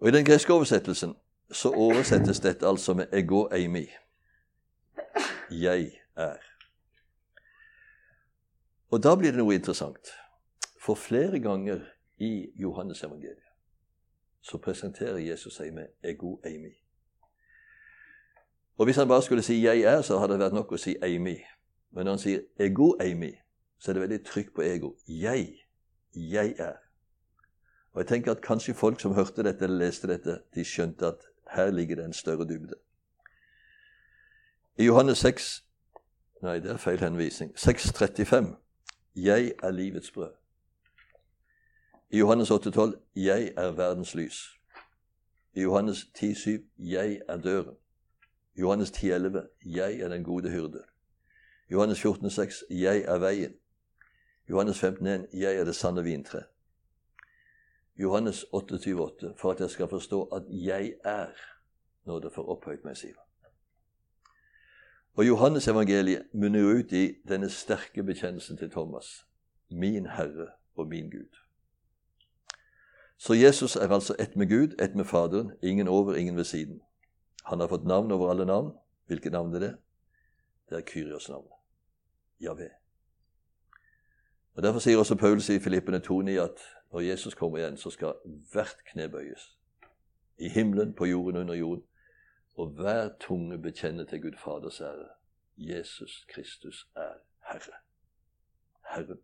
Og 0.00 0.08
I 0.08 0.10
den 0.10 0.24
greske 0.24 0.52
oversettelsen 0.52 1.16
så 1.52 1.68
oversettes 1.68 2.40
dette 2.40 2.66
altså 2.66 2.94
med 2.94 3.06
'ego 3.12 3.48
eimi'. 3.48 3.90
Jeg 5.50 6.00
er. 6.16 6.38
Og 8.90 9.02
da 9.02 9.14
blir 9.16 9.30
det 9.30 9.38
noe 9.38 9.54
interessant. 9.54 10.08
For 10.80 10.94
flere 10.94 11.40
ganger 11.40 11.80
i 12.18 12.52
Johannes 12.56 13.02
evangeliet 13.02 13.43
så 14.44 14.58
presenterer 14.58 15.18
Jesus 15.18 15.56
seg 15.56 15.74
med 15.74 15.86
'ego 16.02 16.40
eimi'. 16.46 16.80
Og 18.76 18.84
Hvis 18.84 18.96
han 18.96 19.08
bare 19.08 19.22
skulle 19.22 19.42
si 19.42 19.62
'jeg 19.62 19.80
er', 19.80 20.02
så 20.02 20.18
hadde 20.18 20.32
det 20.32 20.40
vært 20.40 20.52
nok 20.52 20.72
å 20.72 20.76
si 20.76 20.96
'eimi'. 21.02 21.44
Men 21.90 22.04
når 22.04 22.12
han 22.12 22.18
sier 22.18 22.40
'ego 22.58 22.96
eimi', 23.00 23.40
så 23.78 23.90
er 23.90 23.92
det 23.92 24.02
veldig 24.02 24.24
trykk 24.24 24.54
på 24.54 24.62
ego. 24.62 24.96
Jeg. 25.08 25.66
Jeg 26.14 26.54
er. 26.58 26.72
Og 27.92 28.00
jeg 28.00 28.06
tenker 28.06 28.30
at 28.30 28.40
kanskje 28.42 28.74
folk 28.74 29.00
som 29.00 29.14
hørte 29.14 29.42
dette 29.42 29.64
eller 29.64 29.78
leste 29.78 30.06
dette, 30.06 30.40
de 30.54 30.64
skjønte 30.64 31.06
at 31.06 31.18
her 31.50 31.70
ligger 31.70 31.96
det 31.96 32.04
en 32.04 32.12
større 32.12 32.48
dybde. 32.48 32.74
I 34.78 34.84
Johannes 34.84 35.18
6 35.18 35.64
Nei, 36.42 36.58
det 36.58 36.70
er 36.70 36.76
feil 36.76 37.00
henvisning. 37.00 37.52
6.35. 37.56 38.56
Jeg 39.16 39.52
er 39.62 39.70
livets 39.70 40.10
brød. 40.10 40.43
I 42.14 42.18
Johannes 42.18 42.50
8,12 42.50 42.94
'Jeg 43.16 43.52
er 43.56 43.70
verdens 43.72 44.14
lys'. 44.14 44.60
I 45.54 45.62
Johannes 45.62 45.98
10,7 46.14 46.48
'Jeg 46.78 47.20
er 47.28 47.36
døren'. 47.36 47.76
I 48.56 48.60
Johannes 48.60 48.90
10,11 48.90 49.48
'Jeg 49.64 50.00
er 50.00 50.08
den 50.08 50.24
gode 50.24 50.50
hyrde'. 50.50 50.84
I 51.68 51.72
Johannes 51.72 51.98
14,6 51.98 52.64
'Jeg 52.70 52.98
er 52.98 53.18
veien'. 53.18 53.54
I 54.48 54.50
Johannes 54.50 54.84
15,1 54.84 55.26
'Jeg 55.32 55.56
er 55.56 55.64
det 55.64 55.74
sanne 55.74 56.02
vintre'. 56.02 56.44
I 57.96 58.02
Johannes 58.02 58.44
28,8 58.52 59.34
for 59.36 59.50
at 59.50 59.60
jeg 59.60 59.70
skal 59.70 59.88
forstå 59.88 60.22
at 60.22 60.42
jeg 60.48 60.94
er 61.04 61.26
når 62.04 62.18
det 62.18 62.32
får 62.32 62.48
opphøyt 62.48 62.84
meg, 62.84 62.96
sier 62.96 63.14
Og 65.14 65.26
Johannes 65.26 65.68
evangeliet 65.68 66.26
munner 66.32 66.78
ut 66.78 66.92
i 66.92 67.14
denne 67.28 67.50
sterke 67.50 68.02
bekjennelsen 68.02 68.56
til 68.56 68.70
Thomas. 68.70 69.26
Min 69.70 70.06
Herre 70.06 70.48
og 70.76 70.88
min 70.88 71.10
Gud. 71.10 71.43
Så 73.16 73.34
Jesus 73.34 73.76
er 73.76 73.88
altså 73.88 74.16
ett 74.18 74.36
med 74.36 74.48
Gud, 74.48 74.80
ett 74.82 74.94
med 74.94 75.04
Faderen, 75.04 75.52
ingen 75.62 75.88
over, 75.88 76.14
ingen 76.14 76.36
ved 76.36 76.44
siden. 76.44 76.80
Han 77.44 77.60
har 77.60 77.68
fått 77.68 77.84
navn 77.84 78.12
over 78.12 78.30
alle 78.30 78.44
navn. 78.44 78.76
Hvilket 79.06 79.32
navn 79.32 79.54
er 79.54 79.58
det? 79.58 79.76
Det 80.70 80.76
er 80.76 80.82
Kyrios 80.86 81.28
navn. 81.28 81.48
Javé. 82.40 82.68
Og 84.54 84.62
Derfor 84.62 84.78
sier 84.78 84.98
også 84.98 85.16
Paulus 85.16 85.48
i 85.48 85.58
Filippene 85.58 85.98
2,9 85.98 86.30
at 86.30 86.60
når 86.92 87.00
Jesus 87.00 87.34
kommer 87.34 87.58
igjen, 87.58 87.76
så 87.76 87.90
skal 87.90 88.14
hvert 88.52 88.76
kne 88.92 89.08
bøyes. 89.08 89.58
I 90.38 90.48
himmelen, 90.48 90.94
på 90.94 91.04
jorden, 91.04 91.36
under 91.36 91.54
jorden. 91.54 91.84
Og 92.56 92.68
hver 92.68 93.10
tunge 93.20 93.58
bekjenne 93.58 94.06
til 94.06 94.22
Gud 94.22 94.38
Faders 94.44 94.80
ære. 94.80 95.08
Jesus 95.56 96.24
Kristus 96.28 96.88
er 96.96 97.12
Herre. 97.50 97.74
Herren. 98.94 99.18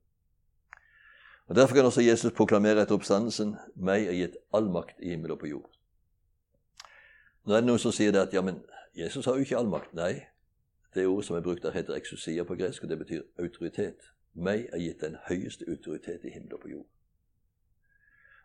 Og 1.50 1.56
Derfor 1.56 1.74
kan 1.74 1.84
også 1.84 2.00
Jesus 2.00 2.32
proklamere 2.32 2.82
etter 2.82 2.94
oppstandelsen 2.94 3.56
meg 3.74 4.04
er 4.06 4.14
gitt 4.14 4.36
all 4.54 4.68
makt 4.70 5.00
i 5.02 5.08
himmel 5.10 5.32
og 5.34 5.40
på 5.40 5.48
jord. 5.50 5.70
Nå 7.42 7.56
er 7.56 7.64
det 7.64 7.66
noen 7.66 7.82
som 7.82 7.90
sier 7.90 8.14
det 8.14 8.20
at 8.22 8.36
ja, 8.36 8.42
men 8.46 8.60
Jesus 8.94 9.26
har 9.26 9.34
jo 9.34 9.42
ikke 9.42 9.58
all 9.58 9.66
makt. 9.66 9.90
Nei, 9.98 10.12
det 10.94 11.08
ordet 11.10 11.26
som 11.26 11.36
er 11.36 11.42
brukt 11.42 11.66
der, 11.66 11.74
heter 11.74 11.98
eksosia 11.98 12.44
på 12.46 12.54
gresk, 12.54 12.84
og 12.86 12.92
det 12.92 12.98
betyr 13.00 13.24
autoritet. 13.42 14.12
Meg 14.34 14.68
er 14.70 14.78
gitt 14.78 15.02
den 15.02 15.16
høyeste 15.26 15.66
autoritet 15.66 16.28
i 16.30 16.36
himmel 16.36 16.54
og 16.54 16.62
på 16.62 16.70
jord. 16.70 16.86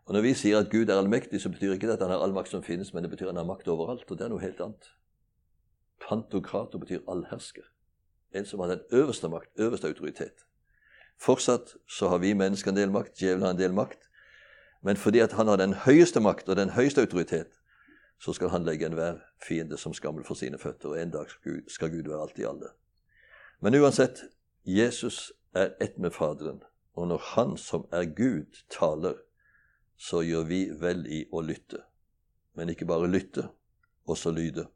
Og 0.06 0.18
Når 0.18 0.26
vi 0.26 0.34
sier 0.42 0.58
at 0.58 0.74
Gud 0.74 0.90
er 0.90 0.98
allmektig, 0.98 1.42
så 1.42 1.54
betyr 1.54 1.78
ikke 1.78 1.88
det 1.88 2.00
at 2.00 2.08
han 2.08 2.16
har 2.16 2.26
all 2.26 2.34
makt 2.34 2.50
som 2.58 2.66
finnes, 2.66 2.90
men 2.94 3.06
det 3.06 3.14
betyr 3.14 3.30
at 3.30 3.36
han 3.36 3.44
har 3.44 3.52
makt 3.54 3.70
overalt, 3.70 4.10
og 4.10 4.18
det 4.18 4.26
er 4.26 4.34
noe 4.34 4.42
helt 4.42 4.66
annet. 4.66 4.90
Pantokrato 6.02 6.82
betyr 6.82 7.06
allhersker. 7.06 7.70
En 8.34 8.50
som 8.50 8.66
har 8.66 8.74
den 8.74 8.82
øverste 8.90 9.30
makt, 9.30 9.54
øverste 9.62 9.94
autoritet. 9.94 10.46
Fortsatt 11.22 11.76
så 11.88 12.10
har 12.12 12.20
vi 12.20 12.34
mennesker 12.34 12.72
en 12.72 12.78
del 12.78 12.92
makt, 12.92 13.18
djevelen 13.22 13.46
har 13.48 13.56
en 13.56 13.60
del 13.60 13.74
makt. 13.74 14.02
Men 14.86 14.98
fordi 14.98 15.20
at 15.20 15.34
han 15.34 15.48
har 15.48 15.58
den 15.58 15.74
høyeste 15.86 16.22
makt 16.22 16.50
og 16.50 16.60
den 16.60 16.76
høyeste 16.76 17.02
autoritet, 17.02 17.56
så 18.20 18.34
skal 18.34 18.50
han 18.50 18.66
legge 18.66 18.86
enhver 18.86 19.20
fiende 19.44 19.78
som 19.78 19.94
skammel 19.94 20.24
for 20.24 20.38
sine 20.40 20.60
føtter, 20.62 20.90
og 20.90 21.02
en 21.02 21.12
dag 21.12 21.32
skal 21.68 21.92
Gud 21.92 22.08
være 22.10 22.22
alt 22.22 22.40
i 22.40 22.48
alle. 22.48 22.70
Men 23.60 23.76
uansett, 23.76 24.24
Jesus 24.66 25.34
er 25.54 25.74
ett 25.82 25.98
med 25.98 26.12
Faderen, 26.12 26.62
og 26.94 27.08
når 27.08 27.18
Han 27.18 27.58
som 27.58 27.88
er 27.92 28.06
Gud, 28.06 28.64
taler, 28.70 29.16
så 29.98 30.22
gjør 30.22 30.44
vi 30.44 30.62
vel 30.80 31.06
i 31.08 31.26
å 31.32 31.42
lytte. 31.42 31.84
Men 32.56 32.70
ikke 32.70 32.86
bare 32.86 33.08
lytte, 33.08 33.50
også 34.08 34.32
lyde. 34.32 34.68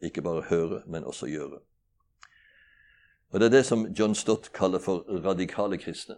Ikke 0.00 0.22
bare 0.22 0.44
høre, 0.48 0.82
men 0.86 1.04
også 1.04 1.26
gjøre. 1.26 1.60
Og 3.30 3.40
Det 3.40 3.46
er 3.46 3.50
det 3.50 3.66
som 3.66 3.86
John 3.86 4.14
Stott 4.14 4.52
kaller 4.52 4.78
for 4.78 5.04
radikale 5.24 5.78
kristne. 5.78 6.14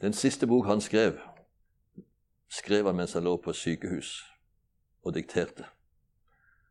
Den 0.00 0.12
siste 0.12 0.46
bok 0.46 0.66
han 0.66 0.80
skrev, 0.80 1.18
skrev 2.50 2.86
han 2.86 2.96
mens 2.96 3.12
han 3.12 3.24
lå 3.24 3.36
på 3.36 3.52
sykehus 3.52 4.24
og 5.02 5.14
dikterte. 5.14 5.64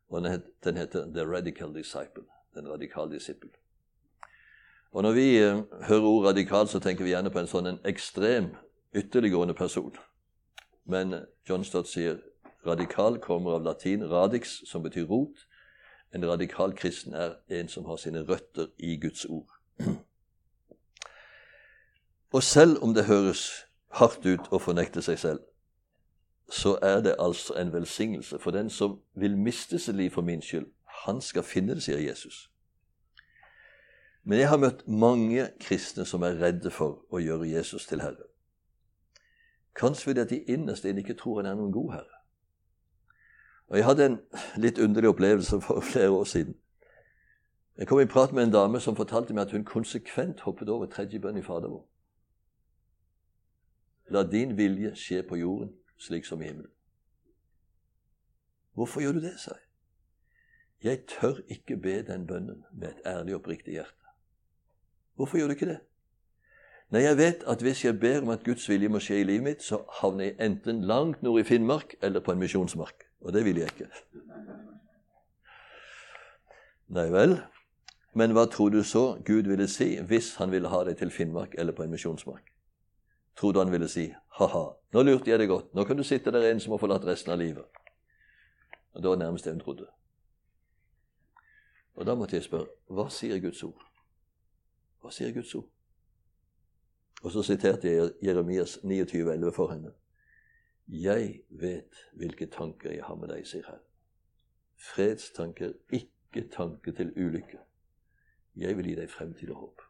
Og 0.10 0.24
Den 0.64 0.78
heter 0.78 1.14
The 1.14 1.26
Radical 1.26 1.76
Disciple. 1.76 2.24
Den 2.56 2.72
radikale 2.72 3.12
disippel. 3.12 3.50
Og 4.92 5.04
Når 5.04 5.12
vi 5.12 5.38
eh, 5.38 5.62
hører 5.82 6.02
ordet 6.02 6.30
radikal, 6.30 6.68
så 6.68 6.80
tenker 6.80 7.04
vi 7.04 7.10
gjerne 7.10 7.30
på 7.30 7.40
en 7.40 7.48
sånn 7.48 7.68
en 7.68 7.80
ekstrem, 7.86 8.48
ytterliggående 8.96 9.54
person. 9.54 9.94
Men 10.86 11.14
John 11.50 11.64
Stott 11.64 11.90
sier 11.92 12.22
radikal 12.66 13.20
kommer 13.20 13.52
av 13.52 13.64
latin 13.68 14.06
radix, 14.10 14.62
som 14.66 14.84
betyr 14.84 15.06
rot, 15.06 15.44
En 16.16 16.30
radikal 16.30 16.76
kristen 16.76 17.14
er 17.14 17.36
en 17.50 17.68
som 17.68 17.86
har 17.86 17.96
sine 17.96 18.24
røtter 18.24 18.68
i 18.78 19.00
Guds 19.02 19.26
ord. 19.26 19.52
Og 22.34 22.44
selv 22.44 22.84
om 22.84 22.94
det 22.94 23.06
høres 23.06 23.52
hardt 23.90 24.26
ut 24.26 24.52
å 24.52 24.60
fornekte 24.60 25.02
seg 25.02 25.20
selv, 25.20 25.40
så 26.50 26.78
er 26.82 27.02
det 27.02 27.16
altså 27.20 27.54
en 27.60 27.74
velsignelse. 27.74 28.40
For 28.40 28.52
den 28.52 28.70
som 28.70 29.00
vil 29.16 29.38
miste 29.38 29.80
sitt 29.80 29.96
liv 29.96 30.12
for 30.12 30.22
min 30.22 30.42
skyld, 30.42 30.68
han 31.06 31.22
skal 31.22 31.44
finne 31.44 31.76
det, 31.76 31.84
sier 31.84 32.00
Jesus. 32.00 32.48
Men 34.24 34.40
jeg 34.40 34.50
har 34.50 34.60
møtt 34.60 34.88
mange 34.88 35.50
kristne 35.60 36.06
som 36.06 36.24
er 36.28 36.40
redde 36.42 36.72
for 36.72 37.04
å 37.12 37.20
gjøre 37.24 37.48
Jesus 37.48 37.88
til 37.88 38.02
herre. 38.04 38.28
Kanskje 39.78 40.10
fordi 40.10 40.26
de 40.28 40.40
innerst 40.52 40.86
inne 40.86 41.04
ikke 41.04 41.16
tror 41.20 41.42
han 41.42 41.52
er 41.52 41.60
noen 41.60 41.72
god 41.72 41.94
herre. 41.94 42.17
Og 43.68 43.78
Jeg 43.78 43.86
hadde 43.86 44.06
en 44.06 44.20
litt 44.56 44.80
underlig 44.80 45.10
opplevelse 45.10 45.62
for 45.62 45.82
flere 45.92 46.10
år 46.10 46.24
siden. 46.24 46.56
Jeg 47.78 47.88
kom 47.88 48.00
i 48.00 48.06
prat 48.06 48.34
med 48.34 48.44
en 48.44 48.54
dame 48.54 48.80
som 48.80 48.96
fortalte 48.96 49.34
meg 49.34 49.42
at 49.42 49.52
hun 49.52 49.66
konsekvent 49.66 50.40
hoppet 50.42 50.70
over 50.70 50.86
tredje 50.86 51.20
bønn 51.20 51.38
i 51.38 51.44
Fader 51.46 51.70
vår. 51.70 51.84
La 54.10 54.24
din 54.24 54.58
vilje 54.58 54.96
skje 54.96 55.22
på 55.28 55.36
jorden 55.36 55.76
slik 56.00 56.26
som 56.26 56.42
i 56.42 56.48
himmelen. 56.48 56.72
Hvorfor 58.74 59.02
gjør 59.02 59.18
du 59.18 59.22
det, 59.22 59.40
sa 59.40 59.52
jeg. 59.54 59.64
Jeg 60.84 61.04
tør 61.10 61.40
ikke 61.50 61.78
be 61.78 62.02
den 62.06 62.28
bønnen 62.28 62.64
med 62.72 62.88
et 62.88 63.06
ærlig 63.06 63.34
og 63.34 63.40
oppriktig 63.40 63.74
hjerte. 63.74 64.12
Hvorfor 65.16 65.38
gjør 65.38 65.48
du 65.48 65.58
ikke 65.58 65.70
det? 65.70 65.80
Nei, 66.94 67.02
jeg 67.02 67.18
vet 67.18 67.44
at 67.50 67.62
hvis 67.62 67.86
jeg 67.86 68.00
ber 68.00 68.22
om 68.22 68.30
at 68.30 68.46
Guds 68.46 68.70
vilje 68.70 68.90
må 68.90 69.02
skje 69.04 69.20
i 69.20 69.26
livet 69.26 69.44
mitt, 69.44 69.64
så 69.64 69.82
havner 70.00 70.30
jeg 70.30 70.38
enten 70.40 70.86
langt 70.88 71.24
nord 71.26 71.42
i 71.42 71.44
Finnmark 71.44 71.98
eller 72.02 72.22
på 72.24 72.32
en 72.32 72.40
misjonsmark. 72.40 73.07
Og 73.22 73.34
det 73.34 73.46
vil 73.46 73.58
jeg 73.58 73.72
ikke. 73.74 73.90
Nei 76.88 77.08
vel. 77.12 77.38
Men 78.18 78.34
hva 78.34 78.48
tror 78.50 78.72
du 78.74 78.80
så 78.84 79.20
Gud 79.26 79.50
ville 79.50 79.68
si 79.70 79.98
hvis 80.10 80.36
han 80.40 80.52
ville 80.52 80.70
ha 80.72 80.84
deg 80.88 80.98
til 80.98 81.12
Finnmark 81.14 81.54
eller 81.58 81.76
på 81.76 81.84
en 81.84 81.92
misjonsmark? 81.94 82.54
Tror 83.38 83.54
du 83.54 83.60
han 83.60 83.72
ville 83.72 83.90
si 83.92 84.08
ha-ha, 84.40 84.64
nå 84.94 85.04
lurte 85.04 85.30
jeg 85.30 85.38
deg 85.40 85.52
godt, 85.52 85.74
nå 85.78 85.84
kan 85.86 85.98
du 85.98 86.04
sitte 86.04 86.34
der 86.34 86.48
en 86.50 86.60
som 86.60 86.74
har 86.74 86.82
forlatt 86.82 87.06
resten 87.06 87.36
av 87.36 87.38
livet? 87.38 87.66
Og 88.96 89.04
Det 89.04 89.10
var 89.10 89.20
nærmest 89.22 89.46
det 89.46 89.54
hun 89.54 89.62
trodde. 89.62 89.86
Og 91.94 92.06
da 92.06 92.16
måtte 92.16 92.36
jeg 92.36 92.44
spørre 92.46 92.74
hva 92.90 93.10
sier 93.14 93.38
Guds 93.42 93.62
ord? 93.64 93.84
Hva 95.02 95.14
sier 95.14 95.34
Guds 95.34 95.54
ord? 95.56 95.70
Og 97.24 97.32
så 97.32 97.44
siterte 97.44 97.90
jeg 97.90 98.12
Jeremias 98.24 98.78
29,11 98.84 99.52
for 99.54 99.72
henne. 99.74 99.94
Jeg 100.88 101.42
vet 101.50 101.96
hvilke 102.14 102.46
tanker 102.46 102.92
jeg 102.92 103.04
har 103.04 103.16
med 103.16 103.28
deg, 103.28 103.48
sier 103.48 103.66
Herren. 103.68 103.84
Fredstanker, 104.78 105.74
ikke 105.92 106.48
tanke 106.54 106.92
til 106.92 107.12
ulykke. 107.18 107.60
Jeg 108.56 108.78
vil 108.78 108.88
gi 108.88 108.96
deg 108.96 109.10
fremtid 109.10 109.50
og 109.50 109.56
håp. 109.56 109.82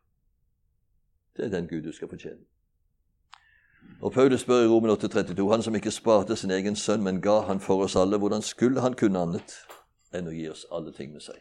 Det 1.37 1.45
er 1.45 1.49
den 1.53 1.67
Gud 1.67 1.81
du 1.81 1.91
skal 1.91 2.09
fortjene. 2.09 2.43
Og 4.01 4.11
Paulus 4.11 4.41
spør 4.41 4.63
i 4.63 4.67
Romen 4.67 4.91
8,32.: 4.91 5.51
Han 5.51 5.61
som 5.61 5.75
ikke 5.75 5.91
sparte 5.91 6.35
sin 6.35 6.51
egen 6.51 6.75
sønn, 6.75 7.03
men 7.03 7.21
ga 7.21 7.39
han 7.39 7.59
for 7.59 7.83
oss 7.83 7.95
alle, 7.95 8.17
hvordan 8.17 8.41
skulle 8.41 8.81
han 8.81 8.93
kunne 8.93 9.19
annet 9.19 9.53
enn 10.13 10.27
å 10.27 10.33
gi 10.33 10.49
oss 10.49 10.65
alle 10.71 10.91
ting 10.91 11.13
med 11.13 11.21
seg? 11.21 11.37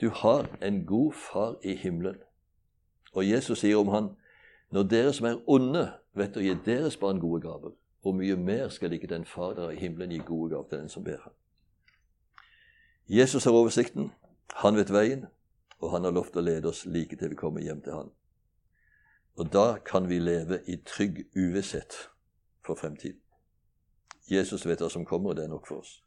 Du 0.00 0.08
har 0.08 0.48
en 0.62 0.84
god 0.86 1.12
far 1.12 1.56
i 1.62 1.76
himmelen 1.76 2.18
og 3.12 3.30
Jesus 3.30 3.58
sier 3.58 3.76
om 3.76 3.88
han 3.88 4.10
når 4.70 4.82
dere 4.82 5.12
som 5.12 5.26
er 5.26 5.40
onde, 5.50 5.82
vet 6.14 6.36
å 6.36 6.42
gi 6.44 6.54
deres 6.64 6.96
barn 6.96 7.20
gode 7.20 7.42
gaver, 7.44 7.74
hvor 8.02 8.16
mye 8.16 8.36
mer 8.36 8.68
skal 8.68 8.92
ikke 8.92 9.10
den 9.10 9.24
Fader 9.24 9.70
i 9.70 9.78
himmelen 9.80 10.14
gi 10.14 10.22
gode 10.26 10.54
gaver 10.54 10.68
til 10.68 10.82
den 10.82 10.88
som 10.88 11.04
ber 11.04 11.20
ham? 11.24 11.36
Jesus 13.08 13.44
har 13.44 13.52
oversikten, 13.52 14.12
han 14.62 14.76
vet 14.76 14.92
veien, 14.92 15.26
og 15.80 15.92
han 15.94 16.04
har 16.04 16.14
lovt 16.14 16.36
å 16.36 16.44
lede 16.44 16.68
oss 16.68 16.84
like 16.86 17.16
til 17.16 17.32
vi 17.32 17.38
kommer 17.38 17.64
hjem 17.64 17.80
til 17.82 17.96
han. 17.96 18.10
Og 19.40 19.52
da 19.52 19.78
kan 19.84 20.08
vi 20.08 20.18
leve 20.18 20.60
i 20.66 20.76
trygg 20.86 21.24
uvisshet 21.36 21.96
for 22.66 22.76
fremtiden. 22.76 23.20
Jesus 24.30 24.66
vet 24.66 24.82
hva 24.82 24.90
som 24.92 25.06
kommer, 25.06 25.32
og 25.32 25.36
det 25.36 25.44
er 25.44 25.52
nok 25.52 25.66
for 25.66 25.82
oss. 25.82 26.00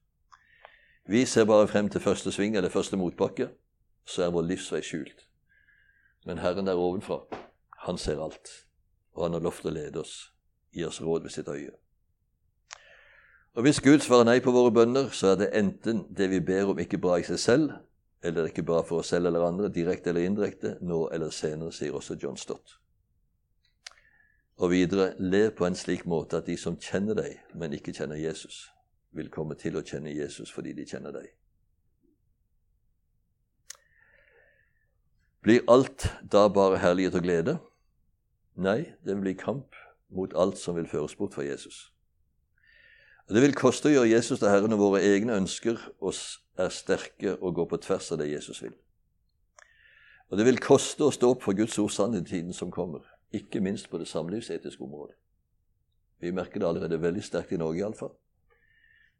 Vi 1.10 1.26
ser 1.26 1.46
bare 1.46 1.68
frem 1.68 1.90
til 1.90 2.02
første 2.02 2.32
sving 2.32 2.56
eller 2.56 2.72
første 2.72 2.98
motbakke, 2.98 3.50
så 4.06 4.24
er 4.24 4.32
vår 4.32 4.46
livsvei 4.48 4.80
skjult. 4.86 5.26
Men 6.26 6.40
Herren 6.40 6.68
der 6.68 6.80
ovenfra, 6.80 7.20
han 7.84 7.98
ser 7.98 8.22
alt, 8.24 8.52
og 9.14 9.24
han 9.26 9.34
har 9.38 9.44
lovt 9.46 9.66
å 9.66 9.74
lede 9.74 10.02
oss, 10.02 10.32
gi 10.74 10.86
oss 10.86 11.02
råd 11.02 11.28
ved 11.28 11.34
sitt 11.34 11.48
øye. 11.48 11.74
Og 13.54 13.62
Hvis 13.62 13.82
Gud 13.82 14.00
svarer 14.00 14.26
nei 14.26 14.40
på 14.42 14.52
våre 14.52 14.72
bønner, 14.74 15.10
så 15.14 15.28
er 15.34 15.36
det 15.36 15.52
enten 15.54 16.08
det 16.18 16.30
vi 16.32 16.40
ber 16.42 16.72
om, 16.72 16.80
ikke 16.80 16.98
bra 16.98 17.20
i 17.22 17.26
seg 17.28 17.40
selv, 17.40 17.76
eller 18.24 18.48
ikke 18.50 18.64
bra 18.66 18.82
for 18.82 19.04
oss 19.04 19.12
selv 19.14 19.30
eller 19.30 19.46
andre, 19.46 19.70
direkte 19.70 20.10
eller 20.10 20.26
indirekte, 20.26 20.78
nå 20.82 21.10
eller 21.14 21.30
senere, 21.30 21.72
sier 21.72 21.94
også 21.94 22.18
John 22.24 22.38
Stott. 22.38 22.80
Og 24.58 24.72
videre, 24.72 25.14
le 25.20 25.52
på 25.52 25.66
en 25.66 25.76
slik 25.76 26.06
måte 26.10 26.40
at 26.40 26.50
de 26.50 26.58
som 26.58 26.80
kjenner 26.82 27.18
deg, 27.18 27.38
men 27.54 27.74
ikke 27.74 27.94
kjenner 27.94 28.18
Jesus, 28.18 28.72
vil 29.14 29.30
komme 29.30 29.58
til 29.60 29.78
å 29.78 29.86
kjenne 29.86 30.14
Jesus 30.14 30.50
fordi 30.54 30.74
de 30.74 30.86
kjenner 30.90 31.14
deg. 31.14 31.30
Blir 35.44 35.66
alt 35.68 36.08
da 36.32 36.48
bare 36.48 36.80
herlighet 36.80 37.20
og 37.20 37.26
glede? 37.26 37.58
Nei, 38.56 38.94
det 39.06 39.16
blir 39.22 39.34
kamp 39.38 39.76
mot 40.14 40.34
alt 40.38 40.58
som 40.62 40.76
vil 40.78 40.88
føres 40.88 41.16
bort 41.16 41.34
fra 41.34 41.46
Jesus. 41.46 41.90
Og 43.28 43.36
Det 43.36 43.42
vil 43.42 43.56
koste 43.56 43.90
å 43.90 43.94
gjøre 43.94 44.12
Jesus 44.12 44.40
til 44.40 44.50
Herre 44.52 44.68
når 44.68 44.82
våre 44.82 45.02
egne 45.02 45.38
ønsker 45.40 45.80
oss 46.04 46.44
er 46.60 46.70
sterke 46.70 47.38
og 47.40 47.56
går 47.56 47.70
på 47.72 47.80
tvers 47.82 48.12
av 48.12 48.20
det 48.20 48.30
Jesus 48.30 48.62
vil. 48.62 48.74
Og 50.30 50.38
det 50.38 50.46
vil 50.46 50.60
koste 50.62 51.06
å 51.06 51.14
stå 51.14 51.32
opp 51.34 51.44
for 51.46 51.58
Guds 51.58 51.78
ord 51.80 51.92
sannhet 51.94 52.28
i 52.28 52.36
tiden 52.36 52.54
som 52.54 52.72
kommer, 52.72 53.02
ikke 53.34 53.62
minst 53.62 53.90
på 53.90 53.98
det 53.98 54.08
samlivsetiske 54.08 54.84
området. 54.84 55.16
Vi 56.20 56.32
merker 56.32 56.60
det 56.60 56.68
allerede 56.68 57.02
veldig 57.02 57.24
sterkt 57.24 57.52
i 57.52 57.60
Norge, 57.60 57.80
iallfall. 57.80 58.14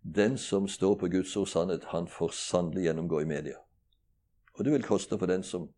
Den 0.04 0.38
som 0.38 0.68
står 0.68 0.96
på 1.00 1.08
Guds 1.08 1.36
ord 1.38 1.48
sannhet, 1.48 1.86
han 1.92 2.08
får 2.08 2.36
sannelig 2.36 2.86
gjennomgå 2.86 3.22
i 3.22 3.30
media. 3.30 3.58
Og 4.54 4.66
det 4.66 4.74
vil 4.74 4.86
koste 4.86 5.18
for 5.18 5.32
den 5.32 5.44
som 5.44 5.70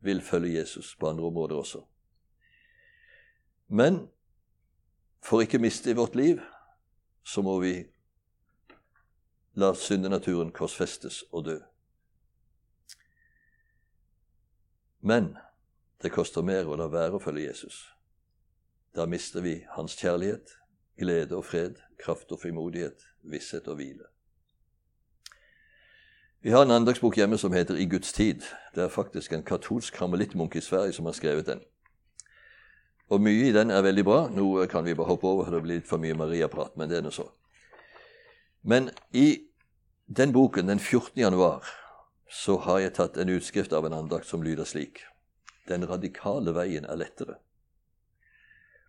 vil 0.00 0.20
følge 0.20 0.58
Jesus 0.58 0.96
på 0.96 1.08
andre 1.08 1.26
områder 1.26 1.56
også. 1.56 1.82
Men 3.68 4.08
for 5.22 5.40
ikke 5.40 5.58
miste 5.58 5.90
i 5.90 5.96
vårt 5.98 6.14
liv, 6.14 6.40
så 7.24 7.42
må 7.42 7.58
vi 7.60 7.74
la 9.54 9.72
syndenaturen 9.74 10.52
korsfestes 10.52 11.24
og 11.32 11.44
dø. 11.44 11.58
Men 15.00 15.36
det 16.02 16.12
koster 16.12 16.42
mer 16.42 16.68
å 16.68 16.76
la 16.78 16.86
være 16.92 17.18
å 17.18 17.22
følge 17.22 17.48
Jesus. 17.48 17.80
Da 18.94 19.06
mister 19.06 19.42
vi 19.42 19.58
hans 19.74 19.96
kjærlighet, 19.98 20.52
glede 20.98 21.36
og 21.36 21.44
fred, 21.44 21.80
kraft 21.98 22.32
og 22.32 22.40
frimodighet, 22.40 23.02
visshet 23.22 23.68
og 23.68 23.80
hvile. 23.80 24.06
Vi 26.40 26.52
har 26.54 26.62
en 26.62 26.70
andagsbok 26.70 27.16
hjemme 27.18 27.38
som 27.38 27.52
heter 27.52 27.74
I 27.74 27.88
Guds 27.90 28.12
tid. 28.12 28.44
Det 28.74 28.84
er 28.84 28.92
faktisk 28.92 29.32
en 29.32 29.42
katolsk 29.44 29.94
karmelittmunk 29.94 30.56
i 30.56 30.62
Sverige 30.62 30.92
som 30.92 31.08
har 31.08 31.16
skrevet 31.16 31.46
den. 31.46 31.64
Og 33.10 33.22
mye 33.22 33.48
i 33.48 33.54
den 33.54 33.70
er 33.70 33.84
veldig 33.86 34.04
bra. 34.04 34.20
Nå 34.32 34.66
kan 34.70 34.84
vi 34.84 34.94
bare 34.94 35.12
hoppe 35.12 35.28
over, 35.30 35.50
det 35.50 35.62
blir 35.62 35.80
litt 35.80 35.88
for 35.88 36.02
mye 36.02 36.16
Maria-prat, 36.18 36.74
men 36.76 36.90
det 36.90 36.98
er 36.98 37.06
nå 37.06 37.12
så. 37.14 37.28
Men 38.66 38.90
i 39.14 39.46
den 40.06 40.32
boken, 40.34 40.66
den 40.66 40.82
14. 40.82 41.14
januar, 41.20 41.66
så 42.28 42.56
har 42.66 42.80
jeg 42.82 42.96
tatt 42.98 43.18
en 43.18 43.30
utskrift 43.30 43.72
av 43.72 43.86
en 43.86 43.94
andakt 43.94 44.26
som 44.26 44.42
lyder 44.42 44.66
slik. 44.66 45.04
Den 45.68 45.86
radikale 45.86 46.54
veien 46.54 46.86
er 46.86 46.98
lettere. 46.98 47.38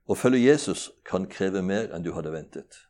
Å 0.07 0.15
følge 0.15 0.45
Jesus 0.45 0.89
kan 1.05 1.27
kreve 1.29 1.61
mer 1.61 1.91
enn 1.93 2.05
du 2.05 2.13
hadde 2.15 2.33
ventet. 2.33 2.85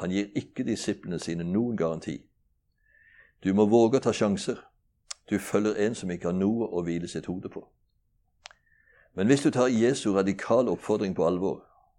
Han 0.00 0.12
gir 0.12 0.28
ikke 0.36 0.66
disiplene 0.68 1.20
sine 1.20 1.44
noen 1.46 1.76
garanti 1.78 2.18
du 3.40 3.54
må 3.56 3.64
våge 3.72 3.96
å 3.96 4.04
ta 4.04 4.12
sjanser. 4.12 4.58
Du 5.28 5.38
følger 5.40 5.78
en 5.80 5.94
som 5.96 6.10
ikke 6.12 6.28
har 6.28 6.36
noe 6.36 6.66
å 6.68 6.82
hvile 6.84 7.08
sitt 7.08 7.28
hode 7.30 7.48
på. 7.52 7.62
Men 9.20 9.26
hvis 9.26 9.42
du 9.42 9.50
tar 9.50 9.66
Jesu 9.66 10.14
radikale 10.14 10.70
oppfordring 10.70 11.12
på 11.16 11.26
alvor, 11.26 11.58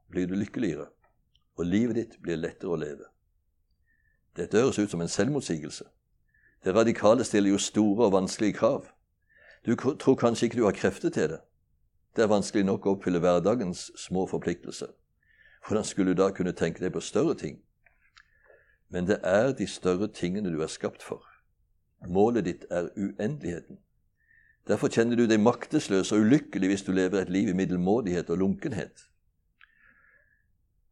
blir 0.10 0.26
du 0.26 0.34
lykkeligere, 0.34 0.88
og 1.56 1.66
livet 1.66 1.96
ditt 1.96 2.16
blir 2.22 2.40
lettere 2.42 2.72
å 2.74 2.78
leve. 2.82 3.06
Dette 4.36 4.58
høres 4.58 4.80
ut 4.80 4.90
som 4.90 5.04
en 5.06 5.12
selvmotsigelse. 5.16 5.86
Det 6.66 6.74
radikale 6.74 7.22
stiller 7.24 7.54
jo 7.54 7.60
store 7.62 8.08
og 8.08 8.16
vanskelige 8.16 8.58
krav. 8.58 8.88
Du 9.66 9.76
tror 9.76 10.16
kanskje 10.18 10.48
ikke 10.48 10.58
du 10.58 10.66
har 10.66 10.74
krefter 10.74 11.14
til 11.14 11.30
det. 11.36 11.40
Det 12.16 12.26
er 12.26 12.34
vanskelig 12.34 12.66
nok 12.66 12.88
å 12.90 12.96
oppfylle 12.96 13.22
hverdagens 13.22 13.92
små 14.02 14.26
forpliktelser. 14.26 14.90
Hvordan 15.68 15.86
skulle 15.86 16.16
du 16.16 16.24
da 16.24 16.32
kunne 16.34 16.58
tenke 16.58 16.82
deg 16.82 16.96
på 16.98 17.06
større 17.06 17.38
ting? 17.38 17.62
Men 18.90 19.06
det 19.06 19.20
er 19.22 19.54
de 19.54 19.70
større 19.70 20.10
tingene 20.10 20.50
du 20.50 20.66
er 20.66 20.74
skapt 20.74 21.06
for. 21.06 21.22
Målet 22.02 22.50
ditt 22.50 22.66
er 22.72 22.90
uendeligheten. 22.98 23.78
Derfor 24.68 24.92
kjenner 24.94 25.18
du 25.18 25.26
deg 25.26 25.42
maktesløs 25.42 26.12
og 26.14 26.26
ulykkelig 26.26 26.70
hvis 26.70 26.84
du 26.86 26.92
lever 26.94 27.22
et 27.22 27.32
liv 27.34 27.50
i 27.50 27.58
middelmådighet 27.58 28.30
og 28.30 28.38
lunkenhet. 28.44 29.08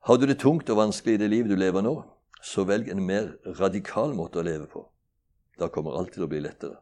Har 0.08 0.18
du 0.18 0.26
det 0.26 0.40
tungt 0.40 0.70
og 0.70 0.80
vanskelig 0.80 1.18
i 1.18 1.22
det 1.22 1.30
livet 1.30 1.52
du 1.52 1.60
lever 1.60 1.84
nå, 1.86 1.94
så 2.42 2.64
velg 2.64 2.90
en 2.90 3.04
mer 3.06 3.34
radikal 3.60 4.16
måte 4.16 4.40
å 4.40 4.46
leve 4.48 4.66
på. 4.72 4.86
Da 5.60 5.68
kommer 5.68 5.98
alt 6.00 6.16
til 6.16 6.24
å 6.24 6.30
bli 6.32 6.40
lettere. 6.42 6.80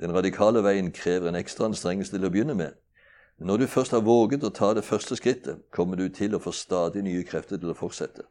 Den 0.00 0.12
radikale 0.12 0.62
veien 0.64 0.92
krever 0.92 1.28
en 1.28 1.38
ekstra 1.40 1.66
anstrengelse 1.68 2.14
til 2.14 2.24
å 2.24 2.30
begynne 2.32 2.54
med. 2.56 2.76
Når 3.40 3.56
du 3.56 3.66
først 3.72 3.96
har 3.96 4.04
våget 4.04 4.44
å 4.44 4.52
ta 4.52 4.74
det 4.76 4.84
første 4.84 5.16
skrittet, 5.16 5.64
kommer 5.72 5.96
du 5.96 6.08
til 6.12 6.36
å 6.36 6.40
få 6.40 6.52
stadig 6.52 7.02
nye 7.04 7.24
krefter 7.24 7.56
til 7.56 7.72
å 7.72 7.76
fortsette. 7.76 8.26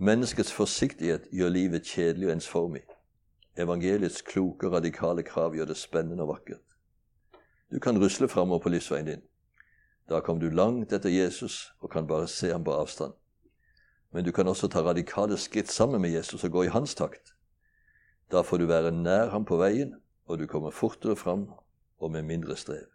Menneskets 0.00 0.52
forsiktighet 0.52 1.28
gjør 1.32 1.52
livet 1.52 1.86
kjedelig 1.86 2.28
og 2.28 2.32
ensformig. 2.32 2.86
Evangeliets 3.56 4.22
kloke 4.22 4.66
og 4.66 4.72
radikale 4.72 5.22
krav 5.22 5.54
gjør 5.54 5.68
det 5.68 5.76
spennende 5.76 6.24
og 6.24 6.28
vakkert. 6.28 6.64
Du 7.72 7.78
kan 7.78 7.98
rusle 8.00 8.28
framover 8.28 8.62
på 8.62 8.68
livsveien 8.68 9.06
din. 9.06 9.22
Da 10.08 10.20
kommer 10.20 10.42
du 10.42 10.54
langt 10.54 10.92
etter 10.92 11.10
Jesus 11.10 11.72
og 11.80 11.90
kan 11.90 12.06
bare 12.06 12.28
se 12.28 12.52
ham 12.52 12.64
på 12.64 12.72
avstand. 12.72 13.12
Men 14.12 14.24
du 14.24 14.32
kan 14.32 14.48
også 14.48 14.68
ta 14.68 14.80
radikale 14.80 15.36
skritt 15.36 15.70
sammen 15.70 16.00
med 16.00 16.10
Jesus 16.10 16.44
og 16.44 16.50
gå 16.50 16.62
i 16.62 16.72
hans 16.72 16.94
takt. 16.94 17.34
Da 18.32 18.40
får 18.40 18.58
du 18.58 18.66
være 18.66 18.92
nær 18.92 19.30
ham 19.30 19.44
på 19.44 19.56
veien, 19.56 19.94
og 20.26 20.38
du 20.38 20.46
kommer 20.46 20.70
fortere 20.70 21.16
fram 21.16 21.48
og 21.98 22.10
med 22.10 22.22
mindre 22.22 22.56
strev. 22.56 22.88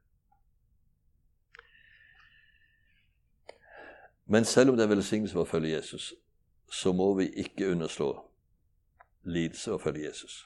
Men 4.25 4.45
selv 4.45 4.69
om 4.69 4.77
det 4.77 4.83
er 4.83 4.95
velsignelse 4.95 5.33
for 5.33 5.45
å 5.45 5.49
følge 5.49 5.75
Jesus, 5.75 6.13
så 6.69 6.91
må 6.93 7.13
vi 7.15 7.29
ikke 7.29 7.71
underslå 7.71 8.11
lidelse 9.27 9.73
å 9.75 9.81
følge 9.81 10.07
Jesus. 10.07 10.45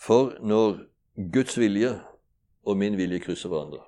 For 0.00 0.36
når 0.40 0.84
Guds 1.32 1.58
vilje 1.58 1.92
og 2.62 2.76
min 2.76 2.96
vilje 2.96 3.20
krysser 3.24 3.52
hverandre, 3.52 3.82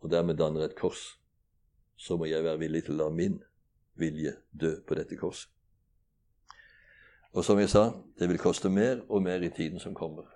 og 0.00 0.10
dermed 0.10 0.38
danner 0.40 0.64
et 0.64 0.76
kors, 0.76 1.18
så 1.96 2.16
må 2.16 2.24
jeg 2.24 2.44
være 2.44 2.58
villig 2.58 2.84
til 2.84 2.96
å 2.96 3.04
la 3.04 3.08
min 3.12 3.40
vilje 4.00 4.32
dø 4.52 4.76
på 4.86 4.96
dette 4.96 5.16
korset. 5.20 5.50
Og 7.32 7.44
som 7.44 7.58
jeg 7.60 7.70
sa, 7.70 7.90
det 8.18 8.28
vil 8.28 8.40
koste 8.42 8.70
mer 8.72 9.04
og 9.08 9.22
mer 9.22 9.42
i 9.44 9.52
tiden 9.54 9.78
som 9.78 9.94
kommer, 9.94 10.26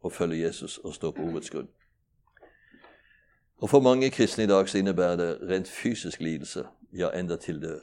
å 0.00 0.10
følge 0.12 0.44
Jesus 0.44 0.78
og 0.78 0.94
stå 0.94 1.10
på 1.12 1.26
ordets 1.26 1.50
grunn. 1.50 1.68
Og 3.58 3.70
For 3.70 3.80
mange 3.80 4.10
kristne 4.10 4.44
i 4.44 4.50
dag 4.50 4.68
så 4.68 4.78
innebærer 4.78 5.16
det 5.16 5.48
rent 5.48 5.68
fysisk 5.68 6.20
lidelse, 6.20 6.66
ja, 6.92 7.10
enda 7.10 7.36
til 7.36 7.62
død. 7.62 7.80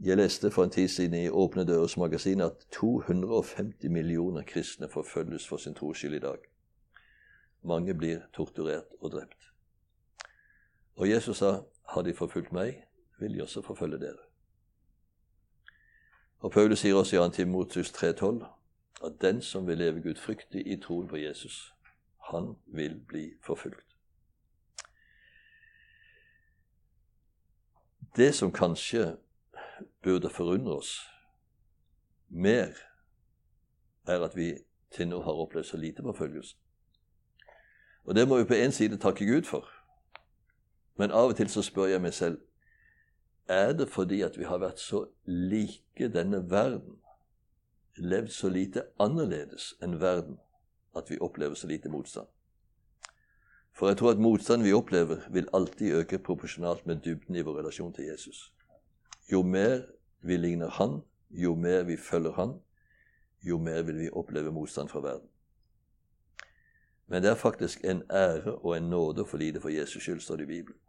Jeg 0.00 0.16
leste 0.16 0.50
for 0.50 0.64
en 0.64 0.70
tid 0.70 0.88
siden 0.88 1.14
i 1.14 1.28
Åpne 1.28 1.64
dørers 1.66 1.96
magasin 1.96 2.40
at 2.40 2.52
250 2.72 3.90
millioner 3.90 4.42
kristne 4.42 4.88
forfølges 4.88 5.48
for 5.48 5.56
sin 5.56 5.74
troskyld 5.74 6.14
i 6.14 6.18
dag. 6.18 6.38
Mange 7.62 7.94
blir 7.94 8.20
torturert 8.32 8.84
og 9.00 9.10
drept. 9.10 9.50
Og 10.94 11.10
Jesus 11.10 11.38
sa, 11.38 11.62
'Har 11.88 12.02
de 12.02 12.14
forfulgt 12.14 12.52
meg, 12.52 12.84
vil 13.18 13.34
de 13.34 13.42
også 13.42 13.62
forfølge 13.62 13.98
dere'. 13.98 14.28
Og 16.38 16.50
Paulus 16.50 16.78
sier 16.78 16.94
også 16.94 17.16
i 17.16 17.24
Antimotus 17.24 17.90
3,12 17.92 18.44
at 19.04 19.12
den 19.20 19.42
som 19.42 19.66
vil 19.66 19.78
leve 19.78 20.02
gudfryktig 20.02 20.66
i 20.66 20.76
troen 20.76 21.08
på 21.08 21.16
Jesus, 21.16 21.74
han 22.30 22.56
vil 22.66 23.00
bli 23.08 23.30
forfulgt. 23.42 23.86
Det 28.16 28.34
som 28.34 28.52
kanskje 28.52 29.16
burde 30.02 30.30
forundre 30.30 30.76
oss 30.76 30.94
mer, 32.28 32.74
er 34.06 34.24
at 34.24 34.36
vi 34.36 34.54
til 34.90 35.08
nå 35.08 35.20
har 35.22 35.32
opplevd 35.32 35.66
så 35.66 35.76
lite 35.76 36.02
forfølgelse. 36.02 36.56
Og 38.04 38.14
det 38.14 38.28
må 38.28 38.38
vi 38.38 38.44
på 38.44 38.54
en 38.54 38.72
side 38.72 38.96
takke 38.96 39.26
Gud 39.26 39.42
for. 39.42 39.68
Men 40.96 41.10
av 41.10 41.30
og 41.30 41.36
til 41.36 41.48
så 41.48 41.62
spør 41.62 41.92
jeg 41.92 42.02
meg 42.02 42.14
selv 42.14 42.38
er 43.48 43.72
det 43.72 43.88
fordi 43.88 44.20
at 44.22 44.38
vi 44.38 44.44
har 44.44 44.60
vært 44.60 44.80
så 44.80 45.06
like 45.24 46.08
denne 46.12 46.50
verden, 46.50 46.98
levd 47.96 48.32
så 48.32 48.48
lite 48.48 48.82
annerledes 49.00 49.74
enn 49.82 50.00
verden, 50.00 50.36
at 50.96 51.10
vi 51.10 51.20
opplever 51.20 51.54
så 51.54 51.66
lite 51.66 51.88
motstand. 51.88 52.26
For 53.72 53.88
jeg 53.88 53.96
tror 53.96 54.10
at 54.10 54.18
motstanden 54.18 54.66
vi 54.66 54.72
opplever, 54.72 55.24
vil 55.30 55.48
alltid 55.54 55.94
øke 55.94 56.18
proporsjonalt 56.18 56.86
med 56.86 56.96
dybden 57.04 57.36
i 57.36 57.42
vår 57.46 57.58
relasjon 57.58 57.92
til 57.92 58.04
Jesus. 58.04 58.52
Jo 59.32 59.42
mer 59.42 59.82
vi 60.20 60.36
ligner 60.36 60.68
Han, 60.68 61.02
jo 61.30 61.54
mer 61.54 61.82
vi 61.82 61.96
følger 61.96 62.32
Han, 62.32 62.60
jo 63.42 63.58
mer 63.58 63.82
vil 63.82 63.98
vi 63.98 64.10
oppleve 64.10 64.52
motstand 64.52 64.88
fra 64.88 65.00
verden. 65.00 65.28
Men 67.06 67.22
det 67.22 67.30
er 67.30 67.34
faktisk 67.34 67.84
en 67.84 68.02
ære 68.10 68.54
og 68.54 68.76
en 68.76 68.90
nåde 68.90 69.22
å 69.22 69.28
få 69.28 69.36
lide 69.36 69.60
for 69.60 69.72
Jesus 69.72 70.02
skyld, 70.02 70.20
står 70.20 70.36
det 70.36 70.44
i 70.44 70.52
Bibelen. 70.52 70.80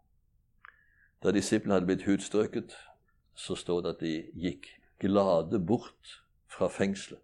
Da 1.24 1.32
disiplene 1.32 1.74
hadde 1.74 1.88
blitt 1.88 2.06
hudstrøket, 2.08 2.76
så 3.36 3.56
står 3.56 3.82
det 3.82 3.90
at 3.90 4.04
de 4.04 4.14
gikk 4.36 4.68
glade 5.00 5.60
bort 5.60 6.24
fra 6.48 6.68
fengselet 6.68 7.24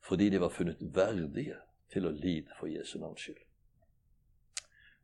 fordi 0.00 0.30
de 0.30 0.40
var 0.40 0.48
funnet 0.48 0.78
verdige 0.80 1.58
til 1.92 2.06
å 2.08 2.10
lide 2.10 2.54
for 2.58 2.70
Jesu 2.72 2.96
navns 2.98 3.20
skyld. 3.20 3.42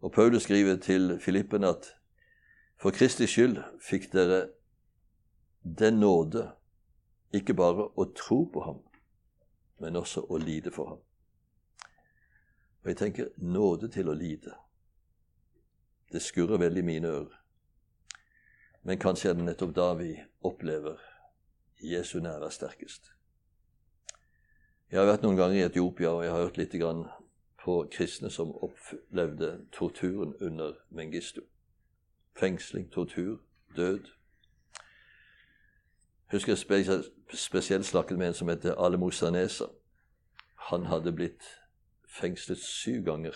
Og 0.01 0.13
Paulus 0.13 0.47
skriver 0.47 0.77
til 0.81 1.19
Filippen 1.21 1.65
at 1.65 1.91
for 2.81 2.97
Kristi 2.97 3.27
skyld 3.29 3.61
fikk 3.85 4.09
dere 4.15 4.47
den 5.67 6.01
nåde 6.01 6.53
ikke 7.35 7.55
bare 7.55 7.89
å 7.99 8.05
tro 8.15 8.45
på 8.53 8.63
ham, 8.63 8.79
men 9.83 9.97
også 9.99 10.23
å 10.31 10.39
lide 10.39 10.71
for 10.71 10.93
ham. 10.93 11.03
Og 12.83 12.93
jeg 12.93 12.99
tenker 13.01 13.33
nåde 13.43 13.91
til 13.91 14.09
å 14.09 14.15
lide. 14.15 14.55
Det 16.13 16.23
skurrer 16.23 16.63
veldig 16.63 16.85
i 16.85 16.87
mine 16.87 17.11
ører. 17.11 17.43
Men 18.87 19.03
kanskje 19.03 19.33
er 19.33 19.35
det 19.35 19.49
nettopp 19.49 19.75
da 19.75 19.89
vi 19.99 20.13
opplever 20.47 21.03
Jesu 21.83 22.21
nærvær 22.23 22.55
sterkest. 22.55 23.11
Jeg 24.91 25.01
har 25.01 25.09
vært 25.11 25.27
noen 25.27 25.37
ganger 25.37 25.59
i 25.59 25.67
Etiopia, 25.67 26.13
og 26.15 26.23
jeg 26.23 26.31
har 26.31 26.45
hørt 26.45 26.61
litt 26.63 26.77
på 27.59 27.75
kristne 27.91 28.31
som 28.31 28.55
opplevde 28.63 29.67
torturen 29.73 30.37
under 30.41 30.79
Mengistu. 30.91 31.43
Fengsling, 32.39 32.87
tortur, 32.93 33.41
død. 33.77 34.16
Husker 36.33 36.57
jeg 36.71 37.05
spesielt 37.35 37.87
snakket 37.87 38.19
med 38.19 38.29
en 38.29 38.35
som 38.35 38.49
heter 38.49 38.75
Ale 38.75 38.99
Mosanesa. 38.99 39.65
Han 40.57 40.87
hadde 40.87 41.13
blitt 41.13 41.45
fengslet 42.09 42.59
syv 42.59 43.05
ganger. 43.05 43.35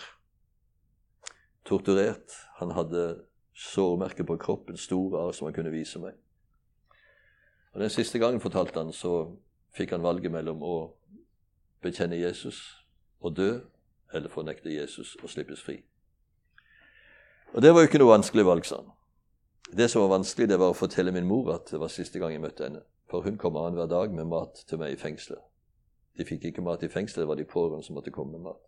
Torturert. 1.65 2.31
Han 2.59 2.71
hadde 2.71 3.23
sårmerker 3.53 4.23
på 4.23 4.37
kroppen, 4.37 4.77
store 4.77 5.19
arr 5.19 5.31
som 5.31 5.47
han 5.47 5.53
kunne 5.53 5.71
vise 5.71 5.99
meg. 5.99 6.13
Og 7.73 7.79
Den 7.79 7.89
siste 7.89 8.19
gangen 8.19 8.41
fortalte 8.41 8.79
han, 8.79 8.93
så 8.93 9.37
fikk 9.75 9.91
han 9.91 10.03
valget 10.03 10.31
mellom 10.31 10.63
å 10.63 10.75
bekjenne 11.81 12.19
Jesus 12.19 12.59
og 13.21 13.37
dø, 13.37 13.59
eller 14.13 14.29
fornekte 14.29 14.73
Jesus 14.73 15.15
og 15.23 15.29
slippes 15.29 15.61
fri. 15.61 15.77
Og 17.53 17.61
Det 17.61 17.73
var 17.73 17.81
jo 17.81 17.87
ikke 17.87 18.01
noe 18.01 18.17
vanskelig 18.17 18.45
valg, 18.45 18.65
sa 18.65 18.81
han. 18.81 18.91
Det 19.77 19.87
som 19.89 20.01
var 20.01 20.17
vanskelig, 20.17 20.49
det 20.49 20.59
var 20.59 20.73
å 20.73 20.75
fortelle 20.75 21.13
min 21.15 21.27
mor 21.27 21.53
at 21.53 21.71
det 21.71 21.79
var 21.79 21.91
siste 21.91 22.19
gang 22.19 22.33
jeg 22.35 22.43
møtte 22.43 22.65
henne. 22.67 22.81
For 23.11 23.23
hun 23.23 23.37
kom 23.39 23.55
annenhver 23.55 23.87
dag 23.87 24.11
med 24.11 24.27
mat 24.27 24.63
til 24.67 24.79
meg 24.81 24.95
i 24.95 24.99
fengselet. 24.99 25.39
De 26.17 26.25
fikk 26.27 26.49
ikke 26.49 26.63
mat 26.63 26.83
i 26.83 26.89
fengselet, 26.91 27.23
det 27.23 27.29
var 27.29 27.39
de 27.39 27.47
pårørende 27.47 27.85
som 27.87 27.95
måtte 27.95 28.11
komme 28.11 28.35
med 28.35 28.49
mat. 28.49 28.59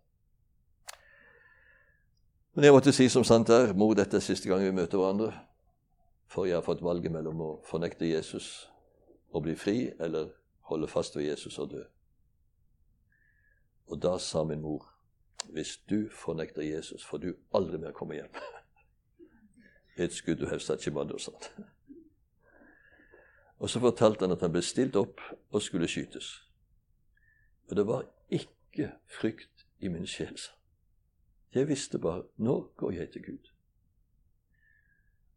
Men 2.54 2.68
jeg 2.68 2.76
måtte 2.76 2.94
si 2.96 3.10
som 3.10 3.26
sant 3.28 3.50
er, 3.50 3.74
mor, 3.74 3.96
dette 3.98 4.20
er 4.20 4.24
siste 4.24 4.48
gang 4.48 4.64
vi 4.64 4.72
møter 4.72 5.00
hverandre. 5.02 5.34
For 6.32 6.48
jeg 6.48 6.56
har 6.56 6.66
fått 6.66 6.84
valget 6.86 7.12
mellom 7.12 7.42
å 7.42 7.52
fornekte 7.68 8.08
Jesus 8.08 8.70
og 9.34 9.44
bli 9.48 9.58
fri, 9.58 9.78
eller 10.00 10.32
holde 10.70 10.88
fast 10.88 11.18
ved 11.18 11.28
Jesus 11.28 11.60
og 11.60 11.74
dø. 11.74 11.84
Og 13.92 14.00
da 14.02 14.16
sa 14.22 14.44
min 14.48 14.62
mor, 14.62 14.86
hvis 15.52 15.78
du 15.90 16.08
fornekter 16.14 16.64
Jesus, 16.64 17.04
får 17.04 17.18
du 17.18 17.34
aldri 17.54 17.82
mer 17.82 17.92
komme 17.92 18.22
hjem. 18.22 18.32
It's 19.98 20.16
skudd 20.16 20.40
to 20.40 20.48
have 20.48 20.62
ikke 20.62 20.88
a 20.88 20.94
mother, 20.94 21.18
sa 21.18 21.32
Og 23.60 23.70
så 23.70 23.80
fortalte 23.80 24.26
han 24.26 24.32
at 24.32 24.42
han 24.42 24.52
ble 24.52 24.62
stilt 24.62 24.96
opp 24.96 25.22
og 25.52 25.62
skulle 25.62 25.88
skytes. 25.88 26.50
Og 27.70 27.76
det 27.76 27.88
var 27.88 28.10
ikke 28.30 28.92
frykt 29.08 29.66
i 29.80 29.88
min 29.88 30.08
sjel, 30.08 30.38
sa 30.38 30.52
jeg 31.54 31.68
visste 31.68 32.00
bare 32.00 32.24
nå 32.38 32.72
går 32.78 32.92
jeg 32.92 33.12
til 33.12 33.24
Gud. 33.26 33.52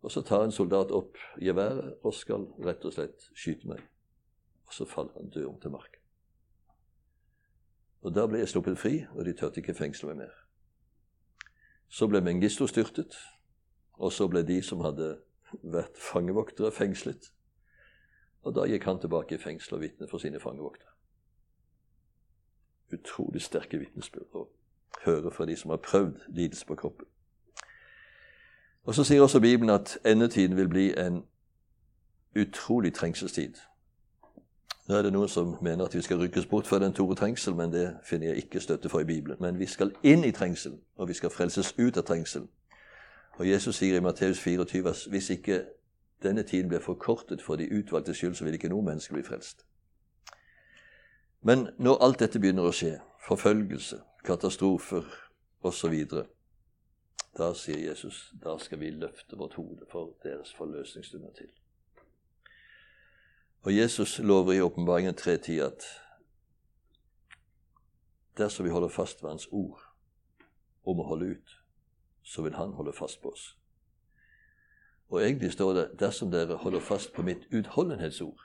Og 0.02 0.12
så 0.12 0.22
tar 0.22 0.44
en 0.44 0.52
soldat 0.52 0.90
opp 0.90 1.18
geværet 1.40 1.96
og 2.02 2.14
skal 2.14 2.46
rett 2.64 2.84
og 2.84 2.94
slett 2.94 3.28
skyte 3.34 3.68
meg. 3.68 3.82
Og 4.66 4.74
så 4.74 4.86
faller 4.88 5.12
han 5.16 5.30
død 5.30 5.46
om 5.46 5.60
til 5.60 5.70
marken. 5.70 6.00
Og 8.00 8.14
Da 8.14 8.26
ble 8.26 8.38
jeg 8.38 8.48
sluppet 8.48 8.78
fri, 8.78 9.06
og 9.10 9.24
de 9.24 9.32
turte 9.32 9.60
ikke 9.60 9.74
fengsle 9.74 10.08
meg 10.08 10.16
mer. 10.16 10.34
Så 11.88 12.06
ble 12.06 12.20
Mengisto 12.20 12.66
styrtet, 12.66 13.16
og 13.96 14.12
så 14.12 14.28
ble 14.28 14.42
de 14.46 14.60
som 14.62 14.80
hadde 14.84 15.16
vært 15.62 15.96
fangevoktere, 15.98 16.72
fengslet. 16.72 17.32
Og 18.42 18.54
da 18.54 18.66
gikk 18.68 18.84
han 18.84 19.00
tilbake 19.00 19.34
i 19.34 19.42
fengsel 19.42 19.78
og 19.78 19.80
vitnet 19.80 20.10
for 20.10 20.22
sine 20.22 20.40
fangevoktere. 20.40 20.92
Utrolig 22.92 23.42
sterke 23.42 23.78
vitnesbyrd 23.78 24.46
høre 25.06 25.30
fra 25.30 25.46
de 25.46 25.56
som 25.56 25.70
har 25.70 25.76
prøvd 25.76 26.14
lidelse 26.28 26.66
på 26.66 26.74
kroppen. 26.74 27.06
Og 28.82 28.94
Så 28.94 29.04
sier 29.04 29.22
også 29.22 29.40
Bibelen 29.40 29.70
at 29.70 29.98
endetiden 30.04 30.56
vil 30.56 30.68
bli 30.68 30.98
en 30.98 31.24
utrolig 32.36 32.94
trengselstid. 32.94 33.54
Nå 34.88 34.94
er 34.94 35.02
det 35.02 35.12
noen 35.12 35.28
som 35.28 35.56
mener 35.62 35.84
at 35.84 35.94
vi 35.94 36.02
skal 36.02 36.18
rykkes 36.18 36.46
bort 36.46 36.66
fra 36.66 36.78
den 36.78 36.94
store 36.94 37.14
trengsel, 37.14 37.54
men 37.54 37.72
det 37.72 37.96
finner 38.04 38.26
jeg 38.26 38.36
ikke 38.36 38.60
støtte 38.60 38.88
for 38.88 39.00
i 39.00 39.04
Bibelen. 39.04 39.36
Men 39.40 39.58
vi 39.58 39.66
skal 39.66 39.90
inn 40.02 40.24
i 40.24 40.30
trengselen, 40.30 40.78
og 40.96 41.08
vi 41.08 41.14
skal 41.14 41.30
frelses 41.30 41.74
ut 41.78 41.96
av 41.96 42.02
trengselen. 42.02 42.48
Og 43.36 43.48
Jesus 43.48 43.76
sier 43.76 43.96
i 43.96 44.00
Matteus 44.00 44.40
24 44.40 44.88
at 44.88 45.06
hvis 45.10 45.30
ikke 45.30 45.64
denne 46.22 46.42
tiden 46.42 46.68
blir 46.68 46.80
forkortet 46.80 47.42
for 47.42 47.56
de 47.56 47.68
utvalgte 47.78 48.14
skyld, 48.14 48.34
så 48.34 48.44
vil 48.44 48.54
ikke 48.56 48.72
noe 48.72 48.84
menneske 48.84 49.14
bli 49.14 49.22
frelst. 49.22 49.66
Men 51.42 51.68
når 51.78 52.00
alt 52.04 52.20
dette 52.24 52.40
begynner 52.40 52.66
å 52.66 52.72
skje, 52.74 52.96
forfølgelse, 53.26 54.00
katastrofer 54.24 55.04
osv., 55.62 55.94
da 57.36 57.50
sier 57.52 57.78
Jesus 57.78 58.32
da 58.42 58.56
skal 58.58 58.80
vi 58.80 58.90
løfte 58.90 59.36
vårt 59.36 59.54
hode 59.60 59.84
for 59.92 60.16
deres 60.24 60.54
forløsningsstunder 60.56 61.32
til. 61.36 61.52
Og 63.66 63.76
Jesus 63.76 64.18
lover 64.18 64.52
i 64.52 64.60
åpenbaringen 64.64 65.14
3.10 65.14 65.60
at 65.66 65.84
dersom 68.38 68.64
vi 68.64 68.70
holder 68.70 68.88
fast 68.88 69.22
ved 69.22 69.30
Hans 69.30 69.48
ord 69.52 69.82
om 70.86 71.00
å 71.02 71.08
holde 71.08 71.34
ut, 71.34 71.55
så 72.26 72.42
vil 72.42 72.54
Han 72.54 72.72
holde 72.72 72.92
fast 72.92 73.22
på 73.22 73.30
oss. 73.30 73.58
Og 75.08 75.22
egentlig 75.22 75.52
står 75.52 75.72
det 75.72 75.90
'dersom 75.98 76.30
dere 76.30 76.56
holder 76.56 76.80
fast 76.80 77.12
på 77.12 77.22
mitt 77.22 77.46
utholdenhetsord'. 77.52 78.42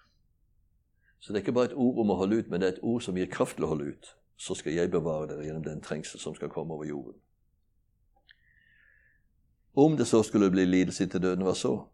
Så 1.19 1.33
det 1.33 1.39
er 1.39 1.41
ikke 1.41 1.51
bare 1.51 1.65
et 1.65 1.73
ord 1.73 1.99
om 1.99 2.09
å 2.09 2.15
holde 2.15 2.37
ut, 2.37 2.49
men 2.49 2.61
det 2.61 2.67
er 2.67 2.73
et 2.73 2.83
ord 2.83 3.01
som 3.01 3.15
gir 3.15 3.25
kraft 3.25 3.55
til 3.55 3.65
å 3.65 3.67
holde 3.67 3.85
ut. 3.85 4.15
Så 4.37 4.55
skal 4.55 4.73
jeg 4.73 4.91
bevare 4.91 5.27
dere 5.27 5.45
gjennom 5.45 5.63
den 5.63 5.81
trengsel 5.81 6.19
som 6.19 6.35
skal 6.35 6.49
komme 6.49 6.73
over 6.73 6.85
jorden. 6.85 7.13
Om 9.75 9.97
det 9.97 10.07
så 10.07 10.23
skulle 10.23 10.51
bli 10.51 10.65
lidelse 10.65 11.07
til 11.07 11.21
døden, 11.21 11.43
hva 11.43 11.53
så? 11.53 11.87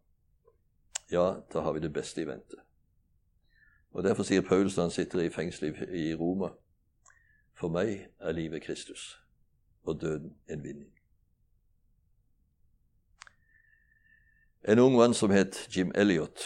Ja, 1.12 1.42
da 1.54 1.60
har 1.60 1.74
vi 1.74 1.80
det 1.80 1.94
beste 1.94 2.22
i 2.22 2.28
vente. 2.28 2.56
Og 3.92 4.04
Derfor 4.04 4.24
sier 4.24 4.42
Paulus 4.42 4.78
når 4.78 4.84
han 4.84 4.92
sitter 4.92 5.20
i 5.20 5.30
fengsel 5.30 5.76
i 5.96 6.16
Roma 6.16 6.50
For 7.54 7.70
meg 7.70 8.08
er 8.20 8.32
livet 8.32 8.62
Kristus 8.62 9.20
og 9.84 10.02
døden 10.02 10.36
en 10.50 10.64
vinning. 10.64 10.97
En 14.68 14.80
ung 14.80 14.98
mann 14.98 15.14
som 15.14 15.32
het 15.32 15.68
Jim 15.70 15.92
Elliot, 15.96 16.44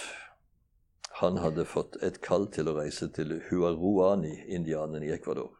han 1.09 1.39
hadde 1.41 1.63
fått 1.65 1.95
et 2.05 2.19
kall 2.21 2.43
til 2.53 2.67
å 2.69 2.75
reise 2.77 3.07
til 3.09 3.31
Huaruani-indianerne 3.47 5.07
i 5.07 5.13
Ecuador. 5.15 5.55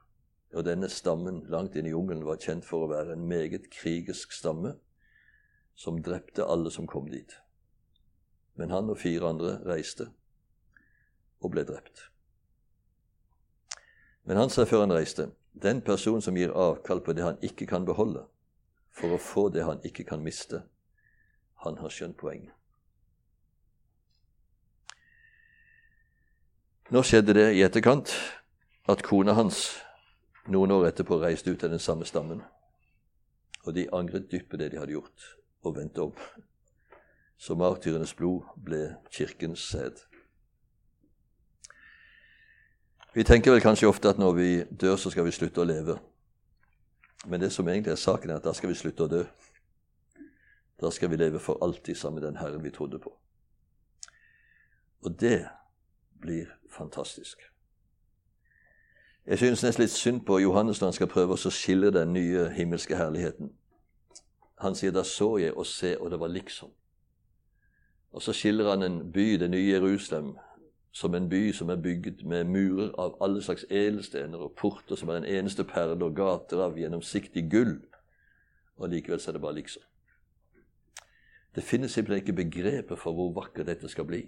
Og 0.53 0.67
denne 0.67 0.85
stammen 0.93 1.39
langt 1.49 1.73
inn 1.73 1.87
i 1.89 1.93
jungelen 1.95 2.21
var 2.27 2.37
kjent 2.37 2.67
for 2.67 2.85
å 2.85 2.89
være 2.91 3.15
en 3.15 3.23
meget 3.25 3.65
krigisk 3.73 4.35
stamme 4.37 4.75
som 5.73 6.03
drepte 6.05 6.45
alle 6.45 6.69
som 6.69 6.85
kom 6.85 7.09
dit. 7.09 7.33
Men 8.61 8.69
han 8.69 8.93
og 8.93 8.99
fire 9.01 9.31
andre 9.33 9.55
reiste 9.65 10.11
og 11.41 11.55
ble 11.55 11.63
drept. 11.65 12.11
Men 14.29 14.37
han 14.37 14.53
sa 14.53 14.67
før 14.69 14.85
han 14.85 14.93
reiste, 14.93 15.31
den 15.57 15.81
person 15.81 16.21
som 16.21 16.37
gir 16.37 16.53
avkall 16.53 17.01
på 17.01 17.17
det 17.17 17.25
han 17.25 17.41
ikke 17.41 17.65
kan 17.73 17.89
beholde, 17.89 18.27
for 18.93 19.17
å 19.17 19.23
få 19.31 19.47
det 19.49 19.65
han 19.65 19.81
ikke 19.81 20.05
kan 20.13 20.21
miste, 20.21 20.61
han 21.63 21.77
har 21.77 21.93
skjønt 21.93 22.17
poenget. 22.17 22.53
Nå 26.91 27.03
skjedde 27.07 27.37
det 27.37 27.47
i 27.55 27.63
etterkant 27.63 28.11
at 28.91 29.03
kona 29.05 29.37
hans 29.37 29.69
noen 30.51 30.73
år 30.75 30.89
etterpå 30.89 31.21
reiste 31.21 31.53
ut 31.53 31.63
av 31.63 31.71
den 31.71 31.79
samme 31.79 32.05
stammen. 32.05 32.41
Og 33.63 33.75
de 33.77 33.87
angret 33.93 34.31
dypt 34.31 34.49
på 34.49 34.57
det 34.57 34.71
de 34.73 34.79
hadde 34.81 34.95
gjort, 34.95 35.27
og 35.63 35.77
vendte 35.77 36.01
om. 36.01 36.15
Så 37.37 37.55
martyrenes 37.55 38.13
blod 38.17 38.49
ble 38.57 38.97
kirkens 39.13 39.63
sæd. 39.69 40.01
Vi 43.13 43.23
tenker 43.27 43.51
vel 43.51 43.61
kanskje 43.61 43.89
ofte 43.89 44.09
at 44.09 44.19
når 44.19 44.33
vi 44.33 44.49
dør, 44.71 44.95
så 44.95 45.11
skal 45.11 45.25
vi 45.27 45.35
slutte 45.35 45.61
å 45.61 45.67
leve. 45.67 45.97
Men 47.27 47.41
det 47.41 47.51
som 47.53 47.67
egentlig 47.67 47.91
er 47.91 48.01
saken, 48.01 48.31
er 48.31 48.39
at 48.39 48.45
da 48.47 48.53
skal 48.57 48.71
vi 48.71 48.79
slutte 48.79 49.05
å 49.05 49.11
dø. 49.11 49.23
Da 50.81 50.89
skal 50.89 51.11
vi 51.11 51.15
leve 51.15 51.39
for 51.39 51.63
alltid 51.63 51.95
sammen 51.95 52.21
med 52.21 52.27
den 52.27 52.37
Herren 52.37 52.63
vi 52.63 52.71
trodde 52.71 52.99
på. 52.99 53.17
Og 55.01 55.21
det 55.21 55.47
blir 56.21 56.45
fantastisk. 56.69 57.37
Jeg 59.25 59.37
synes 59.37 59.63
nesten 59.63 59.83
litt 59.83 59.91
synd 59.91 60.21
på 60.25 60.39
Johannes 60.39 60.81
når 60.81 60.87
han 60.87 60.93
skal 60.93 61.07
prøve 61.07 61.33
å 61.37 61.51
skille 61.53 61.91
den 61.93 62.13
nye 62.13 62.49
himmelske 62.49 62.97
herligheten. 62.97 63.51
Han 64.59 64.75
sier 64.75 64.91
'da 64.91 65.03
så 65.03 65.37
jeg 65.37 65.53
og 65.53 65.65
se, 65.65 65.97
og 65.99 66.11
det 66.11 66.19
var 66.19 66.27
liksom'. 66.27 66.71
Og 68.11 68.21
så 68.21 68.33
skiller 68.33 68.69
han 68.69 68.83
en 68.83 69.11
by, 69.11 69.37
det 69.37 69.49
nye 69.49 69.71
Jerusalem, 69.71 70.37
som 70.91 71.15
en 71.15 71.29
by 71.29 71.51
som 71.51 71.69
er 71.69 71.75
bygd 71.75 72.23
med 72.23 72.43
murer 72.43 72.91
av 72.99 73.17
alle 73.21 73.41
slags 73.41 73.65
edelstener 73.69 74.37
og 74.37 74.55
porter 74.55 74.95
som 74.95 75.09
er 75.09 75.13
den 75.13 75.25
eneste 75.25 75.63
perle 75.63 76.05
og 76.05 76.15
gater 76.15 76.57
av 76.57 76.77
gjennomsiktig 76.77 77.51
gull. 77.51 77.79
Og 78.77 78.89
likevel 78.89 79.19
så 79.19 79.31
er 79.31 79.33
det 79.33 79.41
bare 79.41 79.55
liksom. 79.55 79.83
Det 81.55 81.63
finnes 81.63 81.91
simpelthen 81.91 82.21
ikke 82.21 82.43
begrepet 82.43 82.99
for 82.99 83.13
hvor 83.13 83.33
vakkert 83.35 83.67
dette 83.67 83.89
skal 83.89 84.05
bli. 84.05 84.21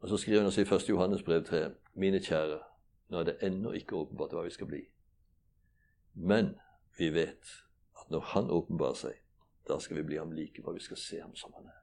Og 0.00 0.08
så 0.08 0.16
skriver 0.16 0.38
han 0.38 0.46
oss 0.46 0.58
i 0.58 0.62
1. 0.62 0.88
Johannes 0.88 1.22
brev 1.22 1.44
3.: 1.44 1.70
Mine 1.94 2.20
kjære, 2.20 2.60
nå 3.08 3.18
er 3.18 3.24
det 3.24 3.36
ennå 3.42 3.72
ikke 3.72 3.96
åpenbart 3.96 4.32
hva 4.32 4.44
vi 4.46 4.50
skal 4.54 4.66
bli. 4.66 4.84
Men 6.14 6.54
vi 6.98 7.10
vet 7.14 7.64
at 8.00 8.10
når 8.10 8.20
Han 8.20 8.50
åpenbarer 8.50 8.94
seg, 8.94 9.14
da 9.68 9.78
skal 9.78 9.96
vi 9.96 10.02
bli 10.02 10.16
ham 10.16 10.32
like, 10.32 10.62
for 10.62 10.72
vi 10.72 10.80
skal 10.80 10.96
se 10.96 11.20
ham 11.20 11.34
som 11.36 11.52
han 11.56 11.66
er. 11.66 11.80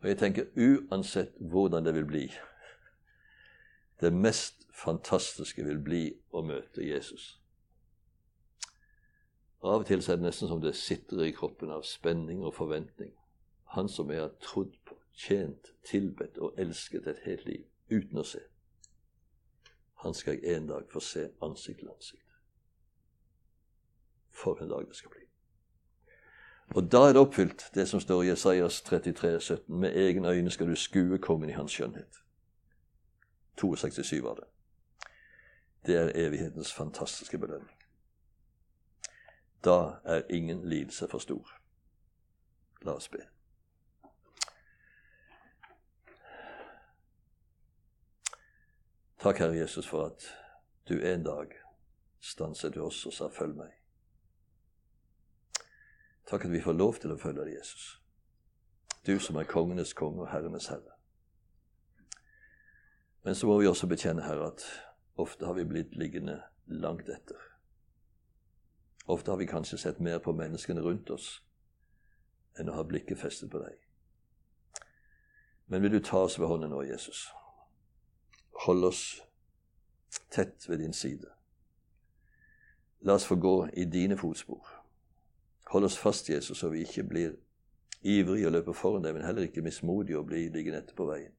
Og 0.00 0.08
jeg 0.08 0.18
tenker 0.18 0.46
uansett 0.56 1.32
hvordan 1.40 1.84
det 1.84 1.94
vil 1.94 2.04
bli 2.04 2.32
Det 4.00 4.12
mest 4.12 4.66
fantastiske 4.74 5.64
vil 5.64 5.78
bli 5.78 6.12
å 6.32 6.42
møte 6.42 6.82
Jesus. 6.84 7.40
Av 9.64 9.80
og 9.80 9.86
til 9.88 10.02
er 10.02 10.18
det 10.18 10.26
nesten 10.26 10.48
som 10.48 10.60
det 10.60 10.74
sitter 10.76 11.22
i 11.24 11.32
kroppen 11.32 11.70
av 11.72 11.86
spenning 11.88 12.42
og 12.44 12.52
forventning. 12.54 13.14
Han 13.72 13.88
som 13.88 14.10
jeg 14.12 14.20
har 14.20 14.34
trodd 14.44 14.74
på, 14.84 14.98
tjent, 15.16 15.72
tilbedt 15.88 16.36
og 16.38 16.58
elsket 16.60 17.06
et 17.08 17.22
helt 17.24 17.46
liv 17.48 17.64
uten 17.88 18.20
å 18.20 18.24
se. 18.28 18.42
Han 20.04 20.14
skal 20.14 20.36
jeg 20.36 20.56
en 20.58 20.68
dag 20.68 20.90
få 20.92 21.00
se 21.00 21.30
ansikt 21.42 21.80
til 21.80 21.88
ansikt. 21.88 22.20
For 24.30 24.60
en 24.60 24.68
dag 24.68 24.84
det 24.88 24.98
skal 24.98 25.14
bli. 25.14 25.22
Og 26.76 26.90
da 26.92 27.06
er 27.08 27.14
det 27.14 27.22
oppfylt, 27.22 27.64
det 27.74 27.86
som 27.88 28.00
står 28.00 28.22
i 28.22 28.28
Jesajas 28.28 28.82
33, 28.82 29.40
17. 29.40 29.80
Med 29.80 29.96
egne 29.96 30.28
øyne 30.28 30.50
skal 30.50 30.68
du 30.68 30.76
skue 30.76 31.18
kongen 31.18 31.48
i 31.48 31.56
hans 31.56 31.72
skjønnhet. 31.72 32.20
62 33.60 34.22
var 34.24 34.34
det. 34.34 34.44
Det 35.86 35.96
er 35.96 36.12
evighetens 36.26 36.72
fantastiske 36.72 37.38
belønning. 37.38 37.83
Da 39.64 40.00
er 40.04 40.22
ingen 40.30 40.68
lidelse 40.68 41.08
for 41.08 41.18
stor. 41.18 41.50
La 42.82 42.92
oss 42.92 43.08
be. 43.08 43.22
Takk, 49.18 49.38
Herre 49.38 49.56
Jesus, 49.56 49.88
for 49.88 50.06
at 50.06 50.26
du 50.88 51.00
en 51.00 51.22
dag 51.24 51.46
stanset 52.20 52.72
til 52.72 52.82
oss 52.82 53.06
og 53.06 53.12
sa 53.12 53.28
'følg 53.28 53.56
meg'. 53.56 53.80
Takk 56.26 56.44
at 56.44 56.52
vi 56.52 56.60
får 56.60 56.72
lov 56.72 56.94
til 56.94 57.12
å 57.12 57.16
følge 57.16 57.44
deg, 57.44 57.54
Jesus. 57.58 58.00
Du 59.06 59.18
som 59.18 59.36
er 59.36 59.44
kongenes 59.44 59.92
konge 59.92 60.20
og 60.20 60.28
herrenes 60.28 60.66
herre. 60.66 60.92
Men 63.24 63.34
så 63.34 63.46
må 63.46 63.58
vi 63.60 63.66
også 63.66 63.86
bekjenne, 63.86 64.22
Herre, 64.22 64.46
at 64.46 64.64
ofte 65.16 65.46
har 65.46 65.52
vi 65.52 65.64
blitt 65.64 65.96
liggende 65.96 66.42
langt 66.66 67.08
etter. 67.08 67.53
Ofte 69.04 69.30
har 69.30 69.38
vi 69.38 69.46
kanskje 69.46 69.78
sett 69.78 70.00
mer 70.00 70.18
på 70.18 70.32
menneskene 70.32 70.80
rundt 70.80 71.10
oss 71.10 71.40
enn 72.58 72.70
å 72.70 72.76
ha 72.76 72.84
blikket 72.86 73.20
festet 73.20 73.50
på 73.52 73.60
deg. 73.60 73.76
Men 75.66 75.82
vil 75.82 75.96
du 75.96 76.00
ta 76.00 76.22
oss 76.24 76.38
ved 76.38 76.48
hånden 76.48 76.70
nå, 76.70 76.82
Jesus? 76.86 77.26
Hold 78.64 78.84
oss 78.84 79.02
tett 80.30 80.68
ved 80.68 80.78
din 80.78 80.92
side. 80.92 81.28
La 83.04 83.18
oss 83.18 83.26
få 83.28 83.36
gå 83.36 83.68
i 83.72 83.84
dine 83.84 84.16
fotspor. 84.16 84.68
Hold 85.72 85.84
oss 85.84 85.98
fast, 85.98 86.28
Jesus, 86.28 86.58
så 86.58 86.68
vi 86.68 86.84
ikke 86.84 87.02
blir 87.02 87.36
ivrige 88.00 88.46
og 88.46 88.52
løper 88.52 88.76
foran 88.76 89.04
deg, 89.04 89.16
men 89.16 89.24
heller 89.26 89.48
ikke 89.48 89.64
mismodige 89.64 90.18
og 90.18 90.28
blir 90.30 90.52
liggende 90.52 90.80
etter 90.80 90.96
på 90.96 91.08
veien. 91.08 91.32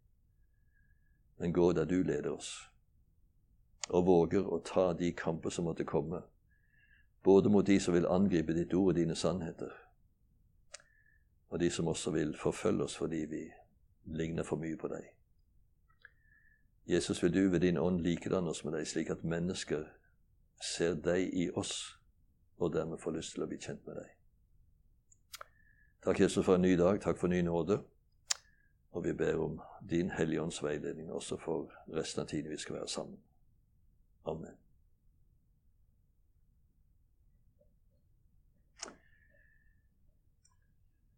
Men 1.37 1.53
gå 1.53 1.71
der 1.73 1.85
du 1.85 2.01
leder 2.03 2.33
oss, 2.33 2.51
og 3.89 4.05
våger 4.05 4.45
å 4.45 4.61
ta 4.65 4.91
de 4.93 5.11
kamper 5.13 5.53
som 5.53 5.67
måtte 5.69 5.85
komme, 5.87 6.21
både 7.25 7.49
mot 7.49 7.65
de 7.67 7.79
som 7.81 7.93
vil 7.97 8.05
angripe 8.05 8.53
ditt 8.53 8.73
ord 8.73 8.93
og 8.93 8.99
dine 8.99 9.15
sannheter, 9.17 9.73
og 11.49 11.59
de 11.59 11.69
som 11.69 11.87
også 11.87 12.11
vil 12.13 12.35
forfølge 12.37 12.83
oss 12.83 12.97
fordi 12.97 13.25
vi 13.25 13.43
ligner 14.05 14.43
for 14.43 14.61
mye 14.61 14.77
på 14.77 14.87
deg. 14.93 15.07
Jesus, 16.85 17.23
vil 17.23 17.33
du 17.33 17.49
ved 17.49 17.59
din 17.59 17.77
ånd 17.81 18.03
likedanne 18.05 18.49
oss 18.49 18.61
med 18.63 18.77
deg, 18.77 18.85
slik 18.87 19.09
at 19.09 19.23
mennesker 19.25 19.87
ser 20.61 20.93
deg 21.01 21.33
i 21.33 21.49
oss 21.49 21.97
og 22.57 22.73
dermed 22.73 23.01
får 23.01 23.17
lyst 23.17 23.33
til 23.33 23.45
å 23.45 23.49
bli 23.49 23.57
kjent 23.57 23.81
med 23.87 23.97
deg. 23.99 24.11
Takk, 26.05 26.19
Jesus, 26.19 26.45
for 26.45 26.55
en 26.55 26.61
ny 26.61 26.75
dag. 26.77 27.01
Takk 27.01 27.17
for 27.17 27.31
ny 27.31 27.41
nåde. 27.41 27.79
Og 28.95 29.03
vi 29.03 29.13
ber 29.17 29.41
om 29.41 29.57
din 29.89 30.13
Hellige 30.13 30.43
Ånds 30.43 30.61
veiledning 30.63 31.09
også 31.11 31.39
for 31.41 31.73
resten 31.97 32.23
av 32.23 32.29
tiden 32.29 32.53
vi 32.53 32.61
skal 32.61 32.77
være 32.77 32.87
sammen. 32.87 33.17
Amen. 34.25 34.64